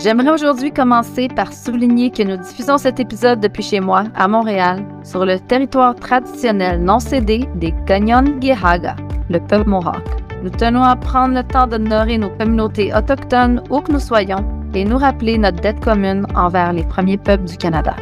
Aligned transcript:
J'aimerais 0.00 0.30
aujourd'hui 0.30 0.70
commencer 0.70 1.26
par 1.26 1.52
souligner 1.52 2.10
que 2.10 2.22
nous 2.22 2.36
diffusons 2.36 2.78
cet 2.78 3.00
épisode 3.00 3.40
depuis 3.40 3.64
chez 3.64 3.80
moi, 3.80 4.04
à 4.14 4.28
Montréal, 4.28 4.84
sur 5.02 5.26
le 5.26 5.40
territoire 5.40 5.96
traditionnel 5.96 6.80
non 6.84 7.00
cédé 7.00 7.48
des 7.56 7.74
Ganyan-Gehaga, 7.84 8.94
le 9.28 9.40
peuple 9.40 9.68
Mohawk. 9.68 10.04
Nous 10.44 10.50
tenons 10.50 10.84
à 10.84 10.94
prendre 10.94 11.34
le 11.34 11.42
temps 11.42 11.66
d'honorer 11.66 12.16
nos 12.16 12.30
communautés 12.30 12.94
autochtones 12.94 13.60
où 13.70 13.80
que 13.80 13.90
nous 13.90 13.98
soyons 13.98 14.38
et 14.72 14.84
nous 14.84 14.98
rappeler 14.98 15.36
notre 15.36 15.60
dette 15.60 15.80
commune 15.80 16.28
envers 16.36 16.72
les 16.72 16.84
premiers 16.84 17.18
peuples 17.18 17.46
du 17.46 17.56
Canada. 17.56 17.96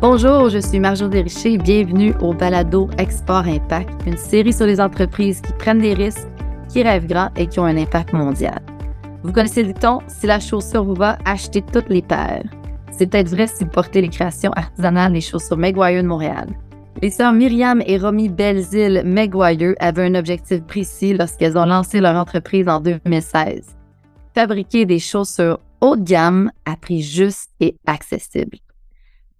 Bonjour, 0.00 0.48
je 0.48 0.60
suis 0.60 0.80
Marjo 0.80 1.08
Desricher 1.08 1.54
et 1.54 1.58
bienvenue 1.58 2.14
au 2.22 2.32
Balado 2.32 2.88
Export 2.96 3.46
Impact, 3.46 3.90
une 4.06 4.16
série 4.16 4.54
sur 4.54 4.64
les 4.64 4.80
entreprises 4.80 5.42
qui 5.42 5.52
prennent 5.52 5.80
des 5.80 5.92
risques, 5.92 6.26
qui 6.70 6.82
rêvent 6.82 7.06
grand 7.06 7.28
et 7.36 7.48
qui 7.48 7.60
ont 7.60 7.66
un 7.66 7.76
impact 7.76 8.14
mondial. 8.14 8.62
Vous 9.24 9.32
connaissez 9.32 9.64
le 9.64 9.74
ton, 9.74 9.98
si 10.06 10.26
la 10.26 10.38
chaussure 10.38 10.84
vous 10.84 10.94
va, 10.94 11.18
achetez 11.24 11.62
toutes 11.62 11.88
les 11.88 12.02
paires. 12.02 12.44
C'est 12.92 13.08
peut-être 13.08 13.30
vrai 13.30 13.48
si 13.48 13.64
vous 13.64 13.70
portez 13.70 14.00
les 14.00 14.08
créations 14.08 14.52
artisanales 14.52 15.12
des 15.12 15.20
chaussures 15.20 15.56
Maguire 15.56 16.02
de 16.02 16.08
Montréal. 16.08 16.48
Les 17.02 17.10
sœurs 17.10 17.32
Myriam 17.32 17.82
et 17.84 17.98
Romy 17.98 18.28
Belzile 18.28 19.02
Maguire 19.04 19.74
avaient 19.80 20.06
un 20.06 20.14
objectif 20.14 20.62
précis 20.62 21.14
lorsqu'elles 21.14 21.58
ont 21.58 21.66
lancé 21.66 22.00
leur 22.00 22.14
entreprise 22.14 22.68
en 22.68 22.80
2016. 22.80 23.76
Fabriquer 24.34 24.86
des 24.86 25.00
chaussures 25.00 25.58
haut 25.80 25.96
de 25.96 26.04
gamme 26.04 26.52
à 26.64 26.76
prix 26.76 27.02
juste 27.02 27.50
et 27.58 27.76
accessible. 27.86 28.58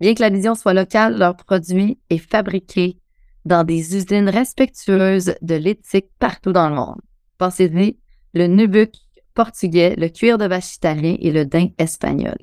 Bien 0.00 0.14
que 0.14 0.22
la 0.22 0.30
vision 0.30 0.56
soit 0.56 0.74
locale, 0.74 1.18
leur 1.18 1.36
produit 1.36 1.98
est 2.10 2.18
fabriqué 2.18 2.96
dans 3.44 3.62
des 3.62 3.96
usines 3.96 4.28
respectueuses 4.28 5.34
de 5.40 5.54
l'éthique 5.54 6.08
partout 6.18 6.52
dans 6.52 6.68
le 6.68 6.74
monde. 6.74 7.00
Pensez-y, 7.38 7.96
le 8.34 8.46
nubuck 8.46 8.92
portugais, 9.38 9.94
le 9.96 10.08
cuir 10.08 10.36
de 10.36 10.46
vache 10.46 10.74
italien 10.74 11.14
et 11.20 11.30
le 11.30 11.46
daim 11.46 11.68
espagnol. 11.78 12.36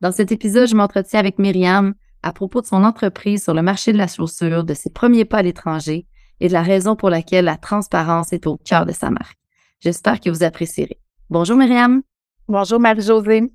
Dans 0.00 0.10
cet 0.10 0.32
épisode, 0.32 0.68
je 0.68 0.74
m'entretiens 0.74 1.20
avec 1.20 1.38
Myriam 1.38 1.92
à 2.22 2.32
propos 2.32 2.62
de 2.62 2.66
son 2.66 2.82
entreprise 2.82 3.44
sur 3.44 3.52
le 3.52 3.60
marché 3.60 3.92
de 3.92 3.98
la 3.98 4.06
chaussure, 4.06 4.64
de 4.64 4.72
ses 4.72 4.88
premiers 4.88 5.26
pas 5.26 5.38
à 5.38 5.42
l'étranger 5.42 6.06
et 6.40 6.48
de 6.48 6.54
la 6.54 6.62
raison 6.62 6.96
pour 6.96 7.10
laquelle 7.10 7.44
la 7.44 7.58
transparence 7.58 8.32
est 8.32 8.46
au 8.46 8.56
cœur 8.56 8.86
de 8.86 8.92
sa 8.92 9.10
marque. 9.10 9.38
J'espère 9.80 10.18
que 10.18 10.30
vous 10.30 10.42
apprécierez. 10.42 10.98
Bonjour 11.28 11.58
Myriam. 11.58 12.00
Bonjour 12.48 12.80
Marie-Josée. 12.80 13.52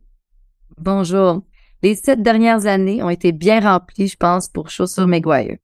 Bonjour. 0.77 1.41
Les 1.81 1.95
sept 1.95 2.21
dernières 2.21 2.67
années 2.67 3.01
ont 3.01 3.09
été 3.09 3.31
bien 3.31 3.61
remplies, 3.61 4.09
je 4.09 4.17
pense, 4.17 4.47
pour 4.47 4.69
Chaussures 4.69 5.07
Maguire. 5.07 5.57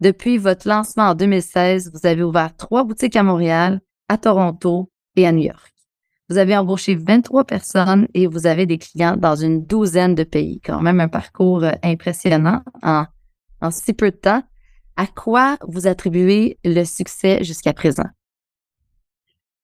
Depuis 0.00 0.38
votre 0.38 0.68
lancement 0.68 1.08
en 1.08 1.14
2016, 1.16 1.90
vous 1.92 2.06
avez 2.06 2.22
ouvert 2.22 2.56
trois 2.56 2.84
boutiques 2.84 3.16
à 3.16 3.24
Montréal, 3.24 3.80
à 4.08 4.16
Toronto 4.16 4.92
et 5.16 5.26
à 5.26 5.32
New 5.32 5.42
York. 5.42 5.77
Vous 6.30 6.36
avez 6.36 6.56
embauché 6.56 6.94
23 6.94 7.44
personnes 7.44 8.06
et 8.12 8.26
vous 8.26 8.46
avez 8.46 8.66
des 8.66 8.76
clients 8.76 9.16
dans 9.16 9.34
une 9.34 9.64
douzaine 9.64 10.14
de 10.14 10.24
pays. 10.24 10.60
Quand 10.62 10.82
même 10.82 11.00
un 11.00 11.08
parcours 11.08 11.64
euh, 11.64 11.72
impressionnant 11.82 12.62
en, 12.82 13.06
si 13.70 13.94
peu 13.94 14.10
de 14.10 14.16
temps. 14.16 14.42
À 14.96 15.06
quoi 15.06 15.56
vous 15.66 15.86
attribuez 15.86 16.58
le 16.64 16.84
succès 16.84 17.42
jusqu'à 17.44 17.72
présent? 17.72 18.08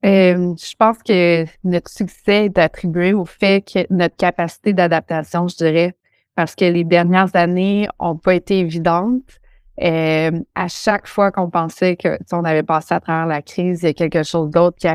Euh, 0.07 0.55
je 0.57 0.75
pense 0.79 0.99
que 1.03 1.45
notre 1.65 1.91
succès 1.91 2.47
est 2.47 2.59
attribué 2.59 3.13
au 3.13 3.25
fait 3.25 3.63
que 3.63 3.87
notre 3.93 4.17
capacité 4.17 4.73
d'adaptation, 4.73 5.49
je 5.49 5.57
dirais, 5.57 5.95
parce 6.35 6.55
que 6.55 6.65
les 6.65 6.85
dernières 6.85 7.35
années 7.35 7.89
n'ont 8.01 8.17
pas 8.17 8.35
été 8.35 8.61
évidentes. 8.61 9.41
Euh, 9.83 10.31
à 10.55 10.69
chaque 10.69 11.09
fois 11.09 11.33
qu'on 11.33 11.51
pensait 11.51 11.97
que 11.97 12.19
on 12.33 12.45
avait 12.45 12.63
passé 12.63 12.95
à 12.95 13.01
travers 13.01 13.27
la 13.27 13.43
crise, 13.43 13.83
il 13.83 13.87
y 13.87 13.89
a 13.89 13.93
quelque 13.95 14.23
chose 14.23 14.51
d'autre 14.51 14.77
qui 14.79 14.87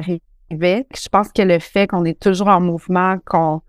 je 0.51 1.09
pense 1.09 1.31
que 1.31 1.41
le 1.41 1.59
fait 1.59 1.87
qu'on 1.87 2.05
est 2.05 2.19
toujours 2.19 2.47
en 2.47 2.61
mouvement, 2.61 3.17
qu'on 3.25 3.61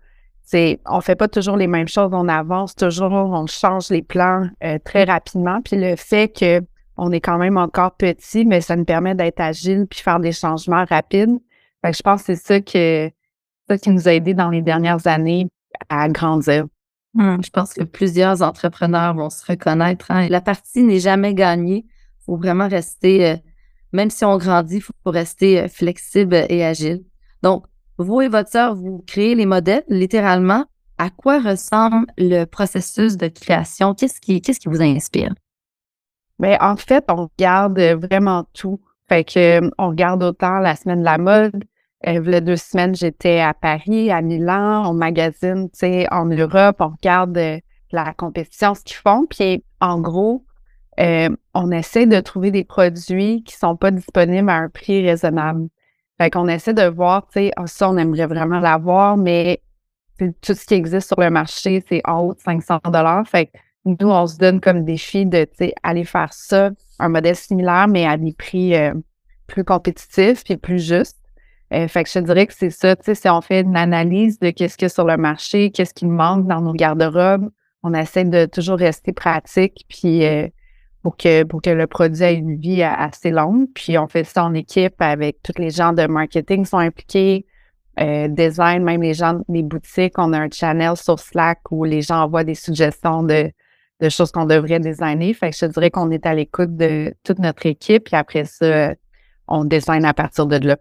c'est, 0.43 0.79
on 0.85 0.99
fait 0.99 1.15
pas 1.15 1.27
toujours 1.27 1.55
les 1.55 1.67
mêmes 1.67 1.87
choses, 1.87 2.09
on 2.11 2.27
avance 2.27 2.75
toujours, 2.75 3.11
on 3.11 3.47
change 3.47 3.89
les 3.89 4.01
plans 4.01 4.49
euh, 4.63 4.79
très 4.83 5.05
rapidement. 5.05 5.61
Puis 5.61 5.77
le 5.77 5.95
fait 5.95 6.27
que 6.27 6.61
on 6.97 7.11
est 7.11 7.21
quand 7.21 7.37
même 7.37 7.57
encore 7.57 7.95
petit, 7.95 8.45
mais 8.45 8.59
ça 8.59 8.75
nous 8.75 8.83
permet 8.83 9.15
d'être 9.15 9.39
agile 9.39 9.87
puis 9.89 10.01
faire 10.01 10.19
des 10.19 10.33
changements 10.33 10.83
rapides. 10.85 11.39
Fait 11.81 11.91
que 11.91 11.97
je 11.97 12.01
pense 12.03 12.23
que 12.23 12.35
c'est 12.35 12.43
ça 12.43 12.59
que 12.59 13.09
ça 13.69 13.77
qui 13.77 13.89
nous 13.91 14.07
a 14.07 14.13
aidé 14.13 14.33
dans 14.33 14.49
les 14.49 14.61
dernières 14.61 15.07
années 15.07 15.47
à 15.89 16.09
grandir. 16.09 16.65
Hum, 17.17 17.43
je 17.43 17.49
pense 17.49 17.73
que 17.73 17.83
plusieurs 17.83 18.41
entrepreneurs 18.41 19.13
vont 19.15 19.29
se 19.29 19.45
reconnaître. 19.45 20.11
Hein. 20.11 20.27
La 20.29 20.41
partie 20.41 20.83
n'est 20.83 20.99
jamais 20.99 21.33
gagnée. 21.33 21.85
Il 21.87 22.23
faut 22.25 22.37
vraiment 22.37 22.67
rester 22.67 23.25
euh, 23.25 23.35
même 23.93 24.09
si 24.09 24.25
on 24.25 24.37
grandit, 24.37 24.77
il 24.77 24.81
faut 24.81 24.93
rester 25.05 25.61
euh, 25.61 25.67
flexible 25.67 26.45
et 26.49 26.63
agile. 26.63 27.03
Donc, 27.43 27.65
vous 27.97 28.21
et 28.21 28.27
votre 28.27 28.49
sœur, 28.49 28.75
vous 28.75 29.03
créez 29.05 29.35
les 29.35 29.45
modèles 29.45 29.83
littéralement. 29.87 30.65
À 30.97 31.09
quoi 31.09 31.39
ressemble 31.39 32.07
le 32.17 32.45
processus 32.45 33.17
de 33.17 33.27
création? 33.27 33.93
Qu'est-ce 33.93 34.19
qui, 34.19 34.41
vous 34.65 34.81
inspire? 34.81 35.33
Mais 36.39 36.57
ben, 36.59 36.71
en 36.71 36.75
fait, 36.75 37.05
on 37.09 37.27
regarde 37.27 37.79
vraiment 37.79 38.45
tout. 38.53 38.79
Fait 39.09 39.23
que 39.23 39.61
on 39.77 39.89
regarde 39.89 40.23
autant 40.23 40.59
la 40.59 40.75
semaine 40.75 40.99
de 40.99 41.05
la 41.05 41.17
mode. 41.17 41.63
Euh, 42.07 42.33
a 42.33 42.41
deux 42.41 42.55
semaines, 42.55 42.95
j'étais 42.95 43.39
à 43.39 43.53
Paris, 43.53 44.09
à 44.09 44.21
Milan, 44.21 44.89
on 44.89 44.93
magazine, 44.93 45.69
tu 45.69 45.79
sais, 45.79 46.07
en 46.11 46.25
Europe, 46.25 46.77
on 46.79 46.89
regarde 46.89 47.37
euh, 47.37 47.59
la 47.91 48.13
compétition, 48.13 48.73
ce 48.73 48.81
qu'ils 48.83 48.97
font. 48.97 49.27
Puis 49.29 49.63
en 49.79 49.99
gros, 49.99 50.43
euh, 50.99 51.29
on 51.53 51.71
essaie 51.71 52.05
de 52.05 52.19
trouver 52.19 52.51
des 52.51 52.63
produits 52.63 53.43
qui 53.43 53.55
sont 53.55 53.75
pas 53.75 53.91
disponibles 53.91 54.49
à 54.49 54.55
un 54.55 54.69
prix 54.69 55.05
raisonnable. 55.05 55.69
Fait 56.19 56.29
qu'on 56.29 56.47
essaie 56.47 56.73
de 56.73 56.83
voir, 56.83 57.25
tu 57.27 57.33
sais, 57.33 57.51
ah, 57.55 57.65
ça, 57.65 57.89
on 57.89 57.97
aimerait 57.97 58.27
vraiment 58.27 58.59
l'avoir, 58.59 59.17
mais 59.17 59.61
tout 60.19 60.53
ce 60.53 60.65
qui 60.65 60.75
existe 60.75 61.07
sur 61.07 61.19
le 61.19 61.29
marché, 61.29 61.83
c'est 61.87 62.01
en 62.05 62.19
haut 62.19 62.33
de 62.33 62.39
500 62.39 62.79
dollars. 62.85 63.27
Fait 63.27 63.47
que 63.47 63.51
nous, 63.85 64.09
on 64.09 64.27
se 64.27 64.37
donne 64.37 64.59
comme 64.59 64.85
défi 64.85 65.25
de, 65.25 65.45
tu 65.45 65.51
sais, 65.57 65.73
aller 65.81 66.03
faire 66.03 66.31
ça, 66.33 66.69
un 66.99 67.09
modèle 67.09 67.35
similaire, 67.35 67.87
mais 67.87 68.05
à 68.05 68.17
des 68.17 68.33
prix 68.33 68.75
euh, 68.75 68.93
plus 69.47 69.63
compétitifs 69.63 70.43
et 70.49 70.57
plus 70.57 70.85
justes. 70.85 71.17
Euh, 71.73 71.87
fait 71.87 72.03
que 72.03 72.09
je 72.09 72.19
dirais 72.19 72.45
que 72.45 72.53
c'est 72.53 72.69
ça, 72.69 72.95
tu 72.95 73.05
sais, 73.05 73.15
si 73.15 73.29
on 73.29 73.41
fait 73.41 73.61
une 73.61 73.77
analyse 73.77 74.37
de 74.39 74.51
qu'est-ce 74.51 74.77
qu'il 74.77 74.85
y 74.85 74.87
a 74.87 74.89
sur 74.89 75.05
le 75.05 75.17
marché, 75.17 75.71
qu'est-ce 75.71 75.93
qui 75.93 76.05
manque 76.05 76.45
dans 76.45 76.61
nos 76.61 76.73
garde-robes, 76.73 77.49
on 77.81 77.93
essaie 77.93 78.25
de 78.25 78.45
toujours 78.45 78.77
rester 78.77 79.13
pratique, 79.13 79.85
puis 79.87 80.23
pour 81.03 81.17
que, 81.17 81.43
pour 81.43 81.61
que 81.61 81.69
le 81.69 81.87
produit 81.87 82.23
ait 82.23 82.35
une 82.35 82.57
vie 82.57 82.83
assez 82.83 83.31
longue. 83.31 83.67
Puis 83.73 83.97
on 83.97 84.07
fait 84.07 84.23
ça 84.23 84.45
en 84.45 84.53
équipe 84.53 84.95
avec 84.99 85.41
tous 85.43 85.59
les 85.59 85.69
gens 85.69 85.93
de 85.93 86.05
marketing 86.05 86.63
qui 86.63 86.69
sont 86.69 86.77
impliqués, 86.77 87.45
euh, 87.99 88.27
design, 88.27 88.83
même 88.83 89.01
les 89.01 89.13
gens 89.13 89.41
des 89.49 89.63
boutiques. 89.63 90.13
On 90.17 90.33
a 90.33 90.39
un 90.39 90.49
channel 90.51 90.95
sur 90.95 91.19
Slack 91.19 91.59
où 91.71 91.83
les 91.83 92.01
gens 92.01 92.23
envoient 92.23 92.43
des 92.43 92.55
suggestions 92.55 93.23
de, 93.23 93.51
de 93.99 94.09
choses 94.09 94.31
qu'on 94.31 94.45
devrait 94.45 94.79
designer. 94.79 95.33
Fait 95.33 95.51
que 95.51 95.57
je 95.57 95.65
dirais 95.65 95.89
qu'on 95.89 96.11
est 96.11 96.25
à 96.25 96.33
l'écoute 96.33 96.75
de 96.75 97.13
toute 97.23 97.39
notre 97.39 97.65
équipe. 97.65 98.05
Puis 98.05 98.15
après 98.15 98.45
ça, 98.45 98.93
on 99.47 99.65
design 99.65 100.05
à 100.05 100.13
partir 100.13 100.45
de 100.45 100.57
là. 100.57 100.77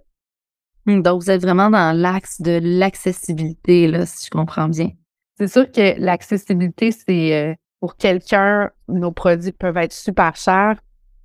Hmm, 0.87 1.03
donc, 1.03 1.23
vous 1.23 1.31
êtes 1.31 1.43
vraiment 1.43 1.71
dans 1.71 1.97
l'axe 1.97 2.41
de 2.41 2.59
l'accessibilité, 2.63 3.87
là, 3.87 4.07
si 4.07 4.27
je 4.27 4.31
comprends 4.31 4.69
bien. 4.69 4.91
C'est 5.37 5.49
sûr 5.49 5.71
que 5.71 5.99
l'accessibilité, 5.99 6.91
c'est 6.93 7.35
euh, 7.35 7.55
pour 7.81 7.97
quelqu'un, 7.97 8.71
nos 8.89 9.11
produits 9.11 9.53
peuvent 9.53 9.79
être 9.79 9.93
super 9.93 10.37
chers 10.37 10.77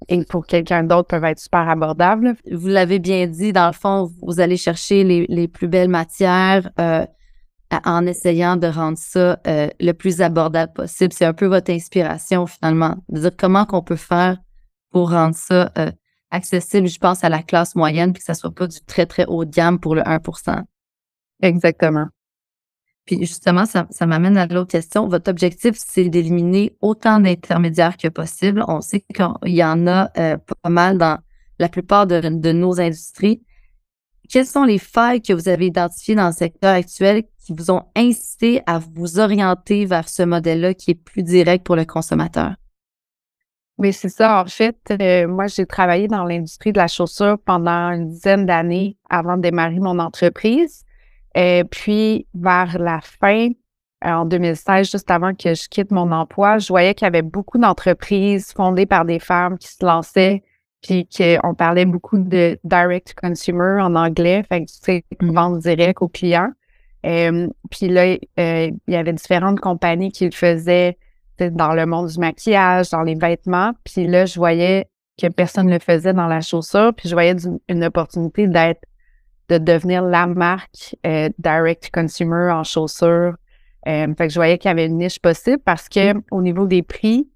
et 0.07 0.23
pour 0.23 0.45
quelqu'un 0.45 0.83
d'autre 0.83 1.07
peuvent 1.07 1.25
être 1.25 1.39
super 1.39 1.67
abordables. 1.67 2.35
Vous 2.51 2.67
l'avez 2.67 2.99
bien 2.99 3.27
dit, 3.27 3.53
dans 3.53 3.67
le 3.67 3.73
fond, 3.73 4.09
vous 4.21 4.39
allez 4.39 4.57
chercher 4.57 5.03
les, 5.03 5.47
plus 5.47 5.67
belles 5.67 5.89
matières 5.89 6.69
euh, 6.79 7.05
en 7.83 8.05
essayant 8.05 8.55
de 8.55 8.67
rendre 8.67 8.97
ça 8.97 9.39
euh, 9.47 9.67
le 9.79 9.91
plus 9.91 10.21
abordable 10.21 10.73
possible. 10.73 11.11
C'est 11.13 11.25
un 11.25 11.33
peu 11.33 11.47
votre 11.47 11.71
inspiration 11.71 12.47
finalement, 12.47 12.95
de 13.09 13.19
dire 13.19 13.31
comment 13.37 13.65
qu'on 13.65 13.81
peut 13.81 13.95
faire 13.95 14.37
pour 14.91 15.11
rendre 15.11 15.35
ça 15.35 15.71
euh, 15.77 15.91
accessible, 16.31 16.87
je 16.87 16.99
pense, 16.99 17.23
à 17.23 17.29
la 17.29 17.43
classe 17.43 17.75
moyenne, 17.75 18.13
puis 18.13 18.19
que 18.19 18.25
ça 18.25 18.33
soit 18.33 18.53
pas 18.53 18.67
du 18.67 18.79
très, 18.85 19.05
très 19.05 19.25
haut 19.25 19.43
de 19.43 19.51
gamme 19.51 19.79
pour 19.79 19.95
le 19.95 20.01
1% 20.03 20.63
Exactement. 21.41 22.07
Puis 23.05 23.19
justement, 23.19 23.65
ça, 23.65 23.85
m'amène 24.05 24.37
à 24.37 24.47
l'autre 24.47 24.71
question. 24.71 25.07
Votre 25.07 25.29
objectif, 25.29 25.75
c'est 25.77 26.09
d'éliminer 26.09 26.75
autant 26.81 27.19
d'intermédiaires 27.19 27.97
que 27.97 28.07
possible. 28.07 28.63
On 28.67 28.81
sait 28.81 29.01
qu'il 29.01 29.53
y 29.53 29.63
en 29.63 29.85
a 29.85 30.09
euh, 30.17 30.37
pas 30.63 30.69
mal 30.69 30.97
dans 30.97 31.19
la 31.59 31.69
plupart 31.69 32.07
de, 32.07 32.51
nos 32.51 32.79
industries. 32.79 33.43
Quelles 34.27 34.47
sont 34.47 34.63
les 34.63 34.79
failles 34.79 35.21
que 35.21 35.33
vous 35.33 35.47
avez 35.47 35.67
identifiées 35.67 36.15
dans 36.15 36.27
le 36.27 36.33
secteur 36.33 36.73
actuel 36.73 37.23
qui 37.45 37.53
vous 37.53 37.69
ont 37.69 37.83
incité 37.95 38.61
à 38.65 38.79
vous 38.79 39.19
orienter 39.19 39.85
vers 39.85 40.09
ce 40.09 40.23
modèle-là 40.23 40.73
qui 40.73 40.91
est 40.91 40.95
plus 40.95 41.21
direct 41.21 41.63
pour 41.63 41.75
le 41.75 41.85
consommateur? 41.85 42.55
Oui, 43.77 43.93
c'est 43.93 44.09
ça. 44.09 44.41
En 44.41 44.45
fait, 44.45 44.77
euh, 44.89 45.27
moi, 45.27 45.45
j'ai 45.45 45.67
travaillé 45.67 46.07
dans 46.07 46.23
l'industrie 46.23 46.71
de 46.71 46.77
la 46.77 46.87
chaussure 46.87 47.37
pendant 47.45 47.91
une 47.91 48.09
dizaine 48.09 48.47
d'années 48.47 48.97
avant 49.09 49.37
de 49.37 49.43
démarrer 49.43 49.79
mon 49.79 49.99
entreprise. 49.99 50.84
Et 51.35 51.63
puis, 51.69 52.27
vers 52.33 52.79
la 52.79 53.01
fin, 53.01 53.49
euh, 54.05 54.09
en 54.09 54.25
2016, 54.25 54.89
juste 54.89 55.11
avant 55.11 55.33
que 55.33 55.53
je 55.53 55.67
quitte 55.67 55.91
mon 55.91 56.11
emploi, 56.11 56.57
je 56.57 56.69
voyais 56.69 56.93
qu'il 56.93 57.05
y 57.05 57.07
avait 57.07 57.21
beaucoup 57.21 57.57
d'entreprises 57.57 58.53
fondées 58.53 58.85
par 58.85 59.05
des 59.05 59.19
femmes 59.19 59.57
qui 59.57 59.67
se 59.67 59.85
lançaient, 59.85 60.43
puis 60.81 61.07
qu'on 61.07 61.53
parlait 61.53 61.85
beaucoup 61.85 62.17
de 62.17 62.57
direct 62.63 63.13
consumer 63.21 63.81
en 63.81 63.95
anglais, 63.95 64.43
fait 64.47 64.61
que 64.61 64.71
tu 64.71 64.77
sais, 64.81 65.05
vendre 65.21 65.57
direct 65.57 66.01
aux 66.01 66.07
clients. 66.07 66.51
puis 67.03 67.87
là, 67.89 68.13
il 68.37 68.77
y 68.87 68.95
avait 68.95 69.13
différentes 69.13 69.59
compagnies 69.59 70.11
qui 70.11 70.25
le 70.25 70.31
faisaient 70.31 70.97
dans 71.39 71.73
le 71.73 71.85
monde 71.85 72.07
du 72.07 72.19
maquillage, 72.19 72.89
dans 72.89 73.01
les 73.01 73.15
vêtements. 73.15 73.73
Puis 73.83 74.07
là, 74.07 74.25
je 74.25 74.35
voyais 74.37 74.87
que 75.21 75.27
personne 75.27 75.67
ne 75.67 75.73
le 75.73 75.79
faisait 75.79 76.13
dans 76.13 76.27
la 76.27 76.41
chaussure. 76.41 76.93
Puis 76.95 77.09
je 77.09 77.15
voyais 77.15 77.35
une 77.69 77.83
opportunité 77.83 78.47
d'être, 78.47 78.81
de 79.49 79.57
devenir 79.57 80.03
la 80.03 80.27
marque 80.27 80.95
euh, 81.05 81.29
direct 81.37 81.89
consumer 81.93 82.51
en 82.51 82.63
chaussures. 82.63 83.35
Euh, 83.87 84.07
fait 84.15 84.27
que 84.27 84.33
je 84.33 84.39
voyais 84.39 84.57
qu'il 84.57 84.69
y 84.69 84.71
avait 84.71 84.87
une 84.87 84.97
niche 84.97 85.19
possible 85.19 85.59
parce 85.63 85.87
que 85.89 86.13
mm. 86.13 86.23
au 86.31 86.41
niveau 86.41 86.65
des 86.65 86.81
prix, 86.81 87.27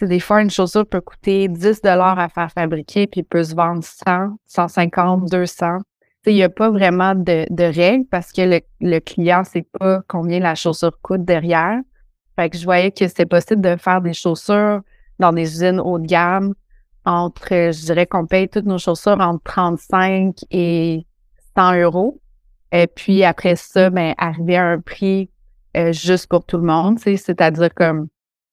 des 0.00 0.20
fois, 0.20 0.40
une 0.40 0.50
chaussure 0.50 0.86
peut 0.86 1.00
coûter 1.00 1.48
10 1.48 1.82
dollars 1.82 2.18
à 2.18 2.28
faire 2.28 2.50
fabriquer 2.50 3.06
puis 3.06 3.22
peut 3.22 3.44
se 3.44 3.54
vendre 3.54 3.84
100, 3.84 4.36
150, 4.46 5.30
200. 5.30 5.78
Il 6.26 6.34
n'y 6.34 6.42
a 6.42 6.48
pas 6.48 6.70
vraiment 6.70 7.14
de, 7.14 7.46
de 7.50 7.64
règles 7.64 8.06
parce 8.10 8.32
que 8.32 8.42
le, 8.42 8.60
le 8.80 8.98
client 9.00 9.40
ne 9.40 9.44
sait 9.44 9.66
pas 9.78 10.02
combien 10.06 10.40
la 10.40 10.54
chaussure 10.54 10.98
coûte 11.02 11.24
derrière. 11.24 11.80
Fait 12.36 12.50
que 12.50 12.56
je 12.56 12.64
voyais 12.64 12.90
que 12.90 13.06
c'était 13.08 13.26
possible 13.26 13.60
de 13.60 13.76
faire 13.76 14.00
des 14.00 14.12
chaussures 14.12 14.80
dans 15.18 15.32
des 15.32 15.42
usines 15.42 15.80
haut 15.80 15.98
de 15.98 16.06
gamme 16.06 16.54
entre, 17.04 17.48
je 17.48 17.84
dirais 17.86 18.06
qu'on 18.06 18.26
paye 18.26 18.48
toutes 18.48 18.66
nos 18.66 18.78
chaussures 18.78 19.18
entre 19.20 19.42
35 19.44 20.34
et 20.50 21.06
100 21.56 21.80
euros. 21.80 22.20
Et 22.72 22.86
puis 22.86 23.24
après 23.24 23.56
ça, 23.56 23.90
ben, 23.90 24.14
arriver 24.18 24.56
à 24.56 24.64
un 24.64 24.80
prix 24.80 25.30
euh, 25.76 25.92
juste 25.92 26.28
pour 26.28 26.44
tout 26.44 26.56
le 26.56 26.64
monde, 26.64 26.98
c'est-à-dire 26.98 27.74
comme 27.74 28.08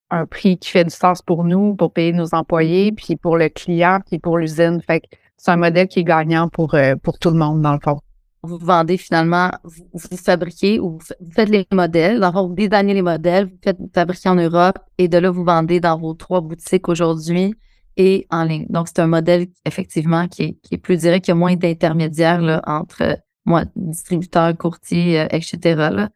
un 0.10 0.26
prix 0.26 0.58
qui 0.58 0.72
fait 0.72 0.86
du 0.86 0.90
sens 0.90 1.22
pour 1.22 1.44
nous, 1.44 1.76
pour 1.76 1.92
payer 1.92 2.14
nos 2.14 2.34
employés, 2.34 2.92
puis 2.92 3.16
pour 3.16 3.38
le 3.38 3.50
client, 3.50 4.00
puis 4.06 4.20
pour 4.20 4.38
l'usine. 4.38 4.82
Fait 4.82 5.02
que 5.02 5.08
c'est 5.38 5.52
un 5.52 5.58
modèle 5.58 5.88
qui 5.88 6.00
est 6.00 6.04
gagnant 6.04 6.48
pour, 6.48 6.74
euh, 6.74 6.96
pour 6.96 7.20
tout 7.20 7.30
le 7.30 7.38
monde, 7.38 7.62
dans 7.62 7.74
le 7.74 7.80
fond 7.80 8.00
vous 8.48 8.58
vendez 8.58 8.98
finalement, 8.98 9.52
vous, 9.64 10.18
fabriquez 10.18 10.80
ou 10.80 10.92
vous 10.92 11.32
faites 11.34 11.50
les 11.50 11.68
modèles. 11.72 12.20
Dans 12.20 12.48
vous 12.48 12.54
designez 12.54 12.94
les 12.94 13.02
modèles, 13.02 13.46
vous 13.46 13.58
faites 13.64 13.78
fabriquer 13.94 14.30
en 14.30 14.36
Europe 14.36 14.80
et 14.98 15.08
de 15.08 15.18
là, 15.18 15.30
vous 15.30 15.44
vendez 15.44 15.80
dans 15.80 15.98
vos 15.98 16.14
trois 16.14 16.42
boutiques 16.42 16.88
aujourd'hui 16.88 17.54
et 17.98 18.28
en 18.30 18.44
ligne. 18.44 18.66
Donc, 18.70 18.88
c'est 18.88 19.00
un 19.00 19.08
modèle 19.08 19.48
effectivement 19.66 20.28
qui 20.28 20.58
est, 20.72 20.78
plus 20.78 20.98
direct, 20.98 21.26
qui 21.26 21.32
a 21.32 21.36
moins 21.36 21.56
d'intermédiaires 21.56 22.62
entre 22.66 23.20
moi, 23.46 23.64
distributeurs, 23.76 24.56
courtiers, 24.58 25.22
euh, 25.22 25.28
etc. 25.32 26.08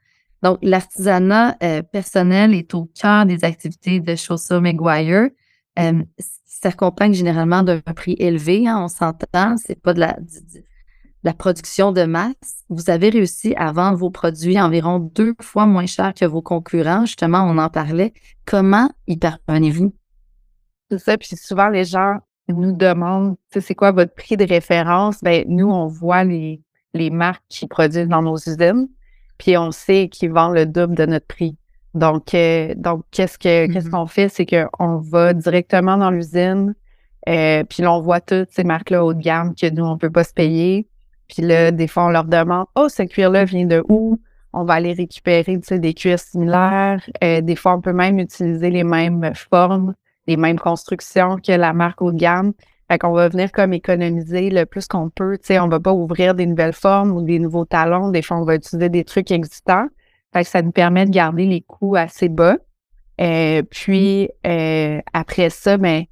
Donc, 0.43 0.59
l'artisanat 0.61 1.57
euh, 1.63 1.81
personnel 1.81 2.53
est 2.53 2.73
au 2.73 2.89
cœur 2.99 3.25
des 3.25 3.43
activités 3.43 3.99
de 3.99 4.15
Chaussures 4.15 4.61
Maguire. 4.61 5.29
Euh, 5.79 6.03
ça 6.17 6.69
s'accompagne 6.69 7.13
généralement 7.13 7.63
d'un 7.63 7.79
prix 7.79 8.15
élevé, 8.19 8.67
hein, 8.67 8.83
on 8.83 8.87
s'entend. 8.87 9.55
C'est 9.57 9.81
pas 9.81 9.93
de 9.93 10.01
la, 10.01 10.17
la 11.23 11.33
production 11.33 11.91
de 11.91 12.03
masse, 12.03 12.65
vous 12.69 12.89
avez 12.89 13.09
réussi 13.09 13.53
à 13.55 13.71
vendre 13.71 13.97
vos 13.97 14.09
produits 14.09 14.59
environ 14.59 14.99
deux 14.99 15.35
fois 15.41 15.65
moins 15.65 15.85
cher 15.85 16.13
que 16.13 16.25
vos 16.25 16.41
concurrents. 16.41 17.05
Justement, 17.05 17.43
on 17.43 17.57
en 17.57 17.69
parlait. 17.69 18.13
Comment 18.45 18.89
y 19.07 19.17
parvenez-vous? 19.17 19.93
C'est 20.91 20.99
ça. 20.99 21.17
Puis 21.17 21.37
souvent, 21.37 21.69
les 21.69 21.85
gens 21.85 22.17
nous 22.49 22.73
demandent, 22.73 23.37
c'est 23.49 23.75
quoi 23.75 23.91
votre 23.91 24.13
prix 24.13 24.35
de 24.35 24.45
référence? 24.45 25.21
Ben, 25.23 25.45
nous, 25.47 25.69
on 25.69 25.87
voit 25.87 26.25
les, 26.25 26.61
les 26.93 27.09
marques 27.09 27.43
qui 27.47 27.65
produisent 27.65 28.09
dans 28.09 28.21
nos 28.21 28.35
usines, 28.35 28.89
puis 29.37 29.57
on 29.57 29.71
sait 29.71 30.09
qu'ils 30.09 30.33
vendent 30.33 30.55
le 30.55 30.65
double 30.65 30.95
de 30.95 31.05
notre 31.05 31.27
prix. 31.27 31.55
Donc, 31.93 32.33
euh, 32.33 32.73
donc 32.75 33.05
qu'est-ce 33.11 33.37
que 33.37 33.71
qu'est-ce 33.71 33.87
mm-hmm. 33.87 33.91
qu'on 33.91 34.05
fait? 34.05 34.27
C'est 34.27 34.45
qu'on 34.45 34.97
va 34.97 35.33
directement 35.33 35.97
dans 35.97 36.11
l'usine, 36.11 36.75
euh, 37.29 37.63
puis 37.63 37.83
là, 37.83 37.93
on 37.93 38.01
voit 38.01 38.19
toutes 38.19 38.51
ces 38.51 38.65
marques-là 38.65 39.05
haut 39.05 39.13
de 39.13 39.21
gamme 39.21 39.55
que 39.55 39.69
nous, 39.69 39.85
on 39.85 39.93
ne 39.93 39.99
peut 39.99 40.09
pas 40.09 40.25
se 40.25 40.33
payer. 40.33 40.89
Puis 41.29 41.41
là, 41.41 41.71
des 41.71 41.87
fois, 41.87 42.07
on 42.07 42.09
leur 42.09 42.25
demande 42.25 42.65
Oh, 42.75 42.89
ce 42.89 43.03
cuir-là 43.03 43.45
vient 43.45 43.65
de 43.65 43.81
où? 43.87 44.19
On 44.51 44.65
va 44.65 44.73
aller 44.73 44.91
récupérer 44.91 45.57
des 45.57 45.93
cuirs 45.93 46.19
similaires. 46.19 47.01
Euh, 47.23 47.39
des 47.39 47.55
fois, 47.55 47.75
on 47.75 47.81
peut 47.81 47.93
même 47.93 48.19
utiliser 48.19 48.69
les 48.69 48.83
mêmes 48.83 49.31
formes, 49.33 49.93
les 50.27 50.37
mêmes 50.37 50.59
constructions 50.59 51.37
que 51.37 51.51
la 51.51 51.73
marque 51.73 52.01
haut 52.01 52.11
de 52.11 52.17
gamme. 52.17 52.53
Fait 52.89 52.99
qu'on 52.99 53.13
va 53.13 53.29
venir 53.29 53.51
comme 53.51 53.73
économiser 53.73 54.49
le 54.49 54.65
plus 54.65 54.87
qu'on 54.87 55.09
peut. 55.09 55.37
Tu 55.37 55.47
sais, 55.47 55.59
on 55.59 55.67
va 55.67 55.79
pas 55.79 55.93
ouvrir 55.93 56.35
des 56.35 56.45
nouvelles 56.45 56.73
formes 56.73 57.11
ou 57.11 57.21
des 57.21 57.39
nouveaux 57.39 57.65
talons. 57.65 58.09
Des 58.09 58.21
fois, 58.21 58.37
on 58.37 58.43
va 58.43 58.55
utiliser 58.55 58.89
des 58.89 59.05
trucs 59.05 59.31
existants. 59.31 59.87
Fait 60.33 60.43
que 60.43 60.49
ça 60.49 60.61
nous 60.61 60.71
permet 60.71 61.05
de 61.05 61.11
garder 61.11 61.45
les 61.45 61.61
coûts 61.61 61.95
assez 61.95 62.29
bas. 62.29 62.57
Euh, 63.21 63.61
puis 63.69 64.29
euh, 64.47 64.99
après 65.13 65.49
ça, 65.49 65.77
ben, 65.77 66.03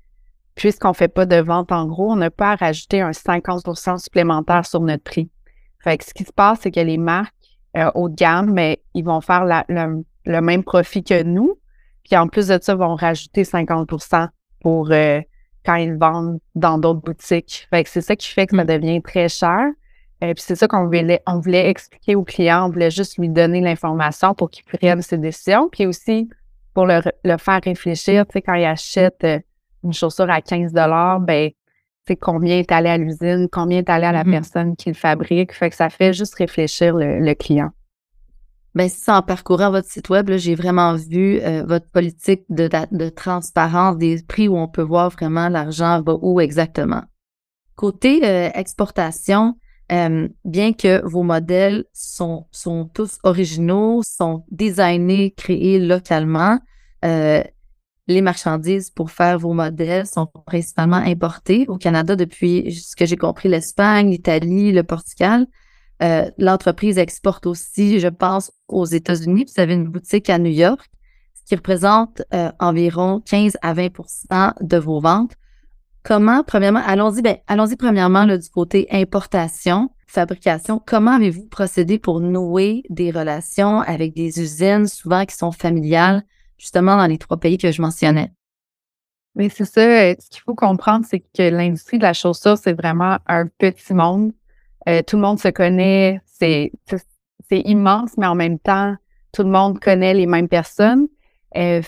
puisqu'on 0.56 0.94
fait 0.94 1.08
pas 1.08 1.26
de 1.26 1.38
vente 1.38 1.72
en 1.72 1.88
gros, 1.88 2.12
on 2.12 2.16
n'a 2.16 2.30
pas 2.30 2.52
à 2.52 2.56
rajouter 2.56 3.02
un 3.02 3.12
50% 3.12 3.98
supplémentaire 3.98 4.66
sur 4.66 4.82
notre 4.82 5.04
prix. 5.04 5.30
Fait 5.82 5.98
que 5.98 6.06
ce 6.06 6.14
qui 6.14 6.24
se 6.24 6.34
passe, 6.34 6.60
c'est 6.62 6.72
que 6.72 6.80
les 6.80 6.98
marques 6.98 7.34
euh, 7.78 7.90
haut 7.96 8.10
de 8.10 8.16
gamme, 8.16 8.52
mais 8.52 8.82
ils 8.94 9.06
vont 9.06 9.22
faire 9.22 9.46
le, 9.46 10.42
même 10.42 10.64
profit 10.64 11.04
que 11.04 11.24
nous. 11.24 11.59
Puis 12.10 12.18
en 12.18 12.28
plus 12.28 12.48
de 12.48 12.58
ça, 12.60 12.74
ils 12.74 12.80
vont 12.80 12.96
rajouter 12.96 13.44
50% 13.44 14.28
pour 14.62 14.92
euh, 14.92 15.22
quand 15.64 15.76
ils 15.76 15.96
vendent 15.96 16.40
dans 16.56 16.80
d'autres 16.80 17.02
boutiques. 17.02 17.68
Fait 17.70 17.84
que 17.84 17.90
c'est 17.90 18.02
ça 18.02 18.16
qui 18.16 18.28
fait 18.28 18.48
que 18.48 18.56
ça 18.56 18.64
mm. 18.64 18.68
devient 18.68 19.02
très 19.02 19.30
cher. 19.30 19.68
Et 20.22 20.26
euh, 20.26 20.34
puis 20.34 20.44
c'est 20.46 20.56
ça 20.56 20.68
qu'on 20.68 20.86
voulait, 20.86 21.22
on 21.28 21.40
voulait 21.40 21.70
expliquer 21.70 22.16
au 22.16 22.24
client, 22.24 22.66
on 22.66 22.72
voulait 22.72 22.92
juste 22.92 23.18
lui 23.18 23.30
donner 23.30 23.62
l'information 23.62 24.34
pour 24.34 24.50
qu'il 24.50 24.66
prenne 24.66 25.02
ses 25.02 25.18
décisions. 25.18 25.70
Puis 25.70 25.86
aussi 25.86 26.28
pour 26.74 26.88
le, 26.88 27.02
faire 27.38 27.62
réfléchir, 27.64 28.26
tu 28.26 28.34
sais, 28.34 28.42
quand 28.42 28.56
il 28.56 28.66
achète 28.66 29.26
une 29.84 29.94
chaussure 29.94 30.30
à 30.30 30.42
15 30.42 30.74
ben 30.74 31.52
c'est 32.08 32.16
combien 32.16 32.58
est 32.58 32.72
allé 32.72 32.90
à 32.90 32.98
l'usine, 32.98 33.48
combien 33.52 33.80
est 33.80 33.90
allé 33.90 34.06
à 34.06 34.12
la 34.12 34.24
mm-hmm. 34.24 34.32
personne 34.32 34.76
qui 34.76 34.90
le 34.90 34.96
fabrique. 34.96 35.54
Fait 35.54 35.70
que 35.70 35.76
ça 35.76 35.90
fait 35.90 36.12
juste 36.12 36.34
réfléchir 36.36 36.96
le, 36.96 37.34
client. 37.36 37.70
Bien, 38.80 38.88
ça, 38.88 39.18
en 39.18 39.22
parcourant 39.22 39.72
votre 39.72 39.90
site 39.90 40.08
web, 40.08 40.31
j'ai 40.38 40.56
vraiment 40.56 40.96
vu 40.96 41.42
euh, 41.42 41.66
votre 41.68 41.90
politique 41.90 42.44
de, 42.48 42.70
de, 42.94 43.10
transparence 43.10 43.98
des 43.98 44.24
prix 44.24 44.48
où 44.48 44.56
on 44.56 44.70
peut 44.70 44.84
voir 44.84 45.10
vraiment 45.10 45.50
l'argent 45.50 46.02
va 46.02 46.14
où 46.22 46.40
exactement. 46.40 47.04
Côté 47.76 48.22
euh, 48.24 48.50
exportation, 48.54 49.56
euh, 49.92 50.30
bien 50.46 50.72
que 50.72 51.06
vos 51.06 51.24
modèles 51.24 51.84
sont, 51.92 52.48
sont 52.52 52.90
tous 52.94 53.20
originaux, 53.24 54.00
sont 54.02 54.46
designés, 54.50 55.32
créés 55.32 55.80
localement, 55.80 56.58
les 57.04 58.22
marchandises 58.22 58.92
pour 58.92 59.12
faire 59.12 59.38
vos 59.40 59.52
modèles 59.52 60.08
sont 60.08 60.25
principalement 60.46 60.96
importées 60.96 61.66
au 61.68 61.78
Canada 61.78 62.16
depuis, 62.16 62.74
ce 62.74 62.96
que 62.96 63.06
j'ai 63.06 63.18
compris, 63.18 63.50
l'Espagne, 63.50 64.10
l'Italie, 64.10 64.72
le 64.72 64.84
Portugal. 64.84 65.48
Euh, 66.01 66.30
l'entreprise 66.38 66.98
exporte 66.98 67.46
aussi, 67.46 68.00
je 68.00 68.07
pense, 68.07 68.51
aux 68.68 68.86
États-Unis. 68.86 69.46
Vous 69.46 69.62
avez 69.62 69.74
une 69.74 69.88
boutique 69.88 70.30
à 70.30 70.38
New 70.38 70.51
York, 70.51 70.89
ce 71.34 71.44
qui 71.44 71.56
représente 71.56 72.22
euh, 72.34 72.51
environ 72.60 73.22
15 73.25 73.58
à 73.62 73.74
20% 73.74 74.53
de 74.62 74.77
vos 74.77 75.01
ventes. 75.01 75.34
Comment, 76.03 76.44
premièrement, 76.44 76.82
allons-y, 76.86 77.22
ben, 77.22 77.38
allons-y 77.48 77.75
premièrement 77.75 78.25
du 78.25 78.50
côté 78.50 78.88
importation, 78.91 79.89
fabrication. 80.08 80.82
Comment 80.86 81.12
avez-vous 81.12 81.48
procédé 81.48 82.00
pour 82.00 82.22
nouer 82.22 82.84
des 82.89 83.12
relations 83.12 83.82
avec 83.82 84.13
des 84.15 84.41
usines, 84.41 84.88
souvent 84.88 85.25
qui 85.25 85.36
sont 85.36 85.51
familiales, 85.51 86.24
justement 86.58 86.96
dans 86.96 87.08
les 87.08 87.18
trois 87.18 87.38
pays 87.38 87.58
que 87.58 87.72
je 87.72 87.82
mentionnais? 87.82 88.32
Mais 89.36 89.50
c'est 89.50 89.65
ça, 89.65 89.82
euh, 89.82 90.15
ce 90.18 90.29
qu'il 90.29 90.41
faut 90.41 90.56
comprendre, 90.56 91.06
c'est 91.08 91.20
que 91.20 91.50
l'industrie 91.50 91.98
de 91.98 92.03
la 92.03 92.13
chaussure, 92.13 92.58
c'est 92.58 92.74
vraiment 92.74 93.18
un 93.27 93.48
petit 93.48 93.94
monde. 93.94 94.32
Euh, 94.89 95.03
tout 95.05 95.17
le 95.17 95.22
monde 95.22 95.39
se 95.39 95.50
connaît, 95.50 96.19
c'est, 96.25 96.72
immense, 97.51 98.12
mais 98.17 98.25
en 98.25 98.36
même 98.36 98.58
temps, 98.60 98.96
tout 99.34 99.43
le 99.43 99.50
monde 99.50 99.79
connaît 99.79 100.13
les 100.13 100.25
mêmes 100.25 100.48
personnes. 100.48 101.08
Euh, 101.55 101.81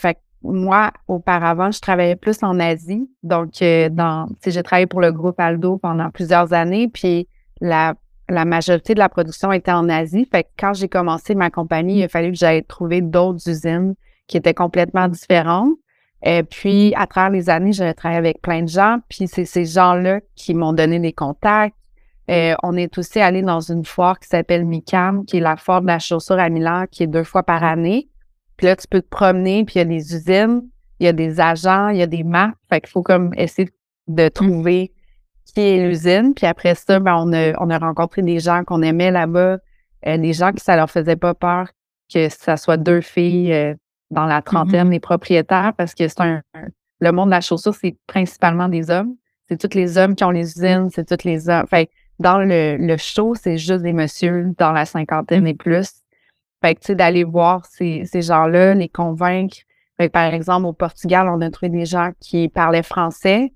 moi, 0.43 0.91
auparavant, 1.07 1.71
je 1.71 1.79
travaillais 1.79 2.15
plus 2.15 2.43
en 2.43 2.59
Asie. 2.59 3.09
Donc, 3.23 3.53
dans, 3.59 4.27
j'ai 4.45 4.63
travaillé 4.63 4.87
pour 4.87 5.01
le 5.01 5.11
groupe 5.11 5.39
Aldo 5.39 5.77
pendant 5.77 6.09
plusieurs 6.09 6.53
années, 6.53 6.87
puis 6.87 7.27
la, 7.59 7.95
majorité 8.29 8.93
de 8.93 8.99
la 8.99 9.09
production 9.09 9.51
était 9.51 9.71
en 9.71 9.89
Asie. 9.89 10.27
Quand 10.57 10.73
j'ai 10.73 10.87
commencé 10.87 11.35
ma 11.35 11.49
compagnie, 11.49 11.99
il 11.99 12.03
a 12.03 12.07
fallu 12.07 12.31
que 12.31 12.37
j'aille 12.37 12.63
trouver 12.63 13.01
d'autres 13.01 13.49
usines 13.49 13.95
qui 14.27 14.37
étaient 14.37 14.53
complètement 14.53 15.07
différentes. 15.07 15.73
Puis, 16.49 16.93
à 16.95 17.07
travers 17.07 17.31
les 17.31 17.49
années, 17.49 17.73
j'ai 17.73 17.93
travaillé 17.93 18.19
avec 18.19 18.41
plein 18.41 18.63
de 18.63 18.69
gens, 18.69 18.97
puis 19.09 19.27
c'est 19.27 19.45
ces 19.45 19.65
gens-là 19.65 20.21
qui 20.35 20.53
m'ont 20.53 20.73
donné 20.73 20.99
des 20.99 21.13
contacts. 21.13 21.75
Et 22.31 22.53
on 22.63 22.77
est 22.77 22.97
aussi 22.97 23.19
allé 23.19 23.41
dans 23.41 23.59
une 23.59 23.83
foire 23.83 24.17
qui 24.17 24.29
s'appelle 24.29 24.63
MICAM, 24.63 25.25
qui 25.25 25.37
est 25.37 25.41
la 25.41 25.57
foire 25.57 25.81
de 25.81 25.87
la 25.87 25.99
chaussure 25.99 26.39
à 26.39 26.47
Milan, 26.47 26.85
qui 26.89 27.03
est 27.03 27.07
deux 27.07 27.25
fois 27.25 27.43
par 27.43 27.61
année. 27.61 28.07
Puis 28.55 28.67
là, 28.67 28.77
tu 28.77 28.87
peux 28.87 29.01
te 29.01 29.09
promener, 29.09 29.65
puis 29.65 29.75
il 29.75 29.77
y 29.79 29.81
a 29.81 29.85
des 29.85 30.15
usines, 30.15 30.61
il 31.01 31.05
y 31.05 31.09
a 31.09 31.13
des 31.13 31.41
agents, 31.41 31.89
il 31.89 31.97
y 31.97 32.01
a 32.01 32.07
des 32.07 32.23
marques. 32.23 32.55
Fait 32.69 32.79
qu'il 32.79 32.89
faut 32.89 33.03
comme 33.03 33.33
essayer 33.35 33.69
de 34.07 34.29
trouver 34.29 34.93
qui 35.53 35.59
est 35.59 35.85
l'usine. 35.85 36.33
Puis 36.33 36.45
après 36.45 36.73
ça, 36.75 37.01
ben, 37.01 37.15
on, 37.17 37.33
a, 37.33 37.51
on 37.59 37.69
a 37.69 37.77
rencontré 37.77 38.21
des 38.21 38.39
gens 38.39 38.63
qu'on 38.63 38.81
aimait 38.81 39.11
là-bas, 39.11 39.57
euh, 40.07 40.17
des 40.17 40.31
gens 40.31 40.53
qui 40.53 40.63
ça 40.63 40.77
leur 40.77 40.89
faisait 40.89 41.17
pas 41.17 41.33
peur 41.33 41.67
que 42.13 42.29
ça 42.29 42.55
soit 42.55 42.77
deux 42.77 43.01
filles 43.01 43.51
euh, 43.51 43.73
dans 44.09 44.25
la 44.25 44.41
trentaine, 44.41 44.87
mm-hmm. 44.87 44.91
les 44.91 44.99
propriétaires, 45.01 45.73
parce 45.77 45.93
que 45.93 46.07
c'est 46.07 46.21
un, 46.21 46.41
le 46.99 47.11
monde 47.11 47.27
de 47.27 47.31
la 47.31 47.41
chaussure, 47.41 47.73
c'est 47.73 47.97
principalement 48.07 48.69
des 48.69 48.89
hommes. 48.89 49.15
C'est 49.49 49.57
tous 49.57 49.75
les 49.75 49.97
hommes 49.97 50.15
qui 50.15 50.23
ont 50.23 50.31
les 50.31 50.49
usines, 50.57 50.89
c'est 50.91 51.05
tous 51.05 51.25
les 51.27 51.49
hommes. 51.49 51.67
Fait 51.67 51.89
dans 52.21 52.39
le, 52.39 52.95
show, 52.97 53.35
c'est 53.35 53.57
juste 53.57 53.81
des 53.81 53.93
messieurs 53.93 54.53
dans 54.57 54.71
la 54.71 54.85
cinquantaine 54.85 55.47
et 55.47 55.53
plus. 55.53 55.91
Fait 56.63 56.75
que, 56.75 56.81
tu 56.81 56.87
sais, 56.87 56.95
d'aller 56.95 57.23
voir 57.23 57.65
ces, 57.65 58.05
ces 58.05 58.21
gens-là, 58.21 58.75
les 58.75 58.89
convaincre. 58.89 59.57
Fait 59.97 60.07
que, 60.07 60.11
par 60.11 60.33
exemple, 60.33 60.67
au 60.67 60.73
Portugal, 60.73 61.27
on 61.29 61.41
a 61.41 61.49
trouvé 61.49 61.69
des 61.69 61.85
gens 61.85 62.11
qui 62.19 62.49
parlaient 62.49 62.83
français, 62.83 63.51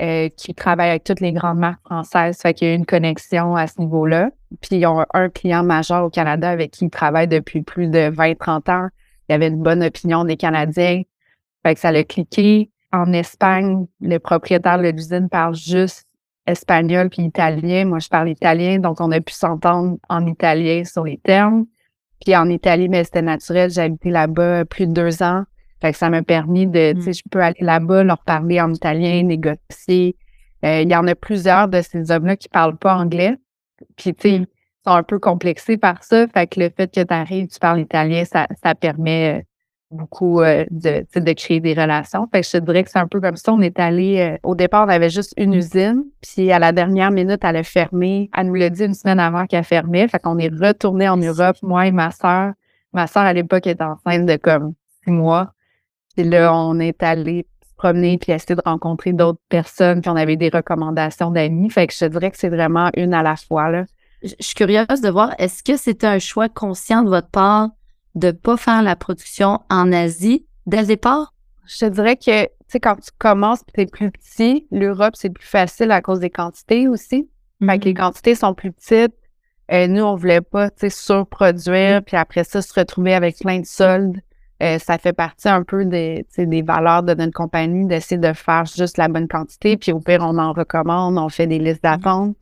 euh, 0.00 0.28
qui 0.36 0.54
travaillent 0.54 0.90
avec 0.90 1.04
toutes 1.04 1.20
les 1.20 1.32
grandes 1.32 1.58
marques 1.58 1.84
françaises. 1.84 2.40
Fait 2.40 2.54
qu'il 2.54 2.68
y 2.68 2.70
a 2.72 2.74
une 2.74 2.86
connexion 2.86 3.54
à 3.54 3.66
ce 3.66 3.80
niveau-là. 3.80 4.30
Puis, 4.60 4.76
ils 4.76 4.86
ont 4.86 5.04
un 5.14 5.28
client 5.28 5.62
majeur 5.62 6.04
au 6.04 6.10
Canada 6.10 6.50
avec 6.50 6.72
qui 6.72 6.86
ils 6.86 6.90
travaillent 6.90 7.28
depuis 7.28 7.62
plus 7.62 7.88
de 7.88 8.10
20-30 8.10 8.70
ans. 8.70 8.88
Il 9.28 9.32
y 9.32 9.34
avait 9.34 9.48
une 9.48 9.62
bonne 9.62 9.82
opinion 9.84 10.24
des 10.24 10.36
Canadiens. 10.36 11.02
Fait 11.64 11.74
que 11.74 11.80
ça 11.80 11.92
l'a 11.92 12.02
cliqué. 12.02 12.70
En 12.92 13.12
Espagne, 13.12 13.86
le 14.00 14.18
propriétaire 14.18 14.78
de 14.78 14.88
l'usine 14.88 15.28
parle 15.28 15.54
juste 15.54 16.07
espagnol 16.48 17.10
puis 17.10 17.22
italien. 17.22 17.84
Moi, 17.84 17.98
je 17.98 18.08
parle 18.08 18.30
italien, 18.30 18.78
donc 18.78 19.00
on 19.00 19.10
a 19.12 19.20
pu 19.20 19.32
s'entendre 19.32 19.98
en 20.08 20.26
italien 20.26 20.84
sur 20.84 21.04
les 21.04 21.18
termes. 21.18 21.66
Puis 22.24 22.34
en 22.34 22.48
Italie, 22.48 22.88
mais 22.88 23.04
c'était 23.04 23.22
naturel. 23.22 23.70
J'ai 23.70 23.82
habité 23.82 24.10
là-bas 24.10 24.64
plus 24.64 24.86
de 24.86 24.92
deux 24.92 25.22
ans. 25.22 25.44
Fait 25.80 25.92
que 25.92 25.98
ça 25.98 26.10
m'a 26.10 26.22
permis 26.22 26.66
de, 26.66 26.92
tu 26.94 27.02
sais, 27.02 27.10
mm. 27.10 27.14
je 27.14 27.22
peux 27.30 27.40
aller 27.40 27.60
là-bas, 27.60 28.02
leur 28.02 28.18
parler 28.24 28.60
en 28.60 28.72
italien, 28.72 29.22
négocier. 29.22 30.16
Euh, 30.64 30.82
il 30.82 30.90
y 30.90 30.96
en 30.96 31.06
a 31.06 31.14
plusieurs 31.14 31.68
de 31.68 31.80
ces 31.80 32.10
hommes-là 32.10 32.36
qui 32.36 32.48
parlent 32.48 32.76
pas 32.76 32.96
anglais. 32.96 33.36
Puis, 33.96 34.14
tu 34.14 34.28
sais, 34.28 34.38
mm. 34.40 34.46
sont 34.84 34.94
un 34.94 35.02
peu 35.04 35.20
complexés 35.20 35.76
par 35.76 36.02
ça. 36.02 36.26
Fait 36.26 36.48
que 36.48 36.58
le 36.58 36.70
fait 36.70 36.92
que 36.92 37.00
tu 37.00 37.14
arrives, 37.14 37.46
tu 37.46 37.60
parles 37.60 37.80
italien, 37.80 38.24
ça, 38.24 38.48
ça 38.62 38.74
permet 38.74 39.38
euh, 39.38 39.42
beaucoup 39.90 40.40
euh, 40.40 40.64
de, 40.70 41.04
de 41.14 41.32
créer 41.32 41.60
des 41.60 41.74
relations. 41.74 42.28
Fait 42.30 42.42
que 42.42 42.46
je 42.46 42.52
te 42.52 42.58
dirais 42.58 42.84
que 42.84 42.90
c'est 42.90 42.98
un 42.98 43.06
peu 43.06 43.20
comme 43.20 43.36
ça. 43.36 43.52
On 43.52 43.60
est 43.60 43.78
allé, 43.78 44.20
euh, 44.20 44.36
au 44.42 44.54
départ, 44.54 44.86
on 44.86 44.90
avait 44.90 45.10
juste 45.10 45.32
une 45.36 45.54
usine, 45.54 46.04
puis 46.20 46.52
à 46.52 46.58
la 46.58 46.72
dernière 46.72 47.10
minute, 47.10 47.40
elle 47.42 47.56
a 47.56 47.62
fermé. 47.62 48.30
Elle 48.36 48.48
nous 48.48 48.54
l'a 48.54 48.70
dit 48.70 48.84
une 48.84 48.94
semaine 48.94 49.20
avant 49.20 49.46
qu'elle 49.46 49.64
fermait. 49.64 50.08
Fait 50.08 50.18
qu'on 50.18 50.38
est 50.38 50.48
retourné 50.48 51.08
en 51.08 51.16
Europe, 51.16 51.56
moi 51.62 51.86
et 51.86 51.92
ma 51.92 52.10
sœur. 52.10 52.52
Ma 52.92 53.06
sœur, 53.06 53.22
à 53.22 53.32
l'époque, 53.32 53.66
était 53.66 53.82
enceinte 53.82 54.26
de 54.26 54.36
comme 54.36 54.74
six 55.04 55.10
mois. 55.10 55.52
Puis 56.16 56.24
là, 56.28 56.54
on 56.54 56.78
est 56.80 57.02
allé 57.02 57.46
promener 57.76 58.18
puis 58.18 58.32
essayer 58.32 58.56
de 58.56 58.62
rencontrer 58.64 59.12
d'autres 59.12 59.40
personnes, 59.48 60.00
puis 60.00 60.10
on 60.10 60.16
avait 60.16 60.36
des 60.36 60.48
recommandations 60.48 61.30
d'amis. 61.30 61.70
Fait 61.70 61.86
que 61.86 61.94
je 61.94 62.00
te 62.00 62.04
dirais 62.06 62.30
que 62.30 62.36
c'est 62.36 62.48
vraiment 62.48 62.90
une 62.96 63.14
à 63.14 63.22
la 63.22 63.36
fois, 63.36 63.70
là. 63.70 63.84
Je 64.20 64.34
suis 64.40 64.54
curieuse 64.56 65.00
de 65.00 65.08
voir, 65.10 65.32
est-ce 65.38 65.62
que 65.62 65.76
c'était 65.76 66.08
un 66.08 66.18
choix 66.18 66.48
conscient 66.48 67.04
de 67.04 67.08
votre 67.08 67.28
part 67.28 67.68
de 68.18 68.30
pas 68.30 68.56
faire 68.56 68.82
la 68.82 68.96
production 68.96 69.60
en 69.70 69.92
Asie 69.92 70.46
dès 70.66 70.80
le 70.80 70.86
départ? 70.86 71.34
Je 71.66 71.78
te 71.78 71.84
dirais 71.86 72.16
que, 72.16 72.44
tu 72.44 72.50
sais, 72.68 72.80
quand 72.80 72.96
tu 72.96 73.10
commences 73.18 73.60
tu 73.74 73.80
es 73.80 73.86
plus 73.86 74.10
petit, 74.10 74.66
l'Europe, 74.70 75.14
c'est 75.16 75.30
plus 75.30 75.46
facile 75.46 75.90
à 75.90 76.00
cause 76.00 76.20
des 76.20 76.30
quantités 76.30 76.88
aussi. 76.88 77.28
Fait 77.64 77.78
que 77.78 77.84
les 77.84 77.92
mm-hmm. 77.92 77.96
quantités 77.96 78.34
sont 78.34 78.54
plus 78.54 78.72
petites. 78.72 79.14
Euh, 79.70 79.86
nous, 79.86 80.02
on 80.02 80.14
voulait 80.14 80.40
pas, 80.40 80.70
tu 80.70 80.76
sais, 80.80 80.90
surproduire, 80.90 82.02
puis 82.02 82.16
après 82.16 82.44
ça, 82.44 82.62
se 82.62 82.72
retrouver 82.72 83.14
avec 83.14 83.38
plein 83.38 83.60
de 83.60 83.66
soldes. 83.66 84.18
Euh, 84.62 84.78
ça 84.78 84.98
fait 84.98 85.12
partie 85.12 85.48
un 85.48 85.62
peu 85.62 85.84
des, 85.84 86.26
des 86.36 86.62
valeurs 86.62 87.02
de 87.02 87.14
notre 87.14 87.32
compagnie 87.32 87.86
d'essayer 87.86 88.18
de 88.18 88.32
faire 88.32 88.64
juste 88.64 88.96
la 88.96 89.08
bonne 89.08 89.28
quantité, 89.28 89.76
puis 89.76 89.92
au 89.92 90.00
pire, 90.00 90.20
on 90.22 90.38
en 90.38 90.52
recommande, 90.52 91.18
on 91.18 91.28
fait 91.28 91.46
des 91.46 91.58
listes 91.58 91.82
d'attente. 91.82 92.36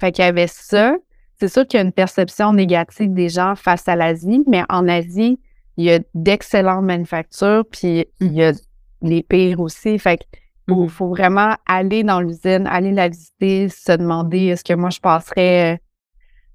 Fait 0.00 0.10
qu'il 0.10 0.24
y 0.24 0.28
avait 0.28 0.46
ça 0.46 0.96
c'est 1.40 1.48
sûr 1.48 1.66
qu'il 1.66 1.78
y 1.78 1.82
a 1.82 1.84
une 1.84 1.92
perception 1.92 2.52
négative 2.52 3.14
des 3.14 3.30
gens 3.30 3.56
face 3.56 3.88
à 3.88 3.96
l'Asie, 3.96 4.44
mais 4.46 4.62
en 4.68 4.86
Asie, 4.88 5.40
il 5.78 5.84
y 5.86 5.90
a 5.90 5.98
d'excellentes 6.14 6.84
manufactures, 6.84 7.64
puis 7.70 8.04
il 8.20 8.32
y 8.34 8.44
a 8.44 8.52
les 9.00 9.22
pires 9.22 9.60
aussi. 9.60 9.98
Fait 9.98 10.18
qu'il 10.18 10.76
mm-hmm. 10.76 10.88
faut, 10.88 11.08
vraiment 11.08 11.54
aller 11.64 12.04
dans 12.04 12.20
l'usine, 12.20 12.66
aller 12.66 12.92
la 12.92 13.08
visiter, 13.08 13.70
se 13.70 13.92
demander 13.92 14.48
est-ce 14.48 14.62
que 14.62 14.74
moi 14.74 14.90
je 14.90 15.00
passerais, 15.00 15.80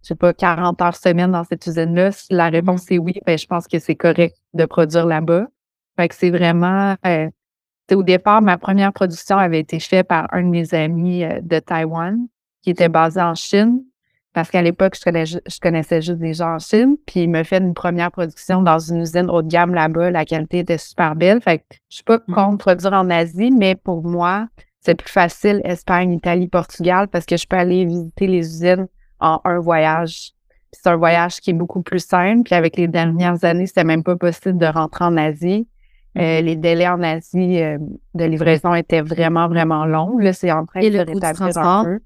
je 0.03 0.09
sais 0.09 0.15
pas, 0.15 0.33
40 0.33 0.79
heures 0.83 0.95
semaine 0.95 1.31
dans 1.31 1.43
cette 1.43 1.65
usine-là? 1.65 2.11
Si 2.11 2.27
la 2.29 2.49
réponse 2.49 2.91
est 2.91 2.99
oui, 2.99 3.15
ben, 3.25 3.39
je 3.39 3.47
pense 3.47 3.67
que 3.67 3.79
c'est 3.79 3.95
correct 3.95 4.37
de 4.53 4.65
produire 4.65 5.07
là-bas. 5.07 5.47
Fait 5.95 6.07
que 6.07 6.13
c'est 6.13 6.29
vraiment. 6.29 6.95
Euh, 7.07 7.27
au 7.91 8.03
départ, 8.03 8.43
ma 8.43 8.59
première 8.59 8.93
production 8.93 9.37
avait 9.37 9.61
été 9.61 9.79
faite 9.79 10.07
par 10.07 10.27
un 10.31 10.43
de 10.43 10.47
mes 10.47 10.73
amis 10.75 11.23
euh, 11.23 11.39
de 11.41 11.57
Taïwan 11.57 12.27
qui 12.61 12.69
était 12.69 12.89
basé 12.89 13.21
en 13.21 13.33
Chine. 13.33 13.83
Parce 14.35 14.51
qu'à 14.51 14.61
l'époque, 14.61 14.97
je, 14.97 15.59
connaissais 15.61 16.01
juste 16.01 16.19
des 16.19 16.33
gens 16.33 16.55
en 16.55 16.59
Chine. 16.59 16.97
Puis 17.07 17.21
il 17.21 17.29
me 17.29 17.43
fait 17.43 17.59
une 17.59 17.73
première 17.73 18.11
production 18.11 18.61
dans 18.61 18.79
une 18.79 18.99
usine 18.99 19.29
haut 19.29 19.41
de 19.41 19.47
gamme 19.47 19.73
là-bas. 19.73 20.11
La 20.11 20.25
qualité 20.25 20.59
était 20.59 20.77
super 20.77 21.15
belle. 21.15 21.39
Fait 21.39 21.59
que 21.59 21.63
je 21.89 21.95
suis 21.95 22.03
pas 22.03 22.19
mmh. 22.27 22.33
contre 22.33 22.57
produire 22.57 22.91
en 22.91 23.09
Asie, 23.09 23.49
mais 23.49 23.75
pour 23.75 24.03
moi, 24.03 24.47
c'est 24.81 24.95
plus 24.95 25.09
facile 25.09 25.61
Espagne, 25.63 26.11
Italie, 26.11 26.49
Portugal 26.49 27.07
parce 27.07 27.25
que 27.25 27.37
je 27.37 27.47
peux 27.47 27.55
aller 27.55 27.85
visiter 27.85 28.27
les 28.27 28.39
usines 28.39 28.87
en 29.21 29.39
un 29.45 29.59
voyage. 29.59 30.33
C'est 30.73 30.89
un 30.89 30.97
voyage 30.97 31.39
qui 31.39 31.51
est 31.51 31.53
beaucoup 31.53 31.81
plus 31.81 32.05
simple. 32.05 32.43
Puis 32.43 32.55
avec 32.55 32.75
les 32.75 32.89
dernières 32.89 33.41
années, 33.45 33.67
c'était 33.67 33.85
même 33.85 34.03
pas 34.03 34.17
possible 34.17 34.57
de 34.57 34.65
rentrer 34.65 35.05
en 35.05 35.15
Asie. 35.15 35.65
Euh, 36.17 36.41
mmh. 36.41 36.45
les 36.45 36.55
délais 36.57 36.89
en 36.89 37.01
Asie 37.01 37.61
euh, 37.61 37.77
de 38.13 38.25
livraison 38.25 38.73
étaient 38.73 39.01
vraiment, 39.01 39.47
vraiment 39.47 39.85
longs. 39.85 40.17
Là, 40.17 40.33
c'est 40.33 40.51
en 40.51 40.65
train 40.65 40.81
de 40.81 40.91
se 40.91 40.97
rétablir 40.97 41.57
un 41.57 41.83
peu. 41.85 41.99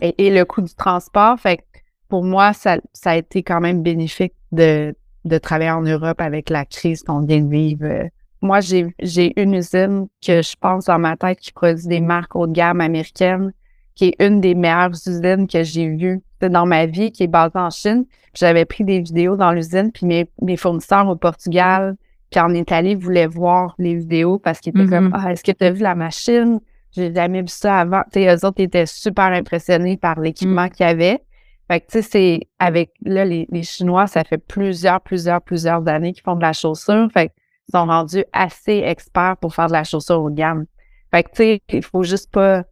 et, 0.00 0.30
le 0.30 0.44
coût 0.44 0.62
du 0.62 0.74
transport. 0.74 1.38
Fait 1.38 1.60
pour 2.08 2.24
moi, 2.24 2.52
ça, 2.52 2.78
ça, 2.92 3.10
a 3.10 3.16
été 3.16 3.42
quand 3.42 3.60
même 3.60 3.82
bénéfique 3.82 4.34
de, 4.52 4.94
de 5.24 5.38
travailler 5.38 5.70
en 5.70 5.82
Europe 5.82 6.20
avec 6.20 6.50
la 6.50 6.64
crise 6.64 7.02
qu'on 7.02 7.20
vient 7.20 7.40
de 7.40 7.50
vivre. 7.50 8.08
Moi, 8.42 8.60
j'ai 8.60 9.40
une 9.40 9.54
usine 9.54 10.06
que 10.24 10.42
je 10.42 10.54
pense 10.60 10.86
dans 10.86 10.98
ma 10.98 11.16
tête 11.16 11.40
qui 11.40 11.52
produit 11.52 11.86
des 11.86 12.00
marques 12.00 12.36
haut 12.36 12.46
de 12.46 12.52
gamme 12.52 12.80
américaines, 12.80 13.52
qui 13.94 14.06
est 14.08 14.24
une 14.24 14.40
des 14.40 14.54
meilleures 14.54 14.90
usines 15.06 15.48
que 15.48 15.62
j'ai 15.62 15.88
vues 15.88 16.22
dans 16.40 16.66
ma 16.66 16.86
vie, 16.86 17.10
qui 17.10 17.24
est 17.24 17.28
basée 17.28 17.58
en 17.58 17.70
Chine. 17.70 18.04
J'avais 18.34 18.66
pris 18.66 18.84
des 18.84 19.00
vidéos 19.00 19.36
dans 19.36 19.52
l'usine, 19.52 19.90
puis 19.90 20.06
mes, 20.06 20.30
mes, 20.42 20.56
fournisseurs 20.56 21.08
au 21.08 21.16
Portugal, 21.16 21.96
puis 22.30 22.38
en 22.38 22.52
Italie 22.52 22.94
voulaient 22.94 23.26
voir 23.26 23.74
les 23.78 23.94
vidéos 23.94 24.38
parce 24.38 24.60
qu'ils 24.60 24.76
étaient 24.76 24.90
comme 24.90 25.08
mm-hmm. 25.08 25.20
Ah, 25.24 25.32
est-ce 25.32 25.42
que 25.42 25.52
tu 25.52 25.64
as 25.64 25.70
vu 25.70 25.82
la 25.82 25.94
machine? 25.94 26.60
J'ai 26.92 27.12
jamais 27.14 27.40
vu 27.40 27.48
ça 27.48 27.80
avant. 27.80 28.02
Sais, 28.12 28.26
eux 28.26 28.46
autres 28.46 28.60
étaient 28.60 28.86
super 28.86 29.26
impressionnés 29.26 29.96
par 29.96 30.20
l'équipement 30.20 30.66
mm. 30.66 30.70
qu'il 30.70 30.86
y 30.86 30.88
avait. 30.88 31.22
Fait 31.68 31.80
que, 31.80 31.86
tu 31.86 31.92
sais, 31.92 32.02
c'est 32.02 32.40
avec, 32.58 32.92
là, 33.02 33.24
les, 33.24 33.46
Chinois, 33.62 34.06
ça 34.06 34.22
fait 34.22 34.38
plusieurs, 34.38 35.00
plusieurs, 35.00 35.42
plusieurs 35.42 35.86
années 35.88 36.12
qu'ils 36.12 36.22
font 36.22 36.36
de 36.36 36.42
la 36.42 36.52
chaussure. 36.52 37.08
Fait 37.12 37.28
qu'ils 37.28 37.72
sont 37.72 37.86
rendus 37.86 38.24
assez 38.32 38.82
experts 38.84 39.36
pour 39.40 39.54
faire 39.54 39.66
de 39.66 39.72
la 39.72 39.82
chaussure 39.82 40.22
haut 40.22 40.30
de 40.30 40.36
gamme. 40.36 40.66
Fait 41.10 41.24
que, 41.24 41.30
tu 41.30 41.36
sais, 41.36 41.62
il 41.70 41.82
faut 41.82 42.04
juste 42.04 42.30
pas, 42.30 42.62